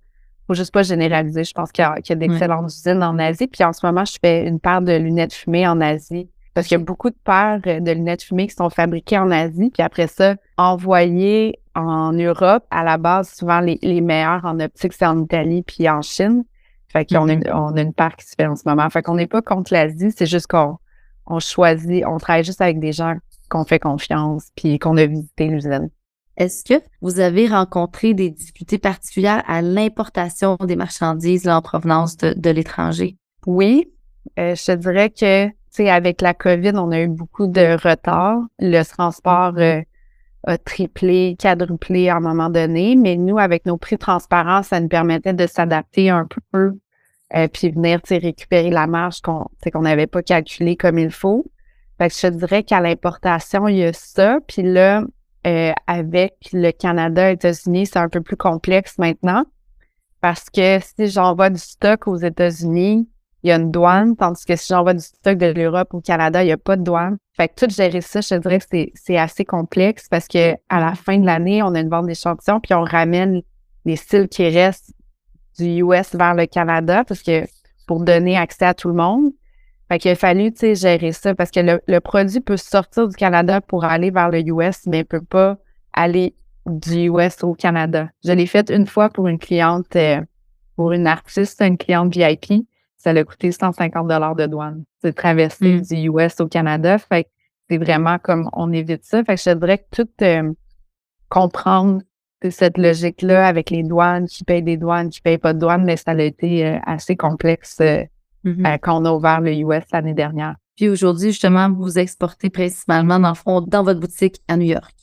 faut 0.46 0.54
juste 0.54 0.72
pas 0.72 0.84
généraliser. 0.84 1.42
Je 1.42 1.52
pense 1.52 1.72
qu'il 1.72 1.84
y 1.84 2.12
a, 2.12 2.14
d'excellentes 2.14 2.70
usines 2.70 3.02
en 3.02 3.18
Asie. 3.18 3.48
Puis 3.48 3.64
en 3.64 3.72
ce 3.72 3.84
moment, 3.84 4.04
je 4.04 4.16
fais 4.22 4.46
une 4.46 4.60
paire 4.60 4.82
de 4.82 4.96
lunettes 4.96 5.34
fumées 5.34 5.66
en 5.66 5.80
Asie. 5.80 6.28
Parce 6.54 6.68
qu'il 6.68 6.78
y 6.78 6.80
a 6.80 6.84
beaucoup 6.84 7.10
de 7.10 7.16
paires 7.24 7.60
de 7.60 7.90
lunettes 7.90 8.22
fumées 8.22 8.46
qui 8.46 8.54
sont 8.54 8.70
fabriquées 8.70 9.18
en 9.18 9.32
Asie. 9.32 9.70
Puis 9.70 9.82
après 9.82 10.06
ça, 10.06 10.36
envoyées 10.56 11.58
en 11.74 12.12
Europe, 12.12 12.64
à 12.70 12.84
la 12.84 12.96
base, 12.96 13.32
souvent 13.32 13.58
les, 13.58 13.80
les 13.82 14.00
meilleurs 14.00 14.44
en 14.44 14.60
optique, 14.60 14.92
c'est 14.92 15.04
en 15.06 15.20
Italie 15.20 15.62
puis 15.62 15.88
en 15.88 16.00
Chine. 16.00 16.44
Fait 16.94 17.04
qu'on 17.04 17.28
a, 17.28 17.34
mm-hmm. 17.34 17.52
on 17.52 17.76
a 17.76 17.80
une 17.80 17.92
part 17.92 18.16
qui 18.16 18.26
se 18.26 18.34
fait 18.38 18.46
en 18.46 18.54
ce 18.54 18.62
moment. 18.66 18.88
Fait 18.88 19.02
qu'on 19.02 19.16
n'est 19.16 19.26
pas 19.26 19.42
contre 19.42 19.72
l'Asie, 19.72 20.12
c'est 20.16 20.26
juste 20.26 20.46
qu'on 20.46 20.78
on 21.26 21.40
choisit, 21.40 22.04
on 22.06 22.18
travaille 22.18 22.44
juste 22.44 22.60
avec 22.60 22.78
des 22.78 22.92
gens 22.92 23.16
qu'on 23.50 23.64
fait 23.64 23.78
confiance 23.80 24.50
puis 24.54 24.78
qu'on 24.78 24.96
a 24.96 25.06
visité 25.06 25.48
l'usine. 25.48 25.90
Est-ce 26.36 26.64
que 26.64 26.82
vous 27.00 27.20
avez 27.20 27.46
rencontré 27.46 28.14
des 28.14 28.30
difficultés 28.30 28.78
particulières 28.78 29.42
à 29.46 29.62
l'importation 29.62 30.56
des 30.60 30.76
marchandises 30.76 31.48
en 31.48 31.62
provenance 31.62 32.16
de, 32.16 32.34
de 32.36 32.50
l'étranger? 32.50 33.16
Oui, 33.46 33.92
euh, 34.38 34.54
je 34.54 34.64
te 34.64 34.72
dirais 34.72 35.10
que, 35.10 35.46
tu 35.46 35.52
sais, 35.70 35.90
avec 35.90 36.20
la 36.20 36.34
COVID, 36.34 36.72
on 36.74 36.90
a 36.90 37.00
eu 37.00 37.08
beaucoup 37.08 37.46
de 37.46 37.76
retard. 37.80 38.38
Le 38.58 38.82
transport 38.82 39.52
mm-hmm. 39.52 39.80
euh, 39.80 39.82
a 40.46 40.58
triplé, 40.58 41.36
quadruplé 41.38 42.08
à 42.08 42.16
un 42.16 42.20
moment 42.20 42.50
donné, 42.50 42.96
mais 42.96 43.16
nous, 43.16 43.38
avec 43.38 43.64
nos 43.64 43.76
prix 43.76 43.98
transparents, 43.98 44.62
ça 44.62 44.80
nous 44.80 44.88
permettait 44.88 45.34
de 45.34 45.46
s'adapter 45.46 46.10
un 46.10 46.26
peu, 46.50 46.72
euh, 47.34 47.48
puis 47.48 47.70
venir 47.70 48.00
récupérer 48.08 48.70
la 48.70 48.86
marge 48.86 49.20
qu'on 49.20 49.46
qu'on 49.72 49.82
n'avait 49.82 50.06
pas 50.06 50.22
calculée 50.22 50.76
comme 50.76 50.98
il 50.98 51.10
faut. 51.10 51.44
Fait 51.98 52.08
que 52.08 52.14
je 52.14 52.26
dirais 52.28 52.62
qu'à 52.64 52.80
l'importation, 52.80 53.68
il 53.68 53.76
y 53.76 53.84
a 53.84 53.92
ça. 53.92 54.38
Puis 54.46 54.62
là, 54.62 55.02
euh, 55.46 55.72
avec 55.86 56.34
le 56.52 56.70
Canada 56.70 57.26
et 57.26 57.30
les 57.30 57.34
États-Unis, 57.34 57.86
c'est 57.86 57.98
un 57.98 58.08
peu 58.08 58.20
plus 58.20 58.36
complexe 58.36 58.98
maintenant. 58.98 59.44
Parce 60.20 60.48
que 60.50 60.78
si 60.80 61.08
j'envoie 61.08 61.50
du 61.50 61.58
stock 61.58 62.08
aux 62.08 62.16
États-Unis, 62.16 63.08
il 63.42 63.48
y 63.48 63.52
a 63.52 63.56
une 63.56 63.70
douane, 63.70 64.16
tandis 64.16 64.42
que 64.46 64.56
si 64.56 64.68
j'envoie 64.68 64.94
du 64.94 65.02
stock 65.02 65.36
de 65.36 65.52
l'Europe 65.52 65.92
au 65.92 66.00
Canada, 66.00 66.42
il 66.42 66.46
n'y 66.46 66.52
a 66.52 66.56
pas 66.56 66.76
de 66.76 66.82
douane. 66.82 67.18
Fait 67.36 67.48
que 67.48 67.66
tout 67.66 67.70
gérer 67.70 68.00
ça, 68.00 68.22
je 68.22 68.30
te 68.30 68.34
dirais 68.36 68.58
que 68.58 68.90
c'est 68.94 69.18
assez 69.18 69.44
complexe 69.44 70.08
parce 70.08 70.28
que 70.28 70.54
à 70.70 70.80
la 70.80 70.94
fin 70.94 71.18
de 71.18 71.26
l'année, 71.26 71.62
on 71.62 71.74
a 71.74 71.80
une 71.80 71.90
vente 71.90 72.06
d'échantillons, 72.06 72.60
puis 72.60 72.72
on 72.72 72.84
ramène 72.84 73.42
les 73.84 73.96
styles 73.96 74.28
qui 74.28 74.48
restent 74.48 74.93
du 75.58 75.82
US 75.82 76.14
vers 76.14 76.34
le 76.34 76.46
Canada 76.46 77.04
parce 77.04 77.22
que 77.22 77.46
pour 77.86 78.02
donner 78.02 78.36
accès 78.36 78.64
à 78.66 78.74
tout 78.74 78.88
le 78.88 78.94
monde. 78.94 79.32
Fait 79.88 79.98
qu'il 79.98 80.10
a 80.10 80.14
fallu, 80.14 80.50
gérer 80.58 81.12
ça 81.12 81.34
parce 81.34 81.50
que 81.50 81.60
le, 81.86 82.00
produit 82.00 82.40
peut 82.40 82.56
sortir 82.56 83.06
du 83.06 83.14
Canada 83.14 83.60
pour 83.60 83.84
aller 83.84 84.10
vers 84.10 84.30
le 84.30 84.40
US, 84.40 84.86
mais 84.86 85.00
il 85.00 85.04
peut 85.04 85.20
pas 85.20 85.58
aller 85.92 86.34
du 86.64 87.10
US 87.10 87.42
au 87.42 87.52
Canada. 87.52 88.08
Je 88.24 88.32
l'ai 88.32 88.46
fait 88.46 88.70
une 88.70 88.86
fois 88.86 89.10
pour 89.10 89.28
une 89.28 89.38
cliente, 89.38 89.94
euh, 89.96 90.22
pour 90.76 90.92
une 90.92 91.06
artiste, 91.06 91.60
une 91.60 91.76
cliente 91.76 92.14
VIP 92.16 92.64
ça 93.04 93.10
a 93.10 93.24
coûté 93.24 93.52
150 93.52 94.08
dollars 94.08 94.34
de 94.34 94.46
douane. 94.46 94.84
C'est 95.02 95.12
traverser 95.12 95.76
mm. 95.76 95.80
du 95.82 96.08
US 96.08 96.40
au 96.40 96.48
Canada. 96.48 96.98
Fait 96.98 97.28
c'est 97.68 97.78
vraiment 97.78 98.18
comme 98.18 98.48
on 98.52 98.72
évite 98.72 99.04
ça. 99.04 99.22
Fait 99.24 99.36
que 99.36 99.42
je 99.42 99.50
dirais 99.50 99.78
que 99.78 100.02
tout 100.02 100.10
euh, 100.22 100.52
comprendre 101.28 102.00
cette 102.50 102.78
logique-là 102.78 103.46
avec 103.46 103.70
les 103.70 103.82
douanes, 103.82 104.26
qui 104.26 104.44
payent 104.44 104.62
des 104.62 104.76
douanes, 104.76 105.10
qui 105.10 105.20
payent 105.20 105.38
pas 105.38 105.52
de 105.52 105.58
douanes, 105.58 105.84
mais 105.84 105.96
ça 105.96 106.12
a 106.12 106.22
été 106.22 106.66
euh, 106.66 106.78
assez 106.86 107.16
complexe 107.16 107.80
mm-hmm. 107.80 108.78
quand 108.80 109.02
on 109.02 109.04
a 109.04 109.12
ouvert 109.12 109.40
le 109.40 109.52
US 109.52 109.84
l'année 109.92 110.14
dernière. 110.14 110.56
Puis 110.76 110.88
aujourd'hui, 110.88 111.30
justement, 111.30 111.70
vous 111.70 111.98
exportez 111.98 112.50
principalement 112.50 113.20
dans 113.20 113.30
le 113.30 113.34
fond 113.34 113.60
dans 113.60 113.84
votre 113.84 114.00
boutique 114.00 114.40
à 114.48 114.56
New 114.56 114.66
York. 114.66 114.94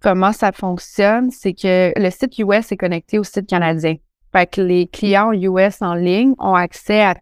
Comment 0.00 0.32
ça 0.32 0.52
fonctionne? 0.52 1.30
C'est 1.30 1.54
que 1.54 1.92
le 1.96 2.10
site 2.10 2.38
US 2.38 2.72
est 2.72 2.76
connecté 2.76 3.18
au 3.18 3.24
site 3.24 3.46
canadien. 3.46 3.96
Fait 4.32 4.46
que 4.46 4.60
les 4.60 4.86
clients 4.86 5.32
US 5.32 5.82
en 5.82 5.94
ligne 5.94 6.34
ont 6.38 6.54
accès 6.54 7.02
à 7.02 7.16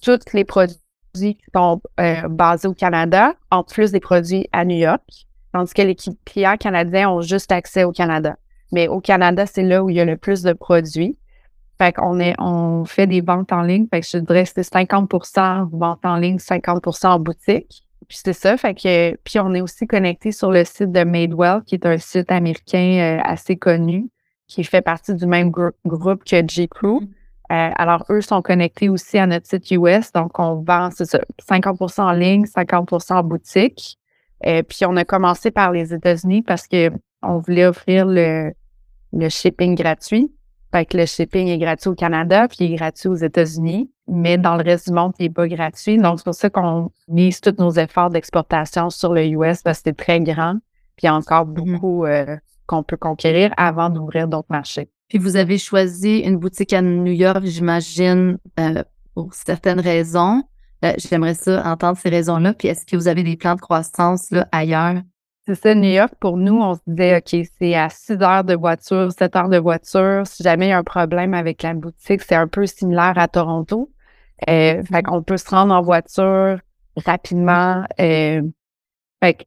tous 0.00 0.18
les 0.32 0.44
produits 0.44 0.76
qui 1.14 1.36
sont 1.54 1.80
euh, 2.00 2.28
basés 2.28 2.68
au 2.68 2.74
Canada, 2.74 3.34
en 3.50 3.62
plus 3.62 3.92
des 3.92 4.00
produits 4.00 4.48
à 4.52 4.64
New 4.64 4.78
York, 4.78 5.02
tandis 5.52 5.74
que 5.74 5.82
les 5.82 5.96
clients 6.24 6.56
canadiens 6.56 7.10
ont 7.10 7.20
juste 7.20 7.52
accès 7.52 7.84
au 7.84 7.92
Canada. 7.92 8.36
Mais 8.72 8.88
au 8.88 9.00
Canada, 9.00 9.46
c'est 9.46 9.62
là 9.62 9.84
où 9.84 9.90
il 9.90 9.96
y 9.96 10.00
a 10.00 10.04
le 10.04 10.16
plus 10.16 10.42
de 10.42 10.52
produits. 10.52 11.16
Fait 11.78 11.92
qu'on 11.92 12.20
est, 12.20 12.34
on 12.38 12.84
fait 12.84 13.06
des 13.06 13.20
ventes 13.20 13.52
en 13.52 13.62
ligne. 13.62 13.86
Fait 13.92 14.00
que 14.00 14.06
je 14.06 14.18
dirais 14.18 14.44
que 14.44 14.50
c'est 14.54 14.72
50% 14.72 15.68
vente 15.70 16.04
en 16.04 16.16
ligne, 16.16 16.36
50% 16.36 17.06
en 17.06 17.18
boutique. 17.18 17.84
Puis 18.08 18.20
c'est 18.22 18.32
ça. 18.32 18.56
Fait 18.56 18.74
que, 18.74 19.16
puis 19.24 19.38
on 19.40 19.54
est 19.54 19.60
aussi 19.60 19.86
connecté 19.86 20.32
sur 20.32 20.50
le 20.50 20.64
site 20.64 20.92
de 20.92 21.04
Madewell, 21.04 21.62
qui 21.64 21.74
est 21.74 21.86
un 21.86 21.98
site 21.98 22.30
américain 22.30 23.18
euh, 23.18 23.20
assez 23.24 23.56
connu, 23.56 24.10
qui 24.48 24.64
fait 24.64 24.82
partie 24.82 25.14
du 25.14 25.26
même 25.26 25.50
groupe 25.50 26.24
que 26.24 26.42
J.Crew. 26.46 27.00
Euh, 27.52 27.70
alors, 27.76 28.04
eux 28.10 28.20
sont 28.20 28.40
connectés 28.40 28.88
aussi 28.88 29.18
à 29.18 29.26
notre 29.26 29.46
site 29.46 29.70
US. 29.72 30.12
Donc, 30.12 30.38
on 30.38 30.62
vend, 30.62 30.90
c'est 30.90 31.04
ça, 31.04 31.20
50% 31.50 32.02
en 32.02 32.12
ligne, 32.12 32.44
50% 32.44 33.12
en 33.14 33.22
boutique. 33.22 33.98
Euh, 34.46 34.62
puis, 34.62 34.84
on 34.86 34.96
a 34.96 35.04
commencé 35.04 35.50
par 35.50 35.70
les 35.72 35.92
États-Unis 35.92 36.42
parce 36.42 36.66
qu'on 36.66 37.38
voulait 37.38 37.66
offrir 37.66 38.06
le, 38.06 38.52
le 39.12 39.28
shipping 39.28 39.74
gratuit. 39.74 40.32
Fait 40.72 40.86
que 40.86 40.96
le 40.96 41.04
shipping 41.04 41.48
est 41.48 41.58
gratuit 41.58 41.90
au 41.90 41.94
Canada, 41.94 42.48
puis 42.48 42.58
il 42.60 42.72
est 42.72 42.76
gratuit 42.76 43.08
aux 43.08 43.14
États-Unis, 43.14 43.90
mais 44.08 44.38
dans 44.38 44.56
le 44.56 44.62
reste 44.62 44.88
du 44.88 44.94
monde, 44.94 45.12
il 45.18 45.24
n'est 45.24 45.30
pas 45.30 45.46
gratuit. 45.46 45.98
Donc, 45.98 46.18
c'est 46.18 46.24
pour 46.24 46.34
ça 46.34 46.48
qu'on 46.48 46.90
mise 47.08 47.40
tous 47.42 47.54
nos 47.58 47.72
efforts 47.72 48.08
d'exportation 48.08 48.88
sur 48.88 49.12
le 49.12 49.26
US 49.26 49.62
parce 49.62 49.78
que 49.78 49.90
c'est 49.90 49.96
très 49.96 50.20
grand, 50.20 50.54
puis 50.96 51.04
il 51.04 51.06
y 51.06 51.08
a 51.08 51.14
encore 51.14 51.46
mm-hmm. 51.46 51.52
beaucoup 51.52 52.06
euh, 52.06 52.36
qu'on 52.66 52.82
peut 52.82 52.96
conquérir 52.96 53.52
avant 53.58 53.90
d'ouvrir 53.90 54.28
d'autres 54.28 54.48
marchés. 54.50 54.88
Puis 55.08 55.18
vous 55.18 55.36
avez 55.36 55.58
choisi 55.58 56.20
une 56.20 56.38
boutique 56.38 56.72
à 56.72 56.80
New 56.80 57.12
York, 57.12 57.44
j'imagine, 57.44 58.38
euh, 58.58 58.82
pour 59.14 59.34
certaines 59.34 59.80
raisons. 59.80 60.42
Euh, 60.86 60.94
j'aimerais 60.96 61.34
ça 61.34 61.62
entendre 61.70 61.98
ces 61.98 62.08
raisons-là. 62.08 62.54
Puis 62.54 62.68
est-ce 62.68 62.86
que 62.86 62.96
vous 62.96 63.08
avez 63.08 63.22
des 63.22 63.36
plans 63.36 63.54
de 63.54 63.60
croissance 63.60 64.30
là, 64.30 64.48
ailleurs? 64.52 65.02
C'est 65.46 65.56
ça, 65.56 65.74
New 65.74 65.90
York, 65.90 66.12
pour 66.20 66.36
nous, 66.36 66.60
on 66.62 66.74
se 66.74 66.80
disait, 66.86 67.16
OK, 67.16 67.46
c'est 67.58 67.74
à 67.74 67.88
6 67.88 68.22
heures 68.22 68.44
de 68.44 68.54
voiture, 68.54 69.10
7 69.10 69.34
heures 69.34 69.48
de 69.48 69.58
voiture. 69.58 70.22
Si 70.24 70.44
jamais 70.44 70.66
il 70.66 70.68
y 70.70 70.72
a 70.72 70.78
un 70.78 70.84
problème 70.84 71.34
avec 71.34 71.62
la 71.62 71.74
boutique, 71.74 72.22
c'est 72.22 72.36
un 72.36 72.46
peu 72.46 72.64
similaire 72.64 73.14
à 73.16 73.26
Toronto. 73.26 73.90
Euh, 74.48 74.82
fait 74.84 75.02
qu'on 75.02 75.22
peut 75.22 75.36
se 75.36 75.50
rendre 75.50 75.74
en 75.74 75.82
voiture 75.82 76.58
rapidement. 76.96 77.84
Euh, 78.00 78.42
fait 79.22 79.46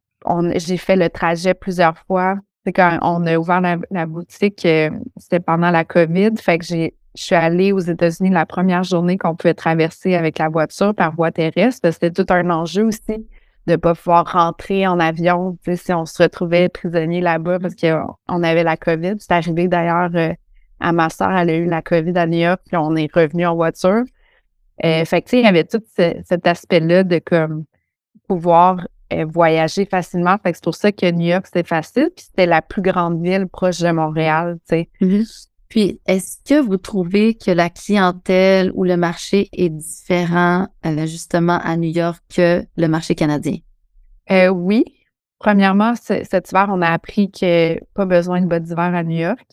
j'ai 0.56 0.78
fait 0.78 0.96
le 0.98 1.10
trajet 1.10 1.54
plusieurs 1.54 1.98
fois. 2.00 2.36
C'est 2.66 2.74
quand 2.74 2.98
on 3.02 3.26
a 3.26 3.38
ouvert 3.38 3.62
la, 3.62 4.06
boutique, 4.06 4.66
euh, 4.66 4.90
c'était 5.18 5.40
pendant 5.40 5.72
la 5.72 5.86
COVID. 5.86 6.32
Fait 6.38 6.58
que 6.58 6.66
j'ai, 6.66 6.96
je 7.16 7.24
suis 7.24 7.36
allée 7.36 7.72
aux 7.72 7.80
États-Unis 7.80 8.32
la 8.32 8.46
première 8.46 8.84
journée 8.84 9.18
qu'on 9.18 9.36
pouvait 9.36 9.54
traverser 9.54 10.16
avec 10.16 10.40
la 10.40 10.50
voiture 10.50 10.94
par 10.94 11.16
voie 11.16 11.32
terrestre. 11.32 11.90
C'était 11.92 12.12
tout 12.12 12.26
un 12.30 12.50
enjeu 12.50 12.84
aussi 12.84 13.28
de 13.68 13.74
ne 13.74 13.78
pas 13.78 13.96
pouvoir 13.96 14.32
rentrer 14.32 14.88
en 14.88 15.00
avion 15.00 15.58
si 15.76 15.94
on 15.94 16.06
se 16.06 16.22
retrouvait 16.22 16.70
prisonnier 16.70 17.22
là-bas 17.22 17.60
parce 17.60 17.76
qu'on 17.76 18.44
avait 18.44 18.64
la 18.64 18.78
COVID. 18.78 19.16
C'est 19.20 19.32
arrivé 19.32 19.68
d'ailleurs 19.68 20.12
euh, 20.16 20.34
à 20.80 20.92
ma 20.92 21.10
soeur, 21.10 21.32
elle 21.32 21.50
a 21.50 21.56
eu 21.56 21.66
la 21.66 21.82
COVID 21.82 22.18
à 22.18 22.28
New 22.28 22.40
York, 22.40 22.62
puis 22.68 22.78
on 22.78 22.96
est 22.96 23.12
revenu 23.14 23.46
en 23.46 23.56
voiture. 23.56 24.04
Euh, 24.84 25.06
fait 25.06 25.22
que, 25.22 25.36
il 25.36 25.44
y 25.44 25.48
avait 25.48 25.64
tout 25.64 25.82
cet 25.96 26.46
aspect-là 26.46 27.04
de 27.04 27.20
comme 27.20 27.66
pouvoir 28.28 28.86
euh, 29.14 29.26
voyager 29.26 29.86
facilement. 29.86 30.38
Fait 30.42 30.52
que 30.52 30.58
c'est 30.58 30.64
pour 30.64 30.76
ça 30.76 30.92
que 30.92 31.10
New 31.12 31.28
York, 31.28 31.46
c'était 31.46 31.68
facile. 31.68 32.10
Puis 32.16 32.26
c'était 32.26 32.46
la 32.46 32.62
plus 32.62 32.82
grande 32.82 33.24
ville 33.24 33.48
proche 33.48 33.80
de 33.80 33.92
Montréal, 33.92 34.58
tu 34.68 34.76
sais. 34.76 34.90
Mm-hmm. 35.02 35.48
Puis, 35.76 36.00
est-ce 36.06 36.38
que 36.46 36.62
vous 36.62 36.78
trouvez 36.78 37.34
que 37.34 37.52
la 37.52 37.70
clientèle 37.70 38.72
ou 38.76 38.86
le 38.86 38.96
marché 38.96 39.50
est 39.52 39.68
différent, 39.68 40.68
euh, 40.86 41.06
justement, 41.06 41.60
à 41.62 41.76
New 41.76 41.90
York 41.90 42.24
que 42.34 42.64
le 42.78 42.88
marché 42.88 43.14
canadien? 43.14 43.58
Euh, 44.32 44.48
oui. 44.48 44.86
Premièrement, 45.38 45.94
cet 45.98 46.50
hiver, 46.50 46.70
on 46.72 46.82
a 46.82 46.88
appris 46.88 47.30
a 47.42 47.76
pas 47.94 48.06
besoin 48.06 48.40
de 48.40 48.46
bottes 48.46 48.64
d'hiver 48.64 48.96
à 48.96 49.04
New 49.04 49.18
York. 49.18 49.46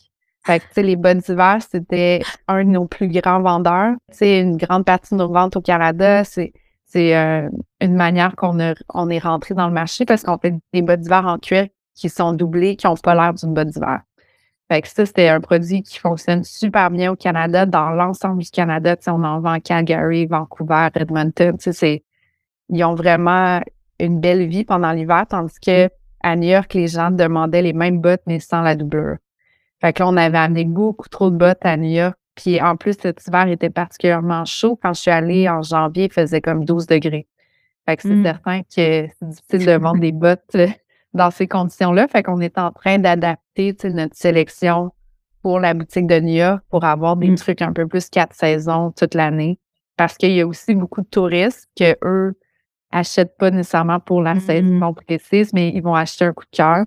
Fait 0.45 0.61
que, 0.61 0.79
les 0.79 0.95
bottes 0.95 1.25
d'hiver, 1.25 1.57
c'était 1.69 2.21
un 2.47 2.63
de 2.63 2.69
nos 2.69 2.87
plus 2.87 3.09
grands 3.09 3.41
vendeurs. 3.41 3.95
C'est 4.09 4.39
une 4.39 4.55
grande 4.55 4.85
partie 4.85 5.15
de 5.15 5.19
nos 5.19 5.29
ventes 5.29 5.57
au 5.57 5.61
Canada. 5.61 6.23
C'est 6.23 6.53
euh, 6.95 7.49
une 7.81 7.95
manière 7.95 8.37
qu'on 8.37 8.57
on 8.93 9.09
est 9.09 9.19
rentré 9.19 9.55
dans 9.55 9.67
le 9.67 9.73
marché 9.73 10.05
parce 10.05 10.23
qu'on 10.23 10.37
fait 10.37 10.53
des 10.71 10.83
bottes 10.83 11.01
d'hiver 11.01 11.25
en 11.25 11.37
cuir 11.37 11.67
qui 11.95 12.07
sont 12.07 12.31
doublées, 12.31 12.77
qui 12.77 12.87
n'ont 12.87 12.95
pas 12.95 13.13
l'air 13.13 13.33
d'une 13.33 13.53
botte 13.53 13.67
d'hiver. 13.67 14.03
Fait 14.73 14.81
que 14.81 14.87
ça, 14.87 15.05
c'était 15.05 15.27
un 15.27 15.39
produit 15.39 15.83
qui 15.83 15.99
fonctionne 15.99 16.43
super 16.43 16.89
bien 16.89 17.11
au 17.11 17.15
Canada, 17.15 17.67
dans 17.67 17.91
l'ensemble 17.91 18.41
du 18.41 18.49
Canada. 18.49 18.95
On 19.05 19.23
en 19.23 19.39
vend 19.39 19.51
à 19.51 19.59
Calgary, 19.59 20.25
Vancouver, 20.25 20.87
Edmonton. 20.95 21.55
Ils 22.69 22.83
ont 22.83 22.95
vraiment 22.95 23.61
une 23.99 24.19
belle 24.19 24.47
vie 24.47 24.63
pendant 24.63 24.91
l'hiver, 24.91 25.25
tandis 25.29 25.59
que 25.63 25.89
à 26.23 26.35
New 26.35 26.49
York, 26.49 26.73
les 26.73 26.87
gens 26.87 27.11
demandaient 27.11 27.61
les 27.61 27.73
mêmes 27.73 28.01
bottes, 28.01 28.23
mais 28.25 28.39
sans 28.39 28.63
la 28.63 28.75
doublure. 28.75 29.17
Fait 29.79 29.93
que 29.93 30.01
là, 30.01 30.09
on 30.09 30.17
avait 30.17 30.39
amené 30.39 30.65
beaucoup 30.65 31.07
trop 31.07 31.29
de 31.29 31.37
bottes 31.37 31.63
à 31.63 31.77
New 31.77 31.91
York 31.91 32.17
puis 32.35 32.59
en 32.59 32.75
plus, 32.75 32.95
cet 32.99 33.27
hiver 33.27 33.47
était 33.49 33.69
particulièrement 33.69 34.43
chaud. 34.45 34.79
Quand 34.81 34.93
je 34.93 35.01
suis 35.01 35.11
allée 35.11 35.47
en 35.47 35.61
janvier, 35.61 36.05
il 36.05 36.11
faisait 36.11 36.41
comme 36.41 36.65
12 36.65 36.87
degrés. 36.87 37.27
Fait 37.85 37.95
que 37.95 38.01
c'est 38.01 38.09
mmh. 38.09 38.23
certain 38.23 38.61
que 38.61 38.67
c'est 38.69 39.11
difficile 39.21 39.65
de 39.67 39.71
vendre 39.73 39.99
des 39.99 40.13
bottes 40.13 40.41
euh, 40.55 40.67
dans 41.13 41.31
ces 41.31 41.47
conditions-là. 41.47 42.07
Fait 42.07 42.23
qu'on 42.23 42.39
est 42.39 42.57
en 42.57 42.71
train 42.71 42.99
d'adapter 42.99 43.75
notre 43.85 44.15
sélection 44.15 44.91
pour 45.41 45.59
la 45.59 45.73
boutique 45.73 46.07
de 46.07 46.19
New 46.19 46.35
York 46.35 46.63
pour 46.69 46.83
avoir 46.85 47.17
des 47.17 47.29
mmh. 47.29 47.35
trucs 47.35 47.61
un 47.61 47.73
peu 47.73 47.87
plus 47.87 48.09
quatre 48.09 48.33
saisons 48.33 48.91
toute 48.91 49.13
l'année. 49.13 49.59
Parce 49.97 50.17
qu'il 50.17 50.31
y 50.31 50.41
a 50.41 50.47
aussi 50.47 50.73
beaucoup 50.73 51.01
de 51.01 51.07
touristes 51.07 51.67
que 51.77 51.95
eux 52.03 52.33
achètent 52.91 53.37
pas 53.37 53.51
nécessairement 53.51 53.99
pour 53.99 54.21
la 54.21 54.35
mmh. 54.35 54.39
saison 54.39 54.93
précise, 54.93 55.53
mais 55.53 55.69
ils 55.69 55.81
vont 55.81 55.95
acheter 55.95 56.25
un 56.25 56.33
coup 56.33 56.45
de 56.45 56.55
cœur. 56.55 56.85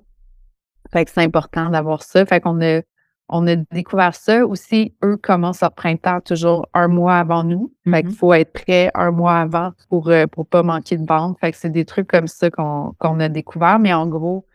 Fait 0.92 1.04
que 1.04 1.10
c'est 1.10 1.22
important 1.22 1.70
d'avoir 1.70 2.02
ça. 2.02 2.24
Fait 2.24 2.40
qu'on 2.40 2.60
a 2.62 2.80
on 3.28 3.46
a 3.46 3.56
découvert 3.56 4.14
ça 4.14 4.46
aussi. 4.46 4.94
Eux 5.02 5.16
commencent 5.16 5.60
leur 5.60 5.72
printemps 5.72 6.20
toujours 6.20 6.66
un 6.74 6.88
mois 6.88 7.16
avant 7.16 7.42
nous. 7.42 7.72
Fait 7.84 8.02
qu'il 8.02 8.12
mm-hmm. 8.12 8.14
faut 8.14 8.32
être 8.34 8.52
prêt 8.52 8.90
un 8.94 9.10
mois 9.10 9.40
avant 9.40 9.72
pour 9.88 10.08
ne 10.08 10.24
euh, 10.24 10.26
pas 10.26 10.62
manquer 10.62 10.96
de 10.96 11.06
vente. 11.06 11.38
Fait 11.40 11.50
que 11.50 11.58
c'est 11.58 11.70
des 11.70 11.84
trucs 11.84 12.08
comme 12.08 12.28
ça 12.28 12.50
qu'on 12.50 13.20
a 13.20 13.28
découvert. 13.28 13.78
Mais 13.78 13.92
en 13.92 14.06
gros, 14.06 14.46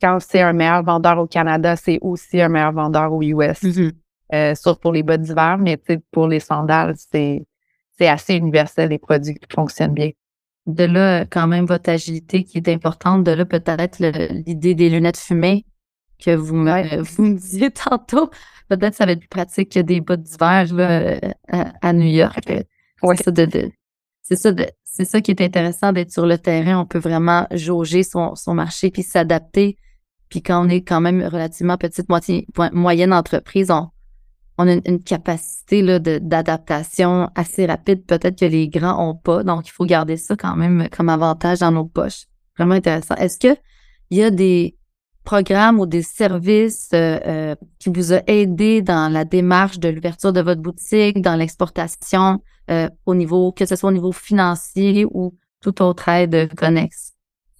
quand 0.00 0.18
c'est 0.20 0.42
un 0.42 0.52
meilleur 0.52 0.82
vendeur 0.82 1.18
au 1.18 1.26
Canada, 1.26 1.76
c'est 1.76 1.98
aussi 2.02 2.40
un 2.40 2.48
meilleur 2.48 2.72
vendeur 2.72 3.12
aux 3.12 3.22
US. 3.22 3.62
Mm-hmm. 3.62 3.92
Euh, 4.34 4.54
sauf 4.56 4.78
pour 4.80 4.92
les 4.92 5.04
bottes 5.04 5.22
d'hiver, 5.22 5.56
mais 5.58 5.80
pour 6.10 6.26
les 6.26 6.40
sandales, 6.40 6.96
c'est 6.96 7.46
assez 8.00 8.34
universel, 8.34 8.90
les 8.90 8.98
produits 8.98 9.34
qui 9.34 9.46
fonctionnent 9.54 9.94
bien. 9.94 10.10
De 10.66 10.82
là, 10.82 11.24
quand 11.26 11.46
même, 11.46 11.64
votre 11.64 11.90
agilité 11.90 12.42
qui 12.42 12.58
est 12.58 12.68
importante. 12.68 13.22
De 13.22 13.30
là, 13.30 13.44
peut-être 13.44 14.00
l'idée 14.00 14.74
des 14.74 14.90
lunettes 14.90 15.16
fumées 15.16 15.64
que 16.18 16.34
vous 16.34 16.54
me, 16.54 17.02
vous 17.02 17.22
me 17.22 17.34
disiez 17.36 17.70
tantôt. 17.70 18.30
Peut-être 18.68 18.90
que 18.90 18.96
ça 18.96 19.06
va 19.06 19.12
être 19.12 19.20
plus 19.20 19.28
pratique 19.28 19.72
que 19.72 19.80
des 19.80 20.00
bottes 20.00 20.22
d'hiver 20.22 20.66
euh, 20.72 21.18
à, 21.50 21.92
New 21.92 22.06
York. 22.08 22.44
Ouais. 23.02 23.16
C'est 24.22 24.36
ça, 24.36 24.50
c'est 24.82 25.04
ça, 25.04 25.20
qui 25.20 25.30
est 25.30 25.40
intéressant 25.40 25.92
d'être 25.92 26.10
sur 26.10 26.26
le 26.26 26.36
terrain. 26.38 26.80
On 26.80 26.86
peut 26.86 26.98
vraiment 26.98 27.46
jauger 27.52 28.02
son, 28.02 28.34
son 28.34 28.54
marché 28.54 28.90
puis 28.90 29.02
s'adapter. 29.02 29.76
Puis 30.28 30.42
quand 30.42 30.66
on 30.66 30.68
est 30.68 30.82
quand 30.82 31.00
même 31.00 31.22
relativement 31.22 31.76
petite 31.76 32.08
moitié, 32.08 32.46
moyenne 32.72 33.12
entreprise, 33.12 33.70
on, 33.70 33.90
on 34.58 34.66
a 34.66 34.72
une, 34.72 35.02
capacité 35.02 35.82
là, 35.82 35.98
d'adaptation 35.98 37.30
assez 37.34 37.66
rapide, 37.66 38.04
peut-être 38.06 38.38
que 38.38 38.46
les 38.46 38.68
grands 38.68 38.96
n'ont 38.96 39.14
pas. 39.14 39.44
Donc, 39.44 39.68
il 39.68 39.70
faut 39.70 39.84
garder 39.84 40.16
ça 40.16 40.34
quand 40.34 40.56
même 40.56 40.88
comme 40.90 41.08
avantage 41.08 41.60
dans 41.60 41.72
nos 41.72 41.84
poches. 41.84 42.24
Vraiment 42.56 42.74
intéressant. 42.74 43.14
Est-ce 43.16 43.38
qu'il 43.38 43.56
y 44.10 44.22
a 44.22 44.30
des, 44.30 44.76
programme 45.26 45.78
ou 45.78 45.86
des 45.86 46.02
services 46.02 46.88
euh, 46.94 47.18
euh, 47.26 47.54
qui 47.78 47.90
vous 47.90 48.14
a 48.14 48.20
aidé 48.26 48.80
dans 48.80 49.12
la 49.12 49.24
démarche 49.24 49.78
de 49.78 49.90
l'ouverture 49.90 50.32
de 50.32 50.40
votre 50.40 50.62
boutique, 50.62 51.20
dans 51.20 51.34
l'exportation 51.34 52.40
euh, 52.70 52.88
au 53.04 53.14
niveau, 53.14 53.52
que 53.52 53.66
ce 53.66 53.76
soit 53.76 53.90
au 53.90 53.92
niveau 53.92 54.12
financier 54.12 55.04
ou 55.10 55.34
tout 55.60 55.82
autre 55.82 56.08
aide 56.08 56.54
connexe? 56.54 57.12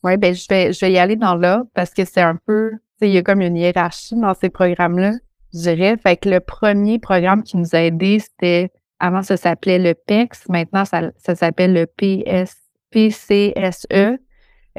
Oui, 0.02 0.16
ben 0.16 0.34
je 0.34 0.46
vais, 0.48 0.72
je 0.72 0.80
vais 0.80 0.92
y 0.92 0.98
aller 0.98 1.16
dans 1.16 1.34
là 1.34 1.64
parce 1.74 1.90
que 1.90 2.04
c'est 2.04 2.22
un 2.22 2.38
peu, 2.46 2.70
il 3.02 3.10
y 3.10 3.18
a 3.18 3.22
comme 3.22 3.42
une 3.42 3.56
hiérarchie 3.56 4.14
dans 4.14 4.34
ces 4.34 4.48
programmes-là, 4.48 5.12
je 5.52 5.58
dirais. 5.58 5.96
Fait 5.96 6.16
que 6.16 6.30
le 6.30 6.40
premier 6.40 6.98
programme 6.98 7.42
qui 7.42 7.56
nous 7.56 7.74
a 7.74 7.80
aidé, 7.80 8.20
c'était, 8.20 8.70
avant 9.00 9.22
ça 9.22 9.36
s'appelait 9.36 9.80
le 9.80 9.94
PEX, 9.94 10.48
maintenant 10.48 10.84
ça, 10.84 11.10
ça 11.18 11.34
s'appelle 11.34 11.74
le 11.74 11.86
PS, 11.86 12.54
PCSE. 12.92 14.18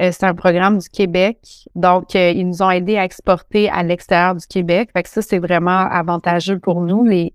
Euh, 0.00 0.10
c'est 0.12 0.24
un 0.24 0.34
programme 0.34 0.78
du 0.78 0.88
Québec. 0.88 1.38
Donc, 1.74 2.14
euh, 2.14 2.30
ils 2.30 2.46
nous 2.46 2.62
ont 2.62 2.70
aidés 2.70 2.98
à 2.98 3.04
exporter 3.04 3.68
à 3.68 3.82
l'extérieur 3.82 4.36
du 4.36 4.46
Québec. 4.46 4.90
Fait 4.92 5.02
que 5.02 5.08
ça, 5.08 5.22
c'est 5.22 5.40
vraiment 5.40 5.88
avantageux 5.90 6.58
pour 6.58 6.80
nous. 6.80 7.04
Les, 7.04 7.34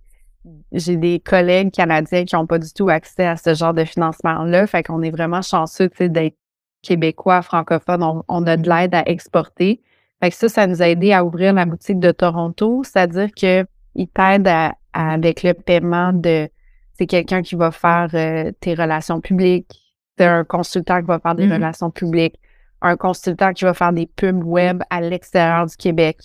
j'ai 0.72 0.96
des 0.96 1.20
collègues 1.20 1.72
canadiens 1.72 2.24
qui 2.24 2.36
n'ont 2.36 2.48
pas 2.48 2.60
du 2.60 2.72
tout 2.72 2.88
accès 2.88 3.26
à 3.26 3.36
ce 3.36 3.54
genre 3.54 3.74
de 3.74 3.84
financement-là. 3.84 4.66
Fait 4.68 4.82
qu'on 4.82 5.02
est 5.02 5.12
vraiment 5.12 5.42
chanceux 5.42 5.90
d'être 6.00 6.38
québécois, 6.82 7.42
francophones. 7.42 8.24
On, 8.28 8.48
a 8.48 8.58
de 8.58 8.70
l'aide 8.70 8.96
à 8.96 9.04
exporter. 9.10 9.82
Fait 10.22 10.30
que 10.30 10.36
ça, 10.36 10.48
ça 10.48 10.68
nous 10.68 10.82
a 10.82 10.88
aidé 10.88 11.12
à 11.12 11.26
ouvrir 11.26 11.54
la 11.54 11.66
boutique 11.66 12.00
de 12.00 12.12
Toronto. 12.12 12.84
C'est-à-dire 12.86 13.32
qu'ils 13.32 13.68
t'aident 14.14 14.72
avec 14.94 15.44
le 15.44 15.54
paiement 15.54 16.14
de... 16.14 16.48
C'est 16.94 17.08
quelqu'un 17.08 17.42
qui 17.42 17.56
va 17.56 17.72
faire 17.72 18.10
euh, 18.14 18.52
tes 18.60 18.76
relations 18.76 19.20
publiques. 19.20 19.82
C'est 20.18 20.26
un 20.26 20.44
consultant 20.44 21.02
qui 21.02 21.08
va 21.08 21.20
faire 21.20 21.36
des 21.36 21.48
mm-hmm. 21.48 21.54
relations 21.54 21.90
publiques 21.90 22.36
un 22.84 22.98
consultant 22.98 23.54
qui 23.54 23.64
va 23.64 23.74
faire 23.74 23.94
des 23.94 24.06
pubs 24.06 24.44
web 24.44 24.84
à 24.90 25.02
l'extérieur 25.02 25.66
du 25.66 25.76
Québec. 25.76 26.18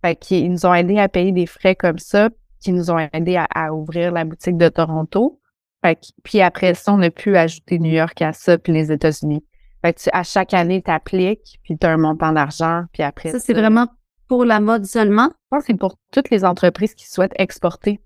Fait 0.00 0.16
qu'ils 0.16 0.50
nous 0.50 0.64
ont 0.64 0.72
aidés 0.72 0.98
à 0.98 1.08
payer 1.08 1.32
des 1.32 1.46
frais 1.46 1.74
comme 1.74 1.98
ça, 1.98 2.30
qui 2.60 2.72
nous 2.72 2.90
ont 2.90 2.98
aidés 3.12 3.42
à, 3.50 3.74
ouvrir 3.74 4.12
la 4.12 4.24
boutique 4.24 4.56
de 4.56 4.68
Toronto. 4.68 5.40
Fait 5.84 5.98
puis 6.22 6.40
après 6.40 6.74
ça, 6.74 6.94
on 6.94 7.02
a 7.02 7.10
pu 7.10 7.36
ajouter 7.36 7.78
New 7.78 7.90
York 7.90 8.22
à 8.22 8.32
ça, 8.32 8.56
puis 8.56 8.72
les 8.72 8.90
États-Unis. 8.90 9.44
Fait 9.82 9.92
que 9.92 10.00
à 10.12 10.22
chaque 10.22 10.54
année, 10.54 10.82
tu 10.82 10.90
appliques, 10.90 11.60
puis 11.62 11.76
tu 11.76 11.86
as 11.86 11.90
un 11.90 11.98
montant 11.98 12.32
d'argent, 12.32 12.84
puis 12.92 13.02
après 13.02 13.30
ça. 13.30 13.38
c'est 13.38 13.52
vraiment 13.52 13.88
pour 14.28 14.44
la 14.44 14.60
mode 14.60 14.86
seulement? 14.86 15.28
Je 15.28 15.48
pense 15.50 15.60
que 15.64 15.66
c'est 15.66 15.78
pour 15.78 15.96
toutes 16.10 16.30
les 16.30 16.44
entreprises 16.44 16.94
qui 16.94 17.06
souhaitent 17.06 17.34
exporter. 17.36 18.00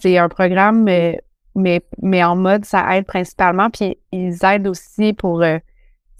C'est 0.00 0.18
un 0.18 0.28
programme, 0.28 0.82
mais, 0.82 1.20
mais, 1.54 1.82
mais 2.00 2.24
en 2.24 2.34
mode, 2.34 2.64
ça 2.64 2.96
aide 2.96 3.04
principalement, 3.04 3.70
puis 3.70 3.98
ils 4.10 4.38
aident 4.44 4.68
aussi 4.68 5.12
pour... 5.12 5.42
Euh, 5.42 5.58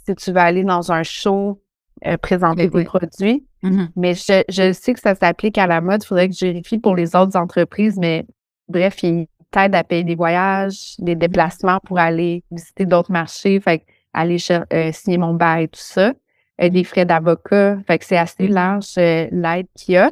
si 0.07 0.15
tu 0.15 0.33
veux 0.33 0.39
aller 0.39 0.65
dans 0.65 0.93
un 0.93 1.03
show, 1.03 1.63
euh, 2.07 2.17
présenter 2.17 2.69
tes 2.71 2.85
produits. 2.85 3.47
Mm-hmm. 3.63 3.89
Mais 3.97 4.15
je, 4.15 4.73
sais 4.73 4.95
que 4.95 5.01
ça 5.01 5.15
s'applique 5.15 5.59
à 5.59 5.67
la 5.67 5.81
mode. 5.81 6.03
Il 6.03 6.07
faudrait 6.07 6.29
que 6.29 6.35
je 6.35 6.47
vérifie 6.47 6.79
pour 6.79 6.97
les 6.97 7.15
autres 7.15 7.37
entreprises. 7.37 7.97
Mais 7.99 8.27
bref, 8.69 9.03
ils 9.03 9.29
t'aident 9.51 9.75
à 9.75 9.85
payer 9.85 10.05
des 10.05 10.17
voyages, 10.17 10.95
des 10.99 11.15
déplacements 11.15 11.79
pour 11.85 11.99
aller 11.99 12.43
visiter 12.51 12.87
d'autres 12.87 13.13
marchés. 13.13 13.61
Fait 13.61 13.85
aller 14.13 14.39
euh, 14.51 14.91
signer 14.93 15.19
mon 15.19 15.35
bail, 15.35 15.69
tout 15.69 15.81
ça. 15.81 16.13
Euh, 16.61 16.69
des 16.69 16.85
frais 16.85 17.05
d'avocat. 17.05 17.79
Fait 17.87 17.99
que 17.99 18.05
c'est 18.05 18.17
assez 18.17 18.49
mm-hmm. 18.49 18.53
large 18.53 18.97
l'aide 18.97 19.67
qu'il 19.77 19.95
y 19.95 19.97
a. 19.97 20.11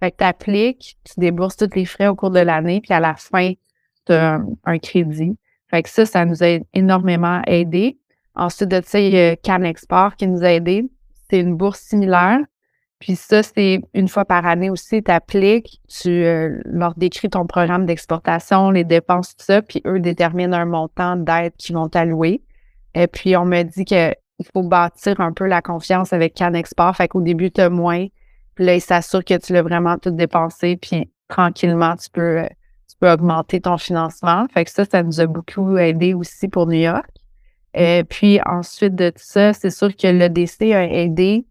Fait 0.00 0.10
que 0.10 0.16
tu 0.16 0.24
appliques, 0.24 0.98
tu 1.04 1.20
débourses 1.20 1.56
tous 1.56 1.74
les 1.74 1.84
frais 1.84 2.06
au 2.06 2.14
cours 2.14 2.30
de 2.30 2.40
l'année, 2.40 2.80
puis 2.80 2.94
à 2.94 3.00
la 3.00 3.14
fin, 3.14 3.52
tu 4.06 4.12
as 4.12 4.40
un, 4.64 4.78
crédit. 4.78 5.36
Fait 5.68 5.82
que 5.82 5.90
ça, 5.90 6.06
ça 6.06 6.24
nous 6.24 6.42
a 6.42 6.58
énormément 6.72 7.42
aidé. 7.46 7.98
Ensuite 8.34 8.70
de 8.70 8.80
ça, 8.84 9.00
il 9.00 9.12
y 9.12 9.18
a 9.18 9.36
Canexport 9.36 10.16
qui 10.16 10.26
nous 10.26 10.42
a 10.42 10.52
aidés. 10.52 10.84
C'est 11.28 11.40
une 11.40 11.56
bourse 11.56 11.80
similaire. 11.80 12.38
Puis 13.00 13.16
ça, 13.16 13.42
c'est 13.42 13.80
une 13.94 14.08
fois 14.08 14.26
par 14.26 14.46
année 14.46 14.68
aussi, 14.68 15.02
tu 15.02 15.10
appliques, 15.10 15.80
tu 15.88 16.10
euh, 16.10 16.60
leur 16.66 16.94
décris 16.94 17.30
ton 17.30 17.46
programme 17.46 17.86
d'exportation, 17.86 18.70
les 18.70 18.84
dépenses, 18.84 19.34
tout 19.36 19.44
ça, 19.44 19.62
puis 19.62 19.80
eux 19.86 20.00
déterminent 20.00 20.54
un 20.54 20.66
montant 20.66 21.16
d'aide 21.16 21.54
qu'ils 21.56 21.76
vont 21.76 21.88
t'allouer. 21.88 22.42
Et 22.94 23.06
puis, 23.06 23.36
on 23.36 23.46
me 23.46 23.62
dit 23.62 23.86
qu'il 23.86 24.14
faut 24.52 24.62
bâtir 24.62 25.18
un 25.20 25.32
peu 25.32 25.46
la 25.46 25.62
confiance 25.62 26.12
avec 26.12 26.34
Canexport. 26.34 26.94
Fait 26.94 27.08
qu'au 27.08 27.22
début, 27.22 27.50
tu 27.50 27.62
as 27.62 27.70
moins. 27.70 28.06
Puis 28.54 28.66
là, 28.66 28.74
ils 28.74 28.82
s'assurent 28.82 29.24
que 29.24 29.38
tu 29.38 29.54
l'as 29.54 29.62
vraiment 29.62 29.96
tout 29.96 30.10
dépensé. 30.10 30.76
Puis 30.76 31.10
tranquillement, 31.28 31.96
tu 31.96 32.10
peux, 32.10 32.40
euh, 32.40 32.48
tu 32.86 32.96
peux 33.00 33.10
augmenter 33.10 33.62
ton 33.62 33.78
financement. 33.78 34.46
Fait 34.52 34.66
que 34.66 34.70
ça, 34.70 34.84
ça 34.84 35.02
nous 35.02 35.20
a 35.20 35.26
beaucoup 35.26 35.78
aidé 35.78 36.12
aussi 36.12 36.48
pour 36.48 36.66
New 36.66 36.80
York. 36.80 37.08
Euh, 37.76 38.02
puis 38.02 38.40
ensuite 38.46 38.94
de 38.94 39.12
ça, 39.16 39.52
c'est 39.52 39.70
sûr 39.70 39.94
que 39.94 40.06
l'EDC 40.06 40.72
a 40.72 40.84
aidé 40.84 41.46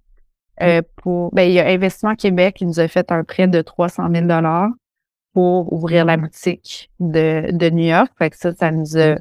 euh, 0.62 0.82
pour. 0.97 1.34
Ben, 1.34 1.43
il 1.43 1.53
y 1.53 1.60
a 1.60 1.67
Investissement 1.67 2.15
Québec 2.15 2.55
qui 2.58 2.65
nous 2.65 2.79
a 2.79 2.88
fait 2.88 3.12
un 3.12 3.23
prêt 3.23 3.47
de 3.47 3.62
300 3.62 4.10
000 4.13 4.27
pour 5.34 5.71
ouvrir 5.71 6.05
la 6.05 6.17
boutique 6.17 6.91
de, 6.99 7.51
de 7.51 7.69
New 7.69 7.86
York. 7.86 8.12
Fait 8.17 8.29
que 8.29 8.38
ça, 8.38 8.53
ça 8.53 8.71
nous 8.71 8.97
a 8.97 9.15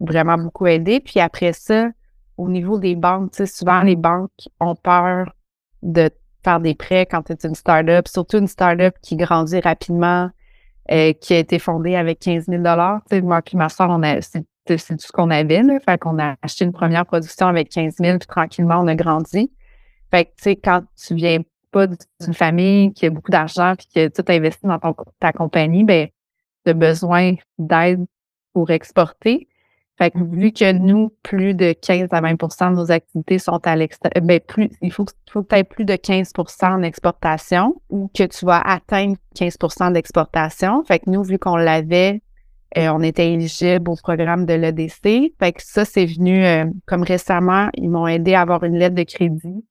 vraiment 0.00 0.38
beaucoup 0.38 0.66
aidé. 0.66 1.00
Puis 1.00 1.18
après 1.18 1.52
ça, 1.52 1.88
au 2.36 2.48
niveau 2.48 2.78
des 2.78 2.94
banques, 2.94 3.32
tu 3.32 3.38
sais, 3.38 3.46
souvent 3.46 3.82
les 3.82 3.96
banques 3.96 4.48
ont 4.60 4.76
peur 4.76 5.32
de 5.82 6.10
faire 6.44 6.60
des 6.60 6.74
prêts 6.74 7.06
quand 7.06 7.22
tu 7.22 7.32
es 7.32 7.36
une 7.44 7.54
startup, 7.54 8.06
surtout 8.06 8.38
une 8.38 8.46
startup 8.46 8.94
qui 9.02 9.16
grandit 9.16 9.60
rapidement, 9.60 10.30
euh, 10.92 11.12
qui 11.14 11.34
a 11.34 11.38
été 11.38 11.58
fondée 11.58 11.96
avec 11.96 12.20
15 12.20 12.46
000 12.46 12.62
Tu 12.62 12.70
sais, 13.10 13.20
moi 13.20 13.40
et 13.52 13.56
ma 13.56 13.68
soeur, 13.68 13.90
on 13.90 14.02
a, 14.02 14.20
c'est 14.20 14.44
tout 14.66 14.78
ce 14.78 15.12
qu'on 15.12 15.30
avait. 15.30 15.62
Là. 15.62 15.78
Fait 15.80 15.98
qu'on 15.98 16.18
a 16.18 16.36
acheté 16.42 16.64
une 16.64 16.72
première 16.72 17.06
production 17.06 17.46
avec 17.46 17.70
15 17.70 17.96
000, 17.98 18.18
puis 18.18 18.26
tranquillement, 18.26 18.80
on 18.80 18.86
a 18.88 18.94
grandi. 18.94 19.50
Fait 20.10 20.26
que, 20.26 20.30
tu 20.30 20.42
sais, 20.42 20.56
quand 20.56 20.82
tu 20.96 21.14
viens 21.14 21.40
pas 21.70 21.86
d'une 21.86 22.34
famille 22.34 22.92
qui 22.92 23.06
a 23.06 23.10
beaucoup 23.10 23.30
d'argent 23.30 23.74
puis 23.76 23.86
que 23.94 24.08
tu 24.08 24.32
investi 24.32 24.66
dans 24.66 24.78
ta 25.20 25.32
compagnie, 25.32 25.84
ben, 25.84 26.08
tu 26.64 26.70
as 26.70 26.74
besoin 26.74 27.34
d'aide 27.58 28.04
pour 28.52 28.70
exporter. 28.70 29.48
Fait 29.98 30.10
que 30.10 30.18
vu 30.18 30.52
que 30.52 30.72
nous, 30.72 31.10
plus 31.22 31.54
de 31.54 31.72
15 31.72 32.08
à 32.10 32.20
20% 32.20 32.70
de 32.70 32.76
nos 32.76 32.90
activités 32.90 33.38
sont 33.38 33.60
à 33.64 33.76
l'extérieur, 33.76 34.22
ben 34.22 34.40
plus, 34.40 34.70
il 34.82 34.92
faut, 34.92 35.06
faut 35.30 35.42
que 35.42 35.48
tu 35.48 35.56
aies 35.56 35.64
plus 35.64 35.86
de 35.86 35.96
15 35.96 36.32
en 36.62 36.82
exportation 36.82 37.80
ou 37.88 38.10
que 38.14 38.24
tu 38.24 38.44
vas 38.44 38.60
atteindre 38.60 39.16
15% 39.34 39.92
d'exportation. 39.92 40.84
Fait 40.84 40.98
que 40.98 41.08
nous, 41.08 41.22
vu 41.22 41.38
qu'on 41.38 41.56
l'avait, 41.56 42.20
euh, 42.76 42.88
on 42.88 43.00
était 43.00 43.32
éligible 43.32 43.90
au 43.90 43.96
programme 43.96 44.44
de 44.44 44.54
l'EDC. 44.54 45.34
Fait 45.38 45.52
que 45.52 45.62
ça, 45.62 45.84
c'est 45.84 46.06
venu 46.06 46.44
euh, 46.44 46.66
comme 46.86 47.02
récemment, 47.02 47.68
ils 47.74 47.88
m'ont 47.88 48.06
aidé 48.06 48.34
à 48.34 48.42
avoir 48.42 48.64
une 48.64 48.76
lettre 48.76 48.94
de 48.94 49.04
crédit 49.04 49.64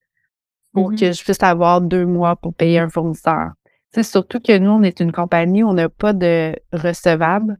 pour 0.73 0.91
mm-hmm. 0.91 0.99
que 0.99 1.11
je 1.11 1.23
puisse 1.23 1.43
avoir 1.43 1.81
deux 1.81 2.05
mois 2.05 2.35
pour 2.35 2.53
payer 2.53 2.79
un 2.79 2.89
fournisseur. 2.89 3.51
C'est 3.93 4.03
surtout 4.03 4.39
que 4.39 4.57
nous, 4.57 4.71
on 4.71 4.83
est 4.83 4.99
une 4.99 5.11
compagnie, 5.11 5.63
on 5.63 5.73
n'a 5.73 5.89
pas 5.89 6.13
de 6.13 6.55
recevable. 6.73 7.57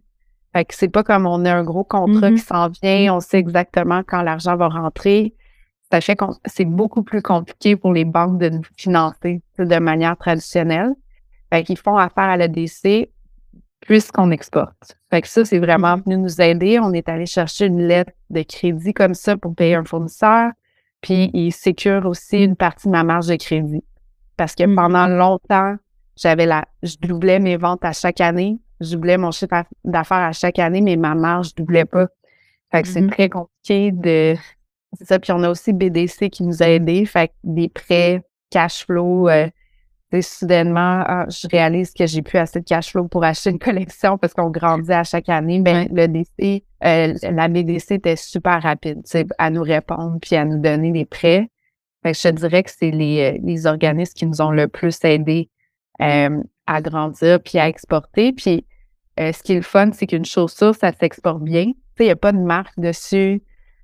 Fait 0.54 0.66
que 0.66 0.74
c'est 0.74 0.90
pas 0.90 1.04
comme 1.04 1.26
on 1.26 1.46
a 1.46 1.54
un 1.54 1.64
gros 1.64 1.84
contrat 1.84 2.30
qui 2.30 2.38
mm-hmm. 2.38 2.46
s'en 2.46 2.70
vient, 2.70 3.16
on 3.16 3.20
sait 3.20 3.40
exactement 3.40 4.02
quand 4.06 4.22
l'argent 4.22 4.56
va 4.56 4.70
rentrer. 4.70 5.36
Ça 5.92 6.02
fait 6.02 6.16
que 6.16 6.26
c'est 6.46 6.66
beaucoup 6.66 7.04
plus 7.04 7.22
compliqué 7.22 7.76
pour 7.76 7.94
les 7.94 8.06
banques 8.06 8.40
de 8.40 8.50
nous 8.50 8.64
financer 8.76 9.42
de 9.60 9.80
manière 9.80 10.18
traditionnelle. 10.18 10.94
Fait 11.52 11.64
qu'ils 11.64 11.78
font 11.78 11.98
affaire 11.98 12.24
à 12.24 12.38
l'EDC 12.38 13.10
puisqu'on 13.86 14.32
exporte. 14.32 14.98
Fait 15.10 15.22
que 15.22 15.28
ça, 15.28 15.46
c'est 15.46 15.60
vraiment 15.60 15.96
mm-hmm. 15.96 16.04
venu 16.04 16.18
nous 16.18 16.42
aider. 16.42 16.80
On 16.80 16.92
est 16.92 17.08
allé 17.08 17.26
chercher 17.26 17.68
une 17.68 17.88
lettre 17.88 18.12
de 18.30 18.42
crédit 18.42 18.94
comme 18.94 19.14
ça 19.14 19.38
pour 19.38 19.56
payer 19.56 19.76
un 19.76 19.86
fournisseur. 19.86 20.52
Puis, 21.02 21.30
il 21.34 21.52
sécure 21.52 22.06
aussi 22.06 22.44
une 22.44 22.56
partie 22.56 22.88
de 22.88 22.92
ma 22.92 23.04
marge 23.04 23.28
de 23.28 23.36
crédit. 23.36 23.84
Parce 24.38 24.56
que 24.56 24.64
mm-hmm. 24.64 24.76
pendant 24.76 25.08
longtemps, 25.08 25.76
j'avais 26.18 26.48
la, 26.48 26.66
je 26.82 26.96
doublais 27.00 27.40
mes 27.40 27.58
ventes 27.58 27.86
à 27.86 27.94
chaque 27.94 28.22
année. 28.22 28.60
Je 28.82 28.96
doublais 28.96 29.18
mon 29.18 29.32
chiffre 29.32 29.64
d'affaires 29.84 30.18
à 30.18 30.34
chaque 30.34 30.60
année, 30.60 30.82
mais 30.82 30.98
ma 30.98 31.16
marge 31.16 31.52
ne 31.56 31.64
doublait 31.64 31.86
pas. 31.86 32.08
Fait 32.72 32.82
que 32.82 32.88
c'est 32.88 33.02
mm-hmm. 33.02 33.12
très 33.12 33.30
compliqué 33.30 33.92
de, 33.92 34.36
c'est 34.98 35.08
ça. 35.08 35.20
Puis, 35.20 35.32
on 35.32 35.44
a 35.44 35.50
aussi 35.50 35.74
BDC 35.74 36.32
qui 36.32 36.44
nous 36.44 36.64
a 36.64 36.70
aidés. 36.70 37.06
Fait 37.06 37.28
que 37.28 37.34
des 37.44 37.70
prêts, 37.70 38.24
cash 38.50 38.84
flow, 38.86 39.30
euh, 39.30 39.48
soudainement, 40.22 41.04
ah, 41.06 41.26
je 41.30 41.48
réalise 41.48 41.94
que 41.94 42.06
j'ai 42.06 42.22
plus 42.22 42.38
assez 42.38 42.60
de 42.60 42.66
cash 42.66 42.92
flow 42.92 43.08
pour 43.08 43.24
acheter 43.24 43.50
une 43.50 43.60
collection 43.60 44.18
parce 44.18 44.34
qu'on 44.34 44.50
grandit 44.50 44.92
à 44.92 45.04
chaque 45.04 45.30
année. 45.30 45.60
Ben, 45.62 45.88
le 45.92 46.08
DC, 46.08 46.64
euh, 46.84 47.14
la 47.24 47.48
BDC 47.48 47.92
était 47.96 48.16
super 48.16 48.62
rapide 48.62 49.02
à 49.38 49.50
nous 49.50 49.64
répondre 49.64 50.18
puis 50.22 50.36
à 50.36 50.46
nous 50.46 50.60
donner 50.60 50.92
des 50.92 51.06
prêts. 51.06 51.50
Fait 52.04 52.14
je 52.14 52.30
dirais 52.30 52.64
que 52.64 52.72
c'est 52.72 52.92
les, 52.92 53.36
euh, 53.36 53.40
les 53.44 53.66
organismes 53.66 54.14
qui 54.14 54.26
nous 54.26 54.42
ont 54.42 54.52
le 54.52 54.68
plus 54.68 54.98
aidé 55.04 55.50
euh, 56.02 56.42
à 56.68 56.82
grandir 56.82 57.40
puis 57.42 57.58
à 57.58 57.68
exporter. 57.68 58.34
Puis 58.34 58.66
ce 59.18 59.42
qui 59.44 59.54
est 59.54 59.58
le 59.58 59.62
fun, 59.62 59.92
c'est 59.94 60.08
qu'une 60.08 60.26
chaussure, 60.26 60.76
ça 60.76 60.92
s'exporte 60.92 61.42
bien. 61.42 61.72
Il 62.00 62.06
n'y 62.06 62.12
a 62.12 62.18
pas 62.18 62.34
de 62.34 62.38
marque 62.38 62.78
dessus. 62.78 63.42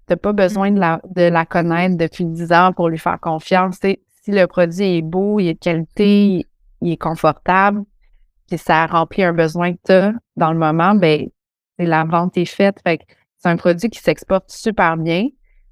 Tu 0.08 0.14
n'as 0.14 0.18
pas 0.18 0.34
besoin 0.34 0.72
de 0.72 0.80
la, 0.80 1.00
de 1.16 1.22
la 1.22 1.46
connaître 1.46 1.96
depuis 1.96 2.26
10 2.26 2.52
ans 2.52 2.74
pour 2.74 2.90
lui 2.90 2.98
faire 2.98 3.20
confiance 3.22 3.80
si 4.22 4.32
le 4.32 4.48
produit 4.48 4.98
est 4.98 5.02
beau, 5.02 5.40
il 5.40 5.50
est 5.50 5.54
de 5.56 5.60
qualité, 5.60 6.46
il 6.82 6.92
est 6.92 6.98
confortable, 6.98 7.84
puis 8.48 8.58
ça 8.58 8.86
remplit 8.86 9.24
un 9.24 9.34
besoin 9.34 9.74
que 9.74 9.80
tu 9.86 9.92
as 9.92 10.14
dans 10.36 10.52
le 10.52 10.60
moment, 10.60 10.96
ben 10.96 11.28
la 11.80 12.04
vente 12.04 12.38
est 12.38 12.46
faite. 12.46 12.78
Fait 12.84 13.00
que 13.00 13.04
c'est 13.38 13.50
un 13.50 13.58
produit 13.58 13.90
qui 13.90 14.00
s'exporte 14.00 14.52
super 14.52 14.98
bien. 14.98 15.28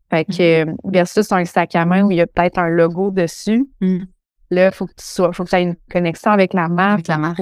Fait 0.09 0.25
que 0.25 0.63
mm-hmm. 0.63 0.75
versus 0.85 1.31
un 1.31 1.45
sac 1.45 1.75
à 1.75 1.85
main 1.85 2.03
où 2.03 2.12
il 2.12 2.17
y 2.17 2.21
a 2.21 2.27
peut-être 2.27 2.57
un 2.57 2.69
logo 2.69 3.12
dessus. 3.12 3.69
Mm. 3.79 4.05
Là, 4.49 4.67
il 4.67 4.71
faut 4.71 4.88
que 4.88 4.95
tu 4.97 5.05
sois, 5.05 5.31
faut 5.33 5.43
que 5.43 5.49
tu 5.49 5.55
aies 5.55 5.63
une 5.63 5.75
connexion 5.91 6.31
avec 6.31 6.53
la 6.53 6.67
marque, 6.67 7.07
la 7.07 7.19
marque 7.19 7.41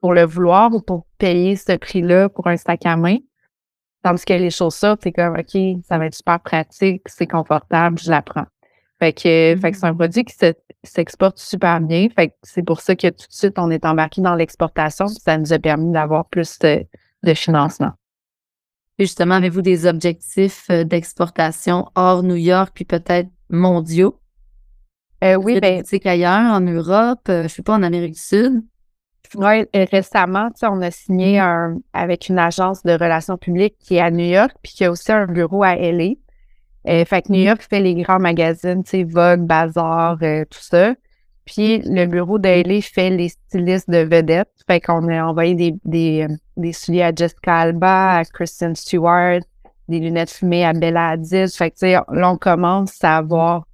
pour, 0.00 0.14
le 0.14 0.24
vouloir 0.24 0.72
ou 0.72 0.80
pour 0.80 1.06
payer 1.18 1.56
ce 1.56 1.76
prix-là 1.76 2.30
pour 2.30 2.46
un 2.46 2.56
sac 2.56 2.86
à 2.86 2.96
main. 2.96 3.18
Tandis 4.02 4.24
que 4.24 4.32
les 4.32 4.50
chaussures, 4.50 4.96
c'est 5.02 5.12
comme 5.12 5.36
OK, 5.36 5.82
ça 5.86 5.98
va 5.98 6.06
être 6.06 6.14
super 6.14 6.40
pratique, 6.40 7.02
c'est 7.06 7.26
confortable, 7.26 7.98
je 7.98 8.10
la 8.10 8.22
prends. 8.22 8.46
Fait 8.98 9.12
que, 9.12 9.56
fait 9.60 9.70
que 9.70 9.76
c'est 9.76 9.86
un 9.86 9.92
mmh. 9.92 9.98
produit 9.98 10.24
qui 10.24 10.34
s'exporte 10.82 11.38
super 11.38 11.80
bien. 11.80 12.08
Fait 12.14 12.28
que 12.28 12.34
c'est 12.42 12.64
pour 12.64 12.80
ça 12.80 12.96
que 12.96 13.08
tout 13.08 13.26
de 13.28 13.32
suite, 13.32 13.58
on 13.58 13.70
est 13.70 13.84
embarqué 13.84 14.20
dans 14.20 14.34
l'exportation. 14.34 15.06
Ça 15.06 15.38
nous 15.38 15.52
a 15.52 15.58
permis 15.58 15.92
d'avoir 15.92 16.26
plus 16.26 16.58
de, 16.58 17.34
financement. 17.34 17.92
Et 18.98 19.04
justement, 19.04 19.36
avez-vous 19.36 19.62
des 19.62 19.86
objectifs 19.86 20.66
euh, 20.70 20.82
d'exportation 20.82 21.86
hors 21.94 22.24
New 22.24 22.34
York, 22.34 22.72
puis 22.74 22.84
peut-être 22.84 23.28
mondiaux? 23.48 24.18
Euh, 25.22 25.36
oui, 25.36 25.60
ben, 25.60 25.82
c'est 25.84 26.00
qu'ailleurs, 26.00 26.52
en 26.52 26.60
Europe, 26.60 27.20
je 27.26 27.48
sais 27.48 27.62
pas, 27.62 27.74
en 27.74 27.82
Amérique 27.82 28.14
du 28.14 28.20
Sud? 28.20 28.62
Oui, 29.34 29.66
récemment, 29.74 30.48
on 30.62 30.80
a 30.80 30.90
signé 30.90 31.38
un, 31.38 31.78
avec 31.92 32.28
une 32.28 32.38
agence 32.38 32.82
de 32.82 32.92
relations 32.92 33.36
publiques 33.36 33.76
qui 33.78 33.96
est 33.96 34.00
à 34.00 34.10
New 34.10 34.24
York, 34.24 34.52
puis 34.62 34.72
qui 34.72 34.84
a 34.84 34.90
aussi 34.90 35.12
un 35.12 35.26
bureau 35.26 35.62
à 35.62 35.76
LA. 35.76 36.14
Euh, 36.86 37.04
fait 37.04 37.22
que 37.22 37.32
New 37.32 37.40
York 37.42 37.66
fait 37.68 37.80
les 37.80 37.94
grands 37.94 38.20
magazines, 38.20 38.84
tu 38.84 38.90
sais, 38.90 39.04
Vogue, 39.04 39.46
Bazaar, 39.46 40.18
euh, 40.22 40.44
tout 40.48 40.60
ça. 40.60 40.94
Puis 41.44 41.78
le 41.78 42.06
bureau 42.06 42.38
d'LA 42.38 42.80
fait 42.82 43.10
les 43.10 43.30
stylistes 43.30 43.90
de 43.90 43.98
vedettes. 43.98 44.50
Fait 44.66 44.80
qu'on 44.80 45.08
a 45.08 45.24
envoyé 45.24 45.54
des, 45.54 45.74
des, 45.84 46.26
euh, 46.28 46.34
des, 46.56 46.72
souliers 46.72 47.02
à 47.02 47.12
Jessica 47.14 47.56
Alba, 47.56 48.18
à 48.18 48.24
Kristen 48.24 48.76
Stewart, 48.76 49.40
des 49.88 49.98
lunettes 49.98 50.30
fumées 50.30 50.64
à 50.64 50.72
Bella 50.72 51.10
Hadid. 51.10 51.48
Fait 51.48 51.70
que, 51.70 51.76
tu 51.76 51.80
sais, 51.80 51.92
là, 51.92 52.30
on 52.30 52.36
commence 52.36 53.02
à 53.02 53.16
avoir 53.16 53.64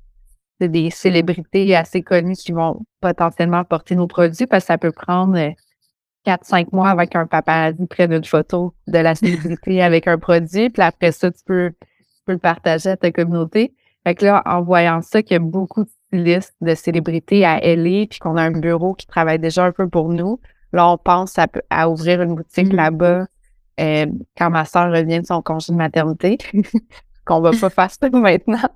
des 0.60 0.90
célébrités 0.90 1.74
assez 1.74 2.02
connues 2.02 2.36
qui 2.36 2.52
vont 2.52 2.80
potentiellement 3.00 3.64
porter 3.64 3.96
nos 3.96 4.06
produits 4.06 4.46
parce 4.46 4.64
que 4.64 4.68
ça 4.68 4.78
peut 4.78 4.92
prendre 4.92 5.36
4-5 6.24 6.68
mois 6.72 6.88
avec 6.88 7.14
un 7.16 7.26
paparazzi 7.26 7.86
près 7.86 8.08
d'une 8.08 8.24
photo 8.24 8.74
de 8.86 8.98
la 8.98 9.14
célébrité 9.14 9.82
avec 9.82 10.06
un 10.06 10.18
produit. 10.18 10.70
Puis 10.70 10.82
après 10.82 11.12
ça, 11.12 11.30
tu 11.30 11.40
peux, 11.44 11.72
peux 12.24 12.32
le 12.32 12.38
partager 12.38 12.90
à 12.90 12.96
ta 12.96 13.10
communauté. 13.10 13.74
Fait 14.04 14.14
que 14.14 14.24
là, 14.24 14.42
en 14.44 14.62
voyant 14.62 15.00
ça, 15.02 15.22
qu'il 15.22 15.32
y 15.32 15.36
a 15.36 15.40
beaucoup 15.40 15.84
de 15.84 15.90
stylistes 16.08 16.54
de 16.60 16.74
célébrités 16.74 17.44
à 17.44 17.60
LA, 17.60 18.06
puis 18.06 18.18
qu'on 18.20 18.36
a 18.36 18.42
un 18.42 18.50
bureau 18.50 18.94
qui 18.94 19.06
travaille 19.06 19.38
déjà 19.38 19.64
un 19.64 19.72
peu 19.72 19.88
pour 19.88 20.08
nous, 20.10 20.40
là, 20.72 20.88
on 20.88 20.98
pense 20.98 21.36
à, 21.70 21.88
ouvrir 21.88 22.22
une 22.22 22.34
boutique 22.34 22.68
mm-hmm. 22.68 22.76
là-bas 22.76 23.26
euh, 23.80 24.06
quand 24.36 24.50
ma 24.50 24.64
soeur 24.64 24.92
revient 24.92 25.20
de 25.20 25.26
son 25.26 25.42
congé 25.42 25.72
de 25.72 25.78
maternité, 25.78 26.38
qu'on 27.24 27.40
va 27.40 27.50
pas 27.52 27.70
faire 27.70 27.90
ça 27.90 28.10
maintenant 28.10 28.68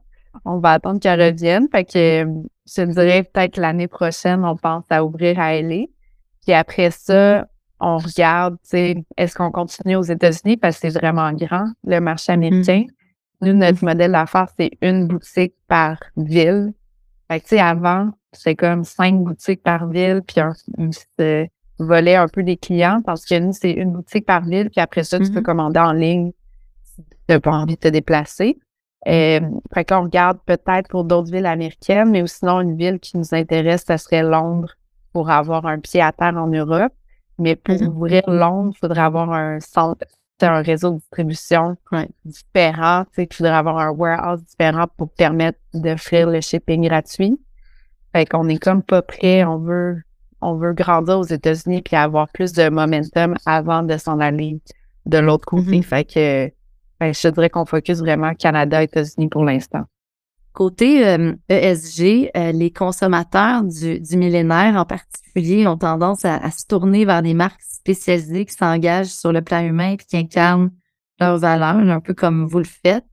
on 0.44 0.58
va 0.58 0.72
attendre 0.72 1.00
qu'elle 1.00 1.20
revienne. 1.20 1.68
Fait 1.70 1.84
que 1.84 2.26
je 2.66 2.82
dirais 2.82 3.22
peut-être 3.22 3.56
l'année 3.56 3.88
prochaine, 3.88 4.44
on 4.44 4.56
pense 4.56 4.84
à 4.90 5.04
ouvrir 5.04 5.38
à 5.38 5.61
LA. 5.61 5.87
Puis 6.42 6.52
après 6.52 6.90
ça, 6.90 7.46
on 7.80 7.98
regarde, 7.98 8.56
tu 8.62 8.70
sais, 8.70 9.04
est-ce 9.16 9.34
qu'on 9.34 9.50
continue 9.50 9.96
aux 9.96 10.02
États-Unis 10.02 10.56
parce 10.56 10.78
que 10.78 10.88
c'est 10.90 10.98
vraiment 10.98 11.32
grand, 11.32 11.66
le 11.84 12.00
marché 12.00 12.32
américain. 12.32 12.84
Nous, 13.40 13.53
notre 13.53 13.85
modèle 13.85 14.12
d'affaires, 14.12 14.48
c'est 14.59 14.70
une 14.83 15.07
boutique 15.07 15.55
par 15.68 15.98
ville. 16.16 16.72
Fait 17.31 17.40
que, 17.40 17.44
tu 17.44 17.48
sais, 17.51 17.61
avant, 17.61 18.11
c'est 18.33 18.57
comme 18.57 18.85
cinq 18.85 19.22
boutiques 19.22 19.62
par 19.62 19.87
ville, 19.88 20.22
puis 20.27 20.40
on, 20.77 20.90
se 20.92 21.46
volait 21.79 22.16
un 22.16 22.29
peu 22.29 22.42
des 22.42 22.57
clients 22.57 23.01
parce 23.05 23.24
que 23.24 23.38
nous, 23.38 23.53
c'est 23.53 23.70
une 23.70 23.92
boutique 23.92 24.27
par 24.27 24.44
ville, 24.44 24.70
puis 24.70 24.81
après 24.81 25.05
ça, 25.05 25.18
tu 25.18 25.31
peux 25.31 25.40
mm-hmm. 25.40 25.42
commander 25.42 25.81
en 25.81 25.92
ligne 25.92 26.33
si 26.83 27.03
tu 27.05 27.12
n'as 27.29 27.40
pas 27.40 27.53
envie 27.53 27.74
de 27.74 27.81
te 27.81 27.88
déplacer. 27.88 28.59
Euh, 29.07 29.40
fait 29.72 29.85
qu'on 29.85 30.03
regarde 30.03 30.38
peut-être 30.44 30.88
pour 30.88 31.05
d'autres 31.05 31.31
villes 31.31 31.46
américaines, 31.46 32.11
mais 32.11 32.27
sinon, 32.27 32.61
une 32.61 32.77
ville 32.77 32.98
qui 32.98 33.16
nous 33.16 33.33
intéresse, 33.35 33.85
ce 33.87 33.96
serait 33.96 34.24
Londres 34.24 34.74
pour 35.12 35.31
avoir 35.31 35.66
un 35.66 35.79
pied 35.79 36.01
à 36.01 36.12
terre 36.12 36.37
en 36.37 36.48
Europe. 36.48 36.92
Mais 37.38 37.55
pour 37.55 37.77
mm-hmm. 37.77 37.87
ouvrir 37.87 38.22
Londres, 38.27 38.72
il 38.74 38.79
faudrait 38.79 39.03
avoir 39.03 39.31
un 39.33 39.61
centre, 39.61 40.05
un 40.46 40.62
réseau 40.62 40.90
de 40.92 40.96
distribution 40.96 41.77
différent. 42.24 43.05
Il 43.16 43.29
faudrait 43.33 43.53
avoir 43.53 43.79
un 43.79 43.90
warehouse 43.90 44.42
différent 44.44 44.87
pour 44.96 45.11
permettre 45.11 45.59
d'offrir 45.74 46.29
le 46.29 46.40
shipping 46.40 46.88
gratuit. 46.88 47.40
Fait 48.12 48.27
qu'on 48.27 48.48
est 48.48 48.59
comme 48.59 48.83
pas 48.83 49.03
prêt. 49.03 49.44
On 49.44 49.59
veut, 49.59 50.03
on 50.40 50.55
veut 50.55 50.72
grandir 50.72 51.18
aux 51.18 51.24
États-Unis 51.24 51.83
puis 51.83 51.96
avoir 51.96 52.29
plus 52.29 52.53
de 52.53 52.68
momentum 52.68 53.37
avant 53.46 53.83
de 53.83 53.96
s'en 53.96 54.20
aller 54.20 54.61
de 55.07 55.18
l'autre 55.18 55.46
côté. 55.46 55.81
Mm-hmm. 55.81 55.83
Fait 55.83 56.05
que 56.05 56.53
ben, 57.01 57.14
je 57.14 57.29
dirais 57.29 57.51
qu'on 57.51 57.64
focus 57.64 57.98
vraiment 57.98 58.35
Canada, 58.35 58.83
États-Unis 58.83 59.29
pour 59.29 59.44
l'instant. 59.44 59.85
Côté 60.59 61.03
ESG, 61.49 62.01
euh, 62.01 62.27
e 62.27 62.31
euh, 62.37 62.51
les 62.51 62.73
consommateurs 62.73 63.62
du, 63.62 64.16
millénaire 64.16 64.75
en 64.75 64.85
particulier 64.85 65.68
ont 65.68 65.77
tendance 65.77 66.25
à, 66.25 66.51
se 66.51 66.66
tourner 66.66 67.05
vers 67.05 67.23
des 67.23 67.33
marques 67.33 67.62
spécialisées 67.62 68.44
qui 68.44 68.55
s'engagent 68.55 69.07
sur 69.07 69.31
le 69.31 69.40
plan 69.40 69.61
humain 69.61 69.92
et 69.92 69.97
qui 69.99 70.16
incarnent 70.16 70.73
leurs 71.21 71.38
valeurs, 71.38 71.77
un 71.77 72.01
peu 72.01 72.12
comme 72.12 72.44
vous 72.44 72.59
le 72.59 72.64
faites. 72.64 73.05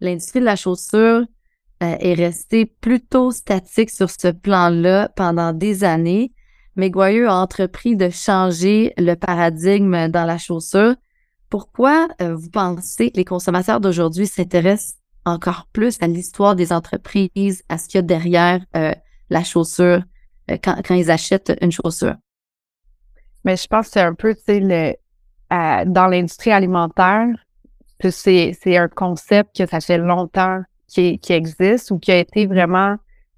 L'industrie 0.00 0.40
de 0.40 0.46
la 0.46 0.56
chaussure 0.56 1.26
euh, 1.82 1.96
est 2.00 2.14
restée 2.14 2.64
plutôt 2.64 3.32
statique 3.32 3.90
sur 3.90 4.08
ce 4.08 4.28
plan-là 4.28 5.10
pendant 5.14 5.52
des 5.52 5.84
années, 5.84 6.32
mais 6.74 6.88
Goyeux 6.88 7.28
a 7.28 7.34
entrepris 7.34 7.96
de 7.96 8.08
changer 8.08 8.94
le 8.96 9.12
paradigme 9.12 10.08
dans 10.08 10.24
la 10.24 10.38
chaussure 10.38 10.94
pourquoi 11.50 12.08
vous 12.18 12.48
pensez 12.50 13.10
que 13.10 13.18
les 13.18 13.26
consommateurs 13.26 13.78
d'aujourd'hui 13.78 14.26
s'intéressent 14.26 15.03
encore 15.24 15.66
plus 15.72 15.98
à 16.00 16.06
l'histoire 16.06 16.54
des 16.54 16.72
entreprises, 16.72 17.62
à 17.68 17.78
ce 17.78 17.88
qu'il 17.88 17.98
y 17.98 18.00
a 18.00 18.02
derrière 18.02 18.60
euh, 18.76 18.94
la 19.30 19.44
chaussure 19.44 20.02
euh, 20.50 20.56
quand, 20.62 20.94
ils 20.94 21.10
achètent 21.10 21.52
une 21.60 21.72
chaussure? 21.72 22.16
Mais 23.44 23.56
je 23.56 23.66
pense 23.66 23.86
que 23.86 23.92
c'est 23.92 24.00
un 24.00 24.14
peu, 24.14 24.34
tu 24.34 24.42
sais, 24.44 24.98
dans 25.50 26.08
l'industrie 26.08 26.50
alimentaire, 26.50 27.28
c'est, 28.10 28.56
c'est 28.60 28.76
un 28.76 28.88
concept 28.88 29.56
que 29.56 29.66
ça 29.66 29.80
fait 29.80 29.98
longtemps 29.98 30.62
qui, 30.86 31.18
qui 31.18 31.32
existe 31.32 31.90
ou 31.90 31.98
qui 31.98 32.12
a 32.12 32.18
été 32.18 32.46
vraiment 32.46 32.96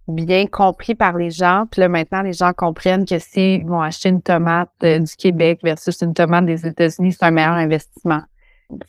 bien 0.09 0.47
compris 0.47 0.95
par 0.95 1.17
les 1.17 1.31
gens. 1.31 1.67
Puis 1.71 1.81
là, 1.81 1.89
maintenant, 1.89 2.23
les 2.23 2.33
gens 2.33 2.53
comprennent 2.53 3.05
que 3.05 3.19
s'ils 3.19 3.67
vont 3.67 3.81
acheter 3.81 4.09
une 4.09 4.23
tomate 4.23 4.71
euh, 4.85 5.01
du 5.01 5.17
Québec 5.17 5.61
versus 5.63 6.01
une 6.01 6.15
tomate 6.15 6.47
des 6.47 6.67
États-Unis, 6.67 7.13
c'est 7.13 7.25
un 7.25 7.31
meilleur 7.31 7.55
investissement. 7.55 8.23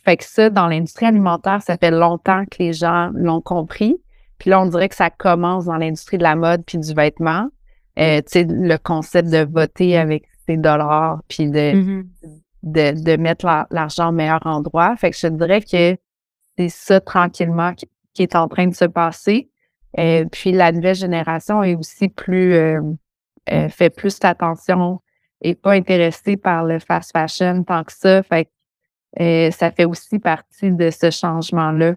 Fait 0.04 0.16
que 0.16 0.24
ça, 0.24 0.50
dans 0.50 0.66
l'industrie 0.66 1.06
alimentaire, 1.06 1.62
ça 1.62 1.76
fait 1.76 1.90
longtemps 1.90 2.44
que 2.50 2.58
les 2.58 2.72
gens 2.72 3.10
l'ont 3.14 3.40
compris. 3.40 3.96
Puis 4.38 4.50
là, 4.50 4.60
on 4.60 4.66
dirait 4.66 4.88
que 4.88 4.94
ça 4.94 5.10
commence 5.10 5.66
dans 5.66 5.76
l'industrie 5.76 6.18
de 6.18 6.22
la 6.22 6.36
mode 6.36 6.64
puis 6.64 6.78
du 6.78 6.94
vêtement. 6.94 7.48
Euh, 7.98 8.18
tu 8.18 8.26
sais, 8.28 8.46
le 8.48 8.76
concept 8.78 9.28
de 9.30 9.44
voter 9.44 9.96
avec 9.96 10.24
ses 10.46 10.56
dollars 10.56 11.20
puis 11.28 11.48
de, 11.48 11.72
mm-hmm. 11.72 12.06
de, 12.62 13.02
de, 13.02 13.16
mettre 13.16 13.46
l'argent 13.70 14.10
au 14.10 14.12
meilleur 14.12 14.44
endroit. 14.46 14.96
Fait 14.96 15.10
que 15.10 15.16
je 15.16 15.26
dirais 15.26 15.60
que 15.60 15.96
c'est 16.56 16.68
ça 16.68 17.00
tranquillement 17.00 17.72
qui 18.14 18.22
est 18.22 18.36
en 18.36 18.48
train 18.48 18.66
de 18.66 18.74
se 18.74 18.84
passer. 18.84 19.50
Euh, 19.98 20.24
puis 20.30 20.52
la 20.52 20.70
nouvelle 20.70 20.94
génération 20.94 21.62
est 21.62 21.74
aussi 21.74 22.08
plus 22.08 22.54
euh, 22.54 22.80
fait 23.68 23.90
plus 23.90 24.18
d'attention 24.18 25.00
et 25.40 25.54
pas 25.54 25.72
intéressée 25.72 26.36
par 26.36 26.64
le 26.64 26.78
fast 26.78 27.12
fashion 27.12 27.64
tant 27.64 27.84
que 27.84 27.92
ça. 27.92 28.22
Fait 28.22 28.48
ça 29.16 29.70
fait 29.70 29.84
aussi 29.84 30.18
partie 30.18 30.72
de 30.72 30.90
ce 30.90 31.10
changement-là. 31.10 31.94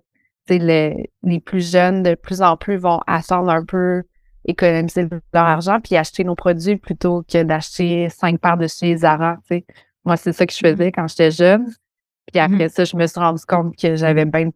Les, 0.49 1.09
les 1.23 1.39
plus 1.39 1.71
jeunes, 1.71 2.03
de 2.03 2.15
plus 2.15 2.41
en 2.41 2.57
plus, 2.57 2.75
vont 2.75 2.99
attendre 3.07 3.49
un 3.49 3.63
peu 3.63 4.03
économiser 4.45 5.07
leur 5.33 5.43
argent 5.43 5.79
puis 5.79 5.95
acheter 5.95 6.23
nos 6.23 6.35
produits 6.35 6.75
plutôt 6.75 7.23
que 7.23 7.43
d'acheter 7.43 8.09
cinq 8.09 8.41
paires 8.41 8.57
de 8.57 8.67
chez 8.67 8.97
Zara. 8.97 9.37
Moi, 10.03 10.17
c'est 10.17 10.33
ça 10.33 10.45
que 10.45 10.51
je 10.51 10.57
faisais 10.57 10.75
mm-hmm. 10.75 10.91
quand 10.93 11.07
j'étais 11.07 11.31
jeune. 11.31 11.67
Puis 12.31 12.39
après 12.39 12.65
mm-hmm. 12.65 12.69
ça, 12.69 12.83
je 12.85 12.97
me 12.97 13.07
suis 13.07 13.19
rendu 13.19 13.45
compte 13.45 13.75
que 13.77 13.95
j'avais 13.95 14.25
bien 14.25 14.49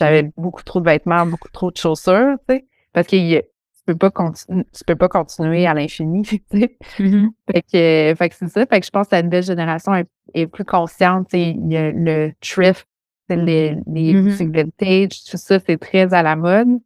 j'avais 0.00 0.30
beaucoup 0.36 0.62
trop 0.62 0.80
de 0.80 0.86
vêtements, 0.86 1.26
beaucoup 1.26 1.50
trop 1.50 1.70
de 1.70 1.76
chaussures, 1.76 2.36
tu 2.48 2.56
sais, 2.56 2.66
parce 2.92 3.06
tu 3.06 3.40
peux 3.86 3.96
pas 3.96 4.10
continuer, 4.10 4.64
tu 4.72 4.84
peux 4.84 4.96
pas 4.96 5.08
continuer 5.08 5.66
à 5.66 5.74
l'infini, 5.74 6.22
tu 6.22 6.40
sais. 6.50 6.76
Mm-hmm. 6.98 7.28
Fait 7.50 7.62
que, 7.62 8.14
fait 8.16 8.28
que 8.28 8.34
c'est 8.36 8.48
ça. 8.48 8.66
Fait 8.66 8.80
que 8.80 8.86
je 8.86 8.90
pense 8.90 9.08
que 9.08 9.16
la 9.16 9.22
nouvelle 9.22 9.42
génération 9.42 9.92
est, 9.94 10.46
plus 10.46 10.64
consciente, 10.64 11.28
il 11.32 11.70
y 11.70 11.76
a 11.76 11.90
le 11.90 12.32
thrift, 12.40 12.86
les, 13.28 13.76
les 13.86 14.14
mm-hmm. 14.14 14.52
vintage, 14.52 15.24
tout 15.24 15.36
ça, 15.36 15.58
c'est 15.58 15.78
très 15.78 16.12
à 16.14 16.22
la 16.22 16.36
mode. 16.36 16.78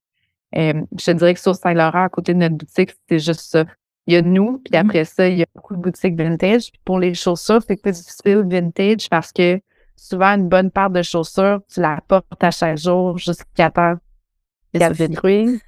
Euh, 0.57 0.83
je 0.99 1.05
te 1.05 1.11
dirais 1.11 1.35
que 1.35 1.41
sur 1.41 1.55
Saint-Laurent, 1.55 2.05
à 2.05 2.09
côté 2.09 2.33
de 2.33 2.39
notre 2.39 2.57
boutique, 2.57 2.95
c'est 3.09 3.19
juste 3.19 3.41
ça. 3.41 3.65
Il 4.07 4.15
y 4.15 4.17
a 4.17 4.23
nous, 4.23 4.59
puis 4.59 4.73
mm-hmm. 4.73 4.87
après 4.87 5.05
ça, 5.05 5.29
il 5.29 5.39
y 5.39 5.43
a 5.43 5.47
beaucoup 5.55 5.77
de 5.77 5.81
boutiques 5.81 6.17
vintage. 6.17 6.71
Puis 6.71 6.81
pour 6.85 6.99
les 6.99 7.15
chaussures, 7.15 7.61
c'est 7.67 7.81
plus 7.81 7.93
difficile 7.93 8.45
vintage 8.49 9.09
parce 9.11 9.33
que 9.33 9.61
souvent 9.97 10.37
une 10.37 10.49
bonne 10.49 10.71
paire 10.71 10.91
de 10.91 11.03
chaussures, 11.03 11.61
tu 11.73 11.81
la 11.81 12.01
portes 12.07 12.43
à 12.43 12.51
chaque 12.51 12.79
jour 12.79 13.19
jusqu'à 13.19 13.71
temps 13.71 13.97
qu'elle 14.73 14.95
se 14.95 15.05
détruise, 15.05 15.61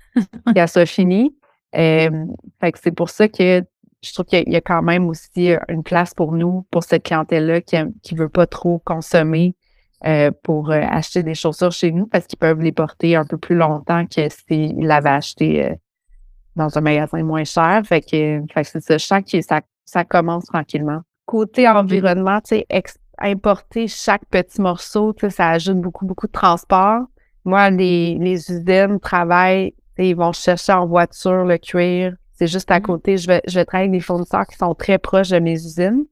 qu'elle 0.54 0.68
soit 0.68 0.86
finie. 0.86 1.34
Euh, 1.76 2.26
fait 2.60 2.72
que 2.72 2.78
c'est 2.82 2.92
pour 2.92 3.10
ça 3.10 3.28
que 3.28 3.62
je 4.02 4.12
trouve 4.12 4.26
qu'il 4.26 4.48
y, 4.48 4.56
a 4.56 4.60
quand 4.60 4.82
même 4.82 5.08
aussi 5.08 5.50
une 5.68 5.82
place 5.82 6.14
pour 6.14 6.32
nous, 6.32 6.64
pour 6.70 6.84
cette 6.84 7.02
clientèle-là 7.02 7.60
qui 7.60 7.76
ne 7.76 8.18
veut 8.18 8.28
pas 8.28 8.46
trop 8.46 8.78
consommer 8.78 9.56
euh, 10.06 10.30
pour 10.44 10.70
euh, 10.70 10.80
acheter 10.88 11.24
des 11.24 11.34
chaussures 11.34 11.72
chez 11.72 11.90
nous 11.90 12.06
parce 12.06 12.26
qu'ils 12.26 12.38
peuvent 12.38 12.60
les 12.60 12.70
porter 12.70 13.16
un 13.16 13.24
peu 13.24 13.36
plus 13.36 13.56
longtemps 13.56 14.06
que 14.06 14.28
s'ils 14.28 14.86
l'avaient 14.86 15.10
acheté 15.10 15.74
dans 16.54 16.76
un 16.78 16.80
magasin 16.80 17.22
moins 17.24 17.44
cher. 17.44 17.82
Fait 17.84 18.00
que, 18.00 18.42
fait 18.52 18.62
que 18.62 18.68
c'est 18.68 18.80
ça. 18.80 18.98
Je 18.98 19.04
sens 19.04 19.22
que 19.30 19.40
ça, 19.42 19.62
ça 19.84 20.04
commence 20.04 20.44
tranquillement. 20.44 21.00
Côté 21.26 21.68
environnement, 21.68 22.40
tu 22.40 22.56
sais, 22.56 22.66
importer 23.18 23.88
chaque 23.88 24.24
petit 24.26 24.60
morceau, 24.60 25.14
ça 25.30 25.50
ajoute 25.50 25.80
beaucoup, 25.80 26.06
beaucoup 26.06 26.26
de 26.26 26.32
transport. 26.32 27.02
Moi, 27.44 27.70
les, 27.70 28.16
les 28.18 28.50
usines 28.50 29.00
travaillent, 29.00 29.74
ils 30.06 30.16
vont 30.16 30.32
chercher 30.32 30.72
en 30.72 30.86
voiture 30.86 31.44
le 31.44 31.58
cuir. 31.58 32.14
C'est 32.32 32.46
juste 32.46 32.70
à 32.70 32.78
mm-hmm. 32.78 32.82
côté. 32.82 33.16
Je 33.16 33.26
vais, 33.26 33.42
je 33.46 33.54
vais 33.58 33.64
travailler 33.64 33.88
avec 33.88 34.00
des 34.00 34.04
fournisseurs 34.04 34.46
qui 34.46 34.56
sont 34.56 34.74
très 34.74 34.98
proches 34.98 35.30
de 35.30 35.38
mes 35.38 35.54
usines. 35.54 36.04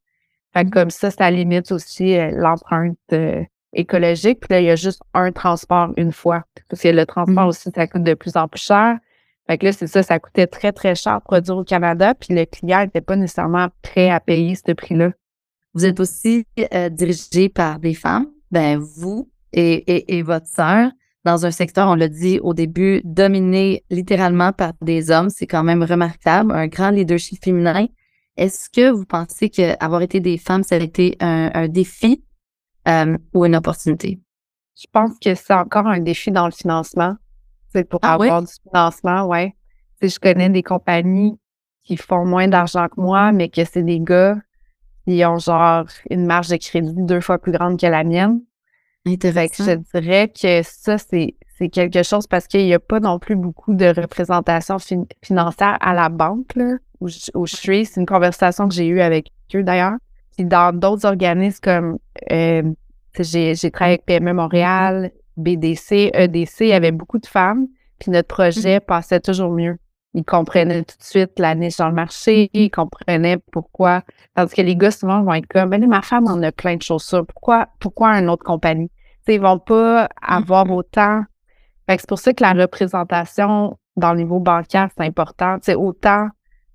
Fait 0.53 0.65
mm-hmm. 0.65 0.71
comme 0.71 0.91
ça, 0.91 1.11
ça 1.11 1.31
limite 1.31 1.71
aussi 1.73 2.17
euh, 2.17 2.31
l'empreinte 2.33 2.99
euh, 3.13 3.43
écologique. 3.73 4.41
Puis 4.41 4.49
là, 4.51 4.61
il 4.61 4.67
y 4.67 4.71
a 4.71 4.77
juste 4.77 5.03
un 5.15 5.33
transport 5.33 5.93
une 5.97 6.13
fois. 6.13 6.45
Parce 6.69 6.83
que 6.83 6.89
le 6.89 7.07
transport 7.07 7.45
mm-hmm. 7.45 7.49
aussi, 7.49 7.71
ça 7.75 7.87
coûte 7.87 8.03
de 8.03 8.15
plus 8.15 8.37
en 8.37 8.49
plus 8.49 8.63
cher. 8.63 8.99
Fait 9.47 9.59
que 9.59 9.67
là, 9.67 9.73
c'est 9.73 9.87
ça, 9.87 10.03
ça 10.03 10.19
coûtait 10.19 10.47
très, 10.47 10.73
très 10.73 10.95
cher 10.95 11.19
de 11.19 11.25
produire 11.25 11.57
au 11.57 11.65
Canada, 11.65 12.15
puis 12.15 12.35
le 12.35 12.45
client 12.47 12.81
n'était 12.81 13.01
pas 13.01 13.15
nécessairement 13.15 13.69
prêt 13.83 14.11
à 14.11 14.19
payer 14.19 14.57
ce 14.57 14.73
prix-là. 14.73 15.13
Vous 15.75 15.85
êtes 15.85 16.01
aussi 16.01 16.47
euh, 16.75 16.89
dirigé 16.89 17.49
par 17.49 17.79
des 17.79 17.95
femmes, 17.95 18.27
ben 18.51 18.79
vous 18.79 19.31
et, 19.53 20.17
et, 20.17 20.23
votre 20.23 20.47
sœur, 20.47 20.91
dans 21.27 21.45
un 21.45 21.51
secteur, 21.51 21.89
on 21.89 21.97
l'a 21.97 22.09
dit 22.09 22.39
au 22.39 22.55
début, 22.55 23.03
dominé 23.05 23.83
littéralement 23.91 24.53
par 24.53 24.73
des 24.81 25.11
hommes, 25.11 25.29
c'est 25.29 25.49
quand 25.49 25.65
même 25.65 25.83
remarquable, 25.83 26.53
un 26.53 26.69
grand 26.69 26.91
leadership 26.91 27.45
féminin. 27.45 27.89
Est-ce 28.37 28.71
que 28.71 28.91
vous 28.91 29.05
pensez 29.05 29.51
qu'avoir 29.51 30.03
été 30.03 30.21
des 30.21 30.39
femmes, 30.39 30.63
ça 30.63 30.77
a 30.77 30.79
été 30.79 31.17
un, 31.19 31.67
défi 31.67 32.23
euh, 32.87 33.19
ou 33.35 33.45
une 33.45 33.57
opportunité? 33.57 34.21
Je 34.77 34.87
pense 34.93 35.19
que 35.21 35.35
c'est 35.35 35.53
encore 35.53 35.89
un 35.89 35.99
défi 35.99 36.31
dans 36.31 36.47
le 36.47 36.53
financement. 36.53 37.17
C'est 37.73 37.89
pour 37.89 37.99
ah 38.03 38.15
avoir 38.15 38.43
du 38.43 38.53
financement, 38.63 39.27
ouais. 39.27 39.57
je 40.01 40.19
connais 40.21 40.49
des 40.49 40.63
compagnies 40.63 41.37
qui 41.83 41.97
font 41.97 42.25
moins 42.25 42.47
d'argent 42.47 42.87
que 42.87 43.01
moi, 43.01 43.33
mais 43.33 43.49
que 43.49 43.65
c'est 43.65 43.83
des 43.83 43.99
gars 43.99 44.37
qui 45.07 45.25
ont 45.25 45.39
genre 45.39 45.87
une 46.09 46.25
marge 46.25 46.49
de 46.49 46.57
crédit 46.57 46.95
deux 46.95 47.21
fois 47.21 47.39
plus 47.39 47.53
grande 47.53 47.81
que 47.81 47.87
la 47.87 48.05
mienne. 48.05 48.43
Intéressant. 49.07 49.65
je 49.65 50.01
dirais 50.01 50.29
que 50.29 50.63
ça, 50.65 50.99
c'est, 50.99 51.35
quelque 51.71 52.03
chose 52.03 52.27
parce 52.27 52.47
qu'il 52.49 52.65
n'y 52.65 52.75
a 52.75 52.81
pas 52.81 52.99
non 52.99 53.19
plus 53.19 53.37
beaucoup 53.37 53.73
de 53.73 53.87
représentation 53.87 54.79
financière 55.23 55.79
à 55.81 55.95
la 55.95 56.09
banque, 56.09 56.55
là, 56.57 56.77
où, 57.01 57.09
je, 57.09 57.31
suis. 57.57 57.87
C'est 57.87 58.01
une 58.01 58.07
conversation 58.07 58.69
que 58.69 58.75
j'ai 58.75 58.87
eue 58.87 59.01
avec 59.01 59.31
eux 59.55 59.63
d'ailleurs. 59.63 59.97
Puis 60.37 60.45
dans 60.45 60.77
d'autres 60.77 61.07
organismes 61.07 61.61
comme 61.63 61.99
euh, 62.33 62.63
j'ai, 63.19 63.71
travaillé 63.71 63.95
avec 63.95 64.07
PME 64.07 64.33
Montréal, 64.33 65.13
BDC, 65.37 66.11
EDC, 66.13 66.61
il 66.61 66.69
y 66.69 66.73
avait 66.73 66.93
beaucoup 66.93 67.19
de 67.19 67.27
femmes, 67.27 67.69
puis 67.99 68.11
notre 68.11 68.29
projet 68.29 68.79
mm-hmm. 68.79 68.87
passait 68.87 69.21
toujours 69.21 69.53
mieux. 69.53 69.79
Ils 70.15 70.25
comprenaient 70.25 70.83
tout 70.83 70.97
de 70.99 71.05
suite 71.05 71.39
la 71.39 71.55
niche 71.55 71.77
dans 71.77 71.89
le 71.89 71.95
marché, 71.95 72.51
ils 72.55 72.71
comprenaient 72.71 73.39
pourquoi. 73.53 74.03
Tandis 74.35 74.55
que 74.55 74.63
les 74.63 74.75
gars, 74.75 74.91
souvent, 74.91 75.23
vont 75.23 75.35
être 75.35 75.47
comme, 75.47 75.71
ben, 75.71 75.87
ma 75.87 76.03
femme 76.03 76.27
en 76.27 76.43
a 76.43 76.53
plein 76.53 76.77
de 76.77 76.83
chaussures. 76.83 77.27
Pourquoi, 77.27 77.69
pourquoi 77.81 78.19
une 78.19 78.31
autre 78.31 78.43
compagnie? 78.43 78.91
Ils 79.29 79.41
vont 79.41 79.59
pas 79.59 80.09
avoir 80.23 80.67
mm-hmm. 80.67 80.73
autant. 80.73 81.25
c'est 81.89 82.07
pour 82.07 82.19
ça 82.19 82.33
que 82.33 82.43
la 82.43 82.53
représentation 82.53 83.79
dans 83.97 84.13
le 84.13 84.19
niveau 84.19 84.41
bancaire, 84.41 84.89
c'est 84.97 85.05
important. 85.05 85.57
C'est 85.63 85.75
autant 85.75 86.29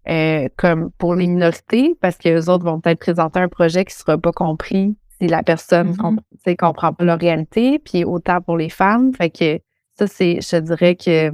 euh, 0.10 0.50
comme 0.58 0.92
pour 0.98 1.16
les 1.16 1.28
minorités, 1.28 1.96
parce 2.02 2.18
que 2.18 2.30
les 2.30 2.50
autres 2.50 2.66
vont 2.66 2.80
peut-être 2.80 3.00
présenter 3.00 3.40
un 3.40 3.48
projet 3.48 3.86
qui 3.86 3.96
ne 3.96 4.00
sera 4.00 4.18
pas 4.18 4.32
compris 4.32 4.98
si 5.20 5.28
la 5.28 5.44
personne 5.44 5.90
ne 5.90 5.94
mm-hmm. 5.94 6.56
comprend 6.56 6.94
pas 6.94 7.06
la 7.06 7.16
réalité, 7.16 7.78
puis 7.80 8.04
autant 8.04 8.42
pour 8.42 8.58
les 8.58 8.70
femmes. 8.70 9.14
Fait 9.14 9.30
que 9.30 9.60
ça, 9.98 10.08
c'est, 10.08 10.40
je 10.42 10.58
dirais 10.58 10.96
que 10.96 11.32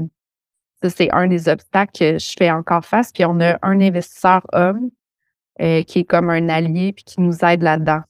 ça, 0.83 0.89
c'est 0.89 1.09
un 1.11 1.27
des 1.27 1.47
obstacles 1.47 1.97
que 1.97 2.19
je 2.19 2.33
fais 2.37 2.51
encore 2.51 2.85
face. 2.85 3.11
Puis 3.11 3.23
on 3.25 3.39
a 3.39 3.57
un 3.61 3.79
investisseur 3.79 4.41
homme 4.51 4.89
euh, 5.61 5.81
qui 5.83 5.99
est 5.99 6.03
comme 6.03 6.29
un 6.29 6.49
allié 6.49 6.91
puis 6.91 7.05
qui 7.05 7.21
nous 7.21 7.43
aide 7.45 7.63
là-dedans. 7.63 8.01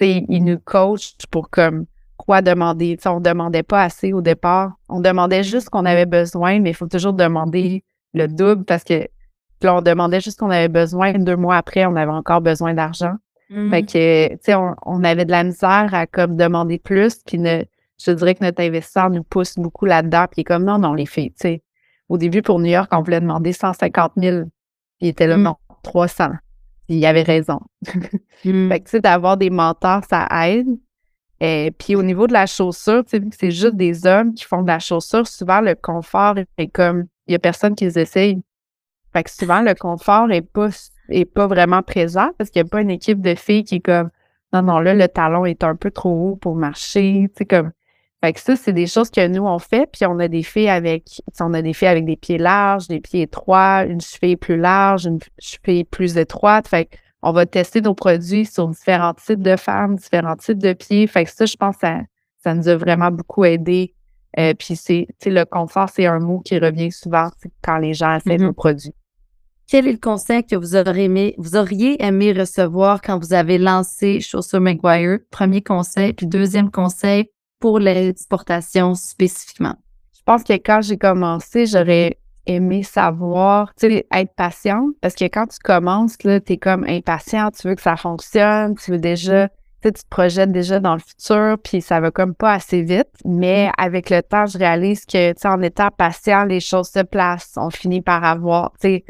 il 0.00 0.44
nous 0.44 0.58
coach 0.58 1.14
pour 1.30 1.50
comme 1.50 1.86
quoi 2.16 2.42
demander. 2.42 2.96
T'sais, 2.96 3.08
on 3.08 3.20
ne 3.20 3.24
demandait 3.24 3.62
pas 3.62 3.82
assez 3.82 4.12
au 4.12 4.20
départ. 4.20 4.72
On 4.88 5.00
demandait 5.00 5.42
juste 5.42 5.66
ce 5.66 5.70
qu'on 5.70 5.84
avait 5.84 6.06
besoin, 6.06 6.60
mais 6.60 6.70
il 6.70 6.74
faut 6.74 6.86
toujours 6.86 7.12
demander 7.12 7.84
le 8.14 8.28
double 8.28 8.64
parce 8.64 8.84
que 8.84 9.08
là, 9.62 9.76
on 9.76 9.82
demandait 9.82 10.20
juste 10.20 10.36
ce 10.36 10.44
qu'on 10.44 10.50
avait 10.50 10.68
besoin. 10.68 11.12
Deux 11.12 11.36
mois 11.36 11.56
après, 11.56 11.86
on 11.86 11.96
avait 11.96 12.12
encore 12.12 12.40
besoin 12.40 12.74
d'argent. 12.74 13.14
Mmh. 13.50 13.70
Fait 13.70 13.82
que, 13.82 14.28
tu 14.28 14.38
sais, 14.42 14.54
on, 14.54 14.74
on, 14.86 15.04
avait 15.04 15.24
de 15.24 15.30
la 15.30 15.44
misère 15.44 15.90
à 15.92 16.06
comme 16.06 16.36
demander 16.36 16.78
plus. 16.78 17.22
Puis 17.26 17.38
je 17.38 18.12
dirais 18.12 18.34
que 18.34 18.44
notre 18.44 18.62
investisseur 18.62 19.10
nous 19.10 19.22
pousse 19.22 19.56
beaucoup 19.56 19.84
là-dedans. 19.84 20.26
Puis 20.30 20.38
il 20.38 20.40
est 20.40 20.44
comme, 20.44 20.64
non, 20.64 20.78
non, 20.78 20.94
les 20.94 21.06
filles, 21.06 21.32
tu 21.32 21.42
sais, 21.42 21.62
au 22.08 22.18
début, 22.18 22.42
pour 22.42 22.58
New 22.60 22.70
York, 22.70 22.90
on 22.92 23.02
voulait 23.02 23.20
demander 23.20 23.52
150 23.52 24.12
000. 24.16 24.44
Il 25.00 25.08
était 25.08 25.26
là, 25.26 25.36
mm. 25.36 25.42
non, 25.42 25.56
300. 25.82 26.28
Puis 26.86 26.98
il 26.98 27.06
avait 27.06 27.22
raison. 27.22 27.60
Mm. 28.44 28.70
Fait 28.70 28.80
que, 28.80 28.84
tu 28.86 28.90
sais, 28.90 29.00
d'avoir 29.00 29.36
des 29.36 29.50
mentors, 29.50 30.02
ça 30.10 30.26
aide. 30.48 30.66
Et 31.44 31.72
puis 31.76 31.96
au 31.96 32.04
niveau 32.04 32.28
de 32.28 32.32
la 32.32 32.46
chaussure, 32.46 33.02
c'est 33.08 33.50
juste 33.50 33.74
des 33.74 34.06
hommes 34.06 34.32
qui 34.32 34.44
font 34.44 34.62
de 34.62 34.68
la 34.68 34.78
chaussure, 34.78 35.26
souvent 35.26 35.60
le 35.60 35.74
confort 35.74 36.36
est 36.56 36.68
comme, 36.68 37.06
il 37.26 37.32
y 37.32 37.34
a 37.34 37.40
personne 37.40 37.74
qui 37.74 37.84
les 37.84 37.98
essaye. 37.98 38.40
Fait 39.12 39.24
que 39.24 39.30
souvent, 39.30 39.60
le 39.60 39.74
confort 39.74 40.30
est 40.30 40.42
pas, 40.42 40.68
est 41.08 41.24
pas 41.24 41.48
vraiment 41.48 41.82
présent 41.82 42.30
parce 42.38 42.48
qu'il 42.48 42.62
n'y 42.62 42.68
a 42.68 42.70
pas 42.70 42.80
une 42.80 42.92
équipe 42.92 43.20
de 43.20 43.34
filles 43.34 43.64
qui 43.64 43.76
est 43.76 43.80
comme, 43.80 44.10
non, 44.52 44.62
non, 44.62 44.78
là, 44.78 44.94
le 44.94 45.08
talon 45.08 45.44
est 45.44 45.64
un 45.64 45.74
peu 45.74 45.90
trop 45.90 46.10
haut 46.10 46.36
pour 46.36 46.54
marcher. 46.54 47.28
Comme, 47.50 47.72
fait 48.22 48.32
que 48.34 48.40
ça, 48.40 48.54
c'est 48.54 48.72
des 48.72 48.86
choses 48.86 49.10
que 49.10 49.26
nous, 49.26 49.44
on 49.44 49.58
fait. 49.58 49.90
Puis 49.90 50.06
on 50.06 50.20
a 50.20 50.28
des 50.28 50.44
filles 50.44 50.68
avec, 50.68 51.22
on 51.40 51.54
a 51.54 51.60
des 51.60 51.72
filles 51.72 51.88
avec 51.88 52.04
des 52.04 52.16
pieds 52.16 52.38
larges, 52.38 52.86
des 52.86 53.00
pieds 53.00 53.22
étroits, 53.22 53.84
une 53.84 54.00
cheville 54.00 54.36
plus 54.36 54.58
large, 54.58 55.06
une 55.06 55.18
cheville 55.40 55.84
plus 55.84 56.16
étroite. 56.16 56.68
Fait 56.68 56.88
on 57.22 57.32
va 57.32 57.46
tester 57.46 57.80
nos 57.80 57.94
produits 57.94 58.44
sur 58.44 58.68
différents 58.68 59.14
types 59.14 59.42
de 59.42 59.56
femmes, 59.56 59.96
différents 59.96 60.36
types 60.36 60.58
de 60.58 60.72
pieds. 60.72 61.06
Fait 61.06 61.24
que 61.24 61.30
ça, 61.30 61.46
je 61.46 61.56
pense 61.56 61.76
que 61.76 61.86
ça, 61.86 62.00
ça 62.42 62.54
nous 62.54 62.68
a 62.68 62.76
vraiment 62.76 63.10
beaucoup 63.10 63.44
aidé. 63.44 63.94
Euh, 64.38 64.54
puis 64.54 64.76
c'est, 64.76 65.06
le 65.26 65.44
confort, 65.44 65.88
c'est 65.90 66.06
un 66.06 66.18
mot 66.18 66.40
qui 66.40 66.58
revient 66.58 66.90
souvent 66.90 67.28
quand 67.62 67.78
les 67.78 67.94
gens 67.94 68.16
essaient 68.16 68.36
mm-hmm. 68.36 68.42
nos 68.42 68.52
produits. 68.52 68.94
Quel 69.68 69.86
est 69.86 69.92
le 69.92 69.98
conseil 69.98 70.44
que 70.44 70.56
vous 70.56 70.74
auriez 70.74 71.04
aimé, 71.04 71.34
vous 71.38 71.56
auriez 71.56 72.02
aimé 72.02 72.32
recevoir 72.32 73.00
quand 73.00 73.18
vous 73.18 73.32
avez 73.32 73.58
lancé 73.58 74.20
Chaussure 74.20 74.60
McGuire? 74.60 75.18
Premier 75.30 75.62
conseil. 75.62 76.12
Puis 76.12 76.26
deuxième 76.26 76.70
conseil, 76.70 77.30
pour 77.58 77.78
l'exportation 77.78 78.94
spécifiquement? 78.94 79.76
Je 80.14 80.20
pense 80.24 80.42
que 80.42 80.52
quand 80.54 80.80
j'ai 80.82 80.98
commencé, 80.98 81.66
j'aurais 81.66 82.18
aimé 82.46 82.82
savoir, 82.82 83.72
tu 83.74 83.88
sais, 83.88 84.06
être 84.12 84.34
patiente, 84.34 84.90
parce 85.00 85.14
que 85.14 85.24
quand 85.24 85.46
tu 85.46 85.58
commences, 85.62 86.22
là, 86.24 86.40
tu 86.40 86.54
es 86.54 86.56
comme 86.56 86.84
impatient, 86.88 87.50
tu 87.50 87.68
veux 87.68 87.74
que 87.74 87.82
ça 87.82 87.96
fonctionne, 87.96 88.74
tu 88.76 88.92
veux 88.92 88.98
déjà, 88.98 89.48
tu 89.82 89.92
te 89.92 90.00
projettes 90.08 90.52
déjà 90.52 90.80
dans 90.80 90.94
le 90.94 91.00
futur, 91.00 91.56
puis 91.62 91.80
ça 91.80 92.00
va 92.00 92.10
comme 92.10 92.34
pas 92.34 92.52
assez 92.52 92.82
vite. 92.82 93.10
Mais 93.24 93.68
mm. 93.68 93.72
avec 93.78 94.10
le 94.10 94.22
temps, 94.22 94.46
je 94.46 94.58
réalise 94.58 95.04
que, 95.04 95.32
tu 95.32 95.40
sais, 95.40 95.48
en 95.48 95.60
étant 95.62 95.90
patient, 95.90 96.44
les 96.44 96.60
choses 96.60 96.88
se 96.88 97.02
placent. 97.02 97.54
On 97.56 97.70
finit 97.70 98.02
par 98.02 98.24
avoir, 98.24 98.72
tu 98.80 98.88
sais, 98.88 99.04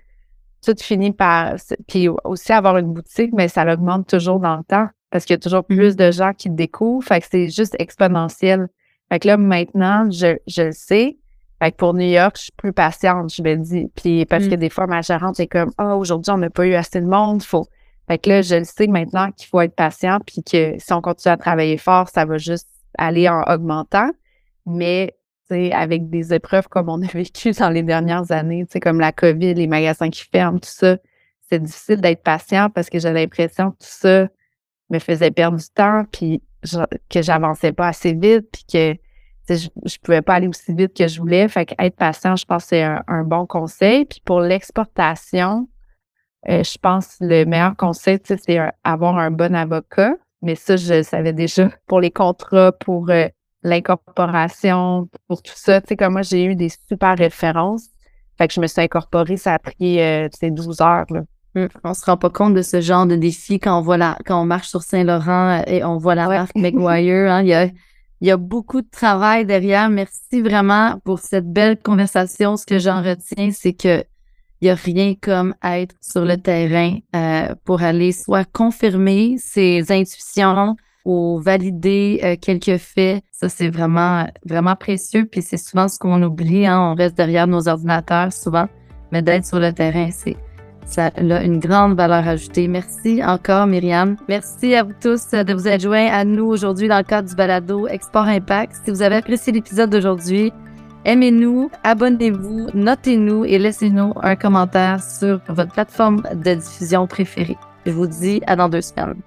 tout 0.64 0.74
finit 0.80 1.12
par, 1.12 1.54
puis 1.88 2.08
aussi 2.24 2.52
avoir 2.52 2.78
une 2.78 2.92
boutique, 2.92 3.32
mais 3.32 3.48
ça 3.48 3.70
augmente 3.72 4.06
toujours 4.06 4.38
dans 4.38 4.56
le 4.56 4.64
temps 4.64 4.88
parce 5.12 5.26
qu'il 5.26 5.34
y 5.34 5.36
a 5.36 5.40
toujours 5.40 5.64
mmh. 5.68 5.76
plus 5.76 5.96
de 5.96 6.10
gens 6.10 6.32
qui 6.32 6.50
découvrent. 6.50 7.06
Fait 7.06 7.20
que 7.20 7.26
c'est 7.30 7.48
juste 7.48 7.76
exponentiel. 7.78 8.68
Fait 9.10 9.20
que 9.20 9.28
là, 9.28 9.36
maintenant, 9.36 10.10
je, 10.10 10.38
je 10.46 10.62
le 10.62 10.72
sais. 10.72 11.18
Fait 11.62 11.70
que 11.70 11.77
pour 11.77 11.94
New 11.94 12.09
York, 12.09 12.37
je 12.38 12.42
suis 12.42 12.53
plus 12.57 12.72
patiente, 12.72 13.33
je 13.33 13.40
me 13.40 13.55
dis. 13.55 13.88
Puis 13.94 14.27
parce 14.27 14.48
que 14.48 14.55
mmh. 14.55 14.59
des 14.59 14.68
fois, 14.68 14.88
ma 14.88 15.01
gérante 15.01 15.38
est 15.38 15.46
comme 15.46 15.70
Ah, 15.79 15.94
aujourd'hui, 15.94 16.33
on 16.33 16.38
n'a 16.38 16.51
pas 16.51 16.66
eu 16.66 16.75
assez 16.75 17.01
de 17.01 17.07
monde. 17.07 17.40
Faut. 17.44 17.68
Fait 18.09 18.18
que 18.18 18.31
là, 18.31 18.42
je 18.42 18.57
le 18.57 18.64
sais 18.64 18.88
maintenant 18.88 19.31
qu'il 19.31 19.46
faut 19.46 19.61
être 19.61 19.77
patient, 19.77 20.18
puis 20.27 20.42
que 20.42 20.75
si 20.79 20.92
on 20.92 21.01
continue 21.01 21.33
à 21.33 21.37
travailler 21.37 21.79
fort, 21.79 22.09
ça 22.09 22.25
va 22.25 22.37
juste 22.37 22.68
aller 22.98 23.29
en 23.29 23.42
augmentant. 23.42 24.11
Mais 24.66 25.14
avec 25.72 26.11
des 26.11 26.35
épreuves 26.35 26.66
comme 26.66 26.88
on 26.88 27.01
a 27.01 27.07
vécu 27.12 27.53
dans 27.53 27.70
les 27.70 27.85
dernières 27.85 28.33
années, 28.33 28.66
comme 28.83 28.98
la 28.98 29.12
COVID, 29.12 29.55
les 29.55 29.68
magasins 29.68 30.11
qui 30.11 30.25
ferment, 30.33 30.59
tout 30.59 30.68
ça, 30.68 30.96
c'est 31.48 31.62
difficile 31.62 32.01
d'être 32.01 32.25
patient 32.25 32.70
parce 32.70 32.90
que 32.90 32.98
j'ai 32.98 33.12
l'impression 33.12 33.70
que 33.70 33.77
tout 33.77 33.87
ça 33.88 34.29
me 34.90 34.98
faisait 34.98 35.31
perdre 35.31 35.59
du 35.59 35.68
temps, 35.72 36.03
puis 36.11 36.42
que 37.09 37.22
j'avançais 37.22 37.72
pas 37.72 37.87
assez 37.87 38.14
vite, 38.14 38.48
puis 38.51 38.64
que 38.72 39.01
je, 39.48 39.68
je 39.85 39.96
pouvais 40.02 40.22
pas 40.22 40.35
aller 40.35 40.48
aussi 40.48 40.72
vite 40.74 40.96
que 40.96 41.07
je 41.07 41.20
voulais. 41.20 41.48
Fait 41.48 41.66
que 41.66 41.74
être 41.78 41.96
patient, 41.96 42.37
je 42.37 42.44
pense 42.44 42.64
que 42.64 42.68
c'est 42.70 42.83
un, 42.83 43.24
bon 43.24 43.46
conseil. 43.46 44.05
Puis 44.05 44.20
pour 44.24 44.40
l'exportation, 44.40 45.68
euh, 46.48 46.62
je 46.62 46.78
pense 46.78 47.16
que 47.16 47.24
le 47.24 47.44
meilleur 47.44 47.76
conseil, 47.76 48.18
c'est 48.24 48.59
avoir 48.85 49.18
un 49.18 49.31
bon 49.31 49.55
avocat. 49.55 50.14
Mais 50.42 50.57
ça, 50.57 50.76
je 50.76 50.94
le 50.94 51.02
savais 51.02 51.33
déjà. 51.33 51.70
Pour 51.87 52.00
les 52.00 52.11
contrats, 52.11 52.72
pour 52.72 53.09
euh, 53.11 53.28
l'incorporation, 53.62 55.08
pour 55.29 55.40
tout 55.40 55.52
ça, 55.54 55.81
tu 55.81 55.88
sais, 55.88 55.96
comme 55.96 56.14
moi, 56.14 56.23
j'ai 56.23 56.44
eu 56.44 56.56
des 56.56 56.69
super 56.69 57.16
références. 57.16 57.87
Fait 58.38 58.48
que 58.48 58.54
je 58.54 58.60
me 58.60 58.66
suis 58.66 58.81
incorporée, 58.81 59.37
ça 59.37 59.54
a 59.54 59.58
pris, 59.58 60.00
euh, 60.00 60.29
12 60.42 60.81
heures, 60.81 61.06
là. 61.10 61.23
On 61.54 61.69
On 61.85 61.94
se 61.94 62.04
rend 62.06 62.16
pas 62.16 62.31
compte 62.31 62.54
de 62.54 62.62
ce 62.62 62.81
genre 62.81 63.06
de 63.06 63.14
défi 63.14 63.60
quand 63.60 63.79
on 63.79 63.83
voit 63.83 63.98
la, 63.98 64.16
quand 64.25 64.40
on 64.40 64.46
marche 64.46 64.69
sur 64.69 64.83
Saint-Laurent 64.83 65.60
euh, 65.60 65.62
et 65.66 65.85
on 65.85 65.98
voit 65.98 66.14
la 66.14 66.27
marque 66.27 66.54
McGuire. 66.56 67.31
Hein. 67.31 67.42
il, 67.42 67.48
y 67.48 67.54
a, 67.54 67.69
il 68.23 68.29
y 68.29 68.31
a 68.31 68.37
beaucoup 68.37 68.83
de 68.83 68.88
travail 68.88 69.44
derrière. 69.44 69.90
Merci 69.90 70.42
vraiment 70.42 71.00
pour 71.04 71.18
cette 71.18 71.52
belle 71.52 71.77
conversation. 71.77 72.56
Ce 72.56 72.64
que 72.64 72.79
j'en 72.79 73.02
retiens, 73.02 73.50
c'est 73.50 73.73
que 73.73 74.04
il 74.60 74.68
y 74.68 74.70
a 74.70 74.77
rien 74.77 75.14
comme 75.20 75.56
être 75.64 75.96
sur 76.00 76.25
le 76.25 76.37
terrain 76.37 76.98
euh, 77.16 77.52
pour 77.64 77.83
aller 77.83 78.12
soit 78.12 78.44
confirmer 78.44 79.35
ses 79.38 79.90
intuitions 79.90 80.77
ou 81.04 81.40
valider 81.40 82.20
euh, 82.23 82.37
quelques 82.40 82.77
faits. 82.77 83.25
Ça, 83.33 83.48
c'est 83.48 83.70
vraiment, 83.70 84.29
vraiment 84.46 84.77
précieux. 84.77 85.27
Puis 85.27 85.42
c'est 85.42 85.56
souvent 85.56 85.88
ce 85.88 85.98
qu'on 85.98 86.23
oublie. 86.23 86.64
Hein. 86.64 86.92
On 86.92 86.94
reste 86.94 87.16
derrière 87.16 87.48
nos 87.48 87.66
ordinateurs 87.66 88.33
souvent. 88.33 88.68
Mais 89.10 89.20
d'être 89.20 89.44
sur 89.44 89.58
le 89.58 89.73
terrain, 89.73 90.10
c'est 90.12 90.37
ça 90.85 91.06
a 91.06 91.20
une 91.20 91.58
grande 91.58 91.96
valeur 91.96 92.26
ajoutée. 92.26 92.68
Merci 92.68 93.22
encore, 93.24 93.66
Myriam. 93.66 94.16
Merci 94.28 94.74
à 94.74 94.83
vous 94.83 94.92
tous 95.00 95.30
de 95.30 95.52
vous 95.52 95.68
être 95.68 95.80
joints 95.80 96.08
à 96.10 96.24
nous 96.24 96.44
aujourd'hui 96.44 96.88
dans 96.88 96.98
le 96.98 97.04
cadre 97.04 97.28
du 97.28 97.35
balado 97.35 97.87
Export 97.88 98.26
Impact. 98.26 98.74
Si 98.85 98.90
vous 98.90 99.02
avez 99.02 99.16
apprécié 99.16 99.52
l'épisode 99.52 99.90
d'aujourd'hui, 99.90 100.52
Aimez-nous, 101.04 101.68
abonnez-vous, 101.83 102.68
notez-nous 102.74 103.44
et 103.44 103.58
laissez-nous 103.58 104.12
un 104.22 104.37
commentaire 104.37 105.02
sur 105.02 105.40
votre 105.48 105.72
plateforme 105.72 106.22
de 106.33 106.54
diffusion 106.54 107.08
préférée. 107.08 107.56
Je 107.85 107.90
vous 107.90 108.06
dis 108.06 108.40
à 108.46 108.54
dans 108.54 108.68
deux 108.68 108.83
semaines. 108.83 109.20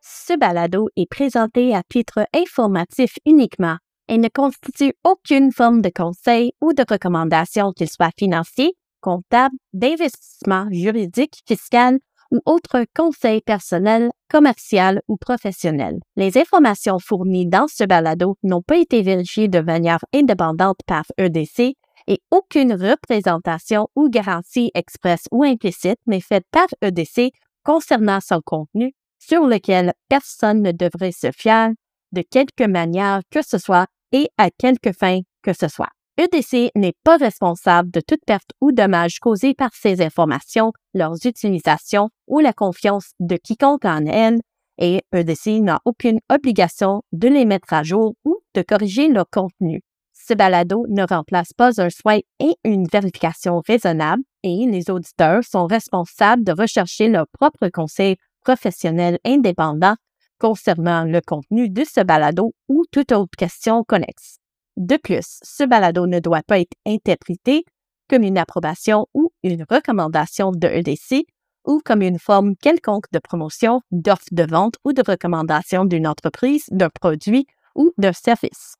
Ce 0.00 0.38
balado 0.38 0.88
est 0.96 1.10
présenté 1.10 1.74
à 1.74 1.82
titre 1.86 2.20
informatif 2.34 3.16
uniquement 3.26 3.76
et 4.08 4.16
ne 4.16 4.28
constitue 4.28 4.94
aucune 5.04 5.52
forme 5.52 5.82
de 5.82 5.90
conseil 5.94 6.52
ou 6.62 6.72
de 6.72 6.84
recommandation 6.88 7.72
qu'il 7.72 7.90
soit 7.90 8.10
financier, 8.18 8.72
comptable, 9.00 9.56
d'investissement 9.72 10.66
juridique, 10.70 11.42
fiscal 11.46 11.98
ou 12.30 12.40
autre 12.46 12.84
conseil 12.94 13.40
personnel, 13.40 14.10
commercial 14.28 15.02
ou 15.08 15.16
professionnel. 15.16 15.98
Les 16.16 16.38
informations 16.38 16.98
fournies 16.98 17.46
dans 17.46 17.66
ce 17.68 17.84
balado 17.84 18.36
n'ont 18.42 18.62
pas 18.62 18.78
été 18.78 19.02
vérifiées 19.02 19.48
de 19.48 19.60
manière 19.60 20.04
indépendante 20.14 20.78
par 20.86 21.04
EDC 21.18 21.74
et 22.06 22.20
aucune 22.30 22.72
représentation 22.72 23.88
ou 23.96 24.08
garantie 24.08 24.70
expresse 24.74 25.24
ou 25.30 25.44
implicite 25.44 25.98
n'est 26.06 26.20
faite 26.20 26.46
par 26.50 26.66
EDC 26.82 27.32
concernant 27.64 28.20
son 28.20 28.40
contenu 28.44 28.94
sur 29.18 29.46
lequel 29.46 29.92
personne 30.08 30.62
ne 30.62 30.72
devrait 30.72 31.12
se 31.12 31.30
fier 31.30 31.70
de 32.12 32.22
quelque 32.22 32.64
manière 32.64 33.20
que 33.30 33.42
ce 33.42 33.58
soit 33.58 33.86
et 34.12 34.28
à 34.38 34.50
quelque 34.50 34.92
fin 34.92 35.20
que 35.42 35.52
ce 35.52 35.68
soit. 35.68 35.90
EDC 36.20 36.70
n'est 36.76 36.96
pas 37.02 37.16
responsable 37.16 37.90
de 37.90 38.02
toute 38.06 38.22
perte 38.26 38.50
ou 38.60 38.72
dommage 38.72 39.20
causé 39.20 39.54
par 39.54 39.70
ces 39.72 40.02
informations, 40.02 40.70
leurs 40.92 41.16
utilisations 41.24 42.10
ou 42.26 42.40
la 42.40 42.52
confiance 42.52 43.12
de 43.20 43.38
quiconque 43.38 43.86
en 43.86 44.04
elles, 44.04 44.38
et 44.76 45.00
EDC 45.14 45.62
n'a 45.62 45.80
aucune 45.86 46.20
obligation 46.28 47.00
de 47.12 47.28
les 47.28 47.46
mettre 47.46 47.72
à 47.72 47.82
jour 47.84 48.16
ou 48.26 48.36
de 48.54 48.60
corriger 48.60 49.08
leur 49.08 49.30
contenu. 49.30 49.80
Ce 50.12 50.34
balado 50.34 50.84
ne 50.90 51.06
remplace 51.06 51.54
pas 51.54 51.80
un 51.80 51.88
soin 51.88 52.18
et 52.38 52.54
une 52.64 52.86
vérification 52.86 53.62
raisonnable 53.66 54.22
et 54.42 54.66
les 54.66 54.90
auditeurs 54.90 55.42
sont 55.42 55.66
responsables 55.66 56.44
de 56.44 56.52
rechercher 56.52 57.08
leur 57.08 57.28
propre 57.32 57.70
conseil 57.70 58.16
professionnel 58.42 59.18
indépendant 59.24 59.94
concernant 60.38 61.04
le 61.04 61.22
contenu 61.22 61.70
de 61.70 61.84
ce 61.84 62.02
balado 62.02 62.52
ou 62.68 62.84
toute 62.92 63.12
autre 63.12 63.36
question 63.38 63.84
connexe. 63.84 64.39
De 64.80 64.96
plus, 64.96 65.38
ce 65.42 65.62
balado 65.64 66.06
ne 66.06 66.20
doit 66.20 66.42
pas 66.42 66.58
être 66.58 66.72
interprété 66.86 67.66
comme 68.08 68.22
une 68.22 68.38
approbation 68.38 69.06
ou 69.12 69.30
une 69.42 69.66
recommandation 69.68 70.52
de 70.52 70.66
EDC 70.66 71.26
ou 71.66 71.82
comme 71.84 72.00
une 72.00 72.18
forme 72.18 72.56
quelconque 72.56 73.04
de 73.12 73.18
promotion, 73.18 73.82
d'offre 73.90 74.24
de 74.32 74.42
vente 74.42 74.76
ou 74.86 74.94
de 74.94 75.02
recommandation 75.06 75.84
d'une 75.84 76.06
entreprise, 76.06 76.64
d'un 76.70 76.88
produit 76.88 77.46
ou 77.74 77.92
d'un 77.98 78.14
service. 78.14 78.76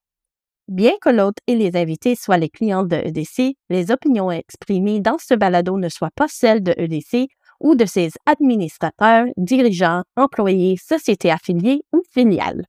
Bien 0.69 0.93
que 1.03 1.11
l'hôte 1.11 1.37
et 1.47 1.55
les 1.55 1.77
invités 1.77 2.17
soient 2.17 2.39
les 2.39 2.49
clients 2.49 2.85
de 2.85 2.97
EDC, 2.97 3.57
les 3.69 3.91
opinions 3.91 4.31
exprimées 4.31 5.01
dans 5.01 5.19
ce 5.19 5.35
balado 5.35 5.77
ne 5.77 5.91
soient 5.91 6.15
pas 6.17 6.29
celles 6.29 6.63
de 6.63 6.73
EDC 6.79 7.29
ou 7.61 7.75
de 7.75 7.85
ses 7.85 8.09
administrateurs, 8.25 9.27
dirigeants, 9.37 10.05
employés, 10.17 10.79
sociétés 10.79 11.31
affiliées 11.31 11.83
ou 11.93 12.01
filiales. 12.11 12.65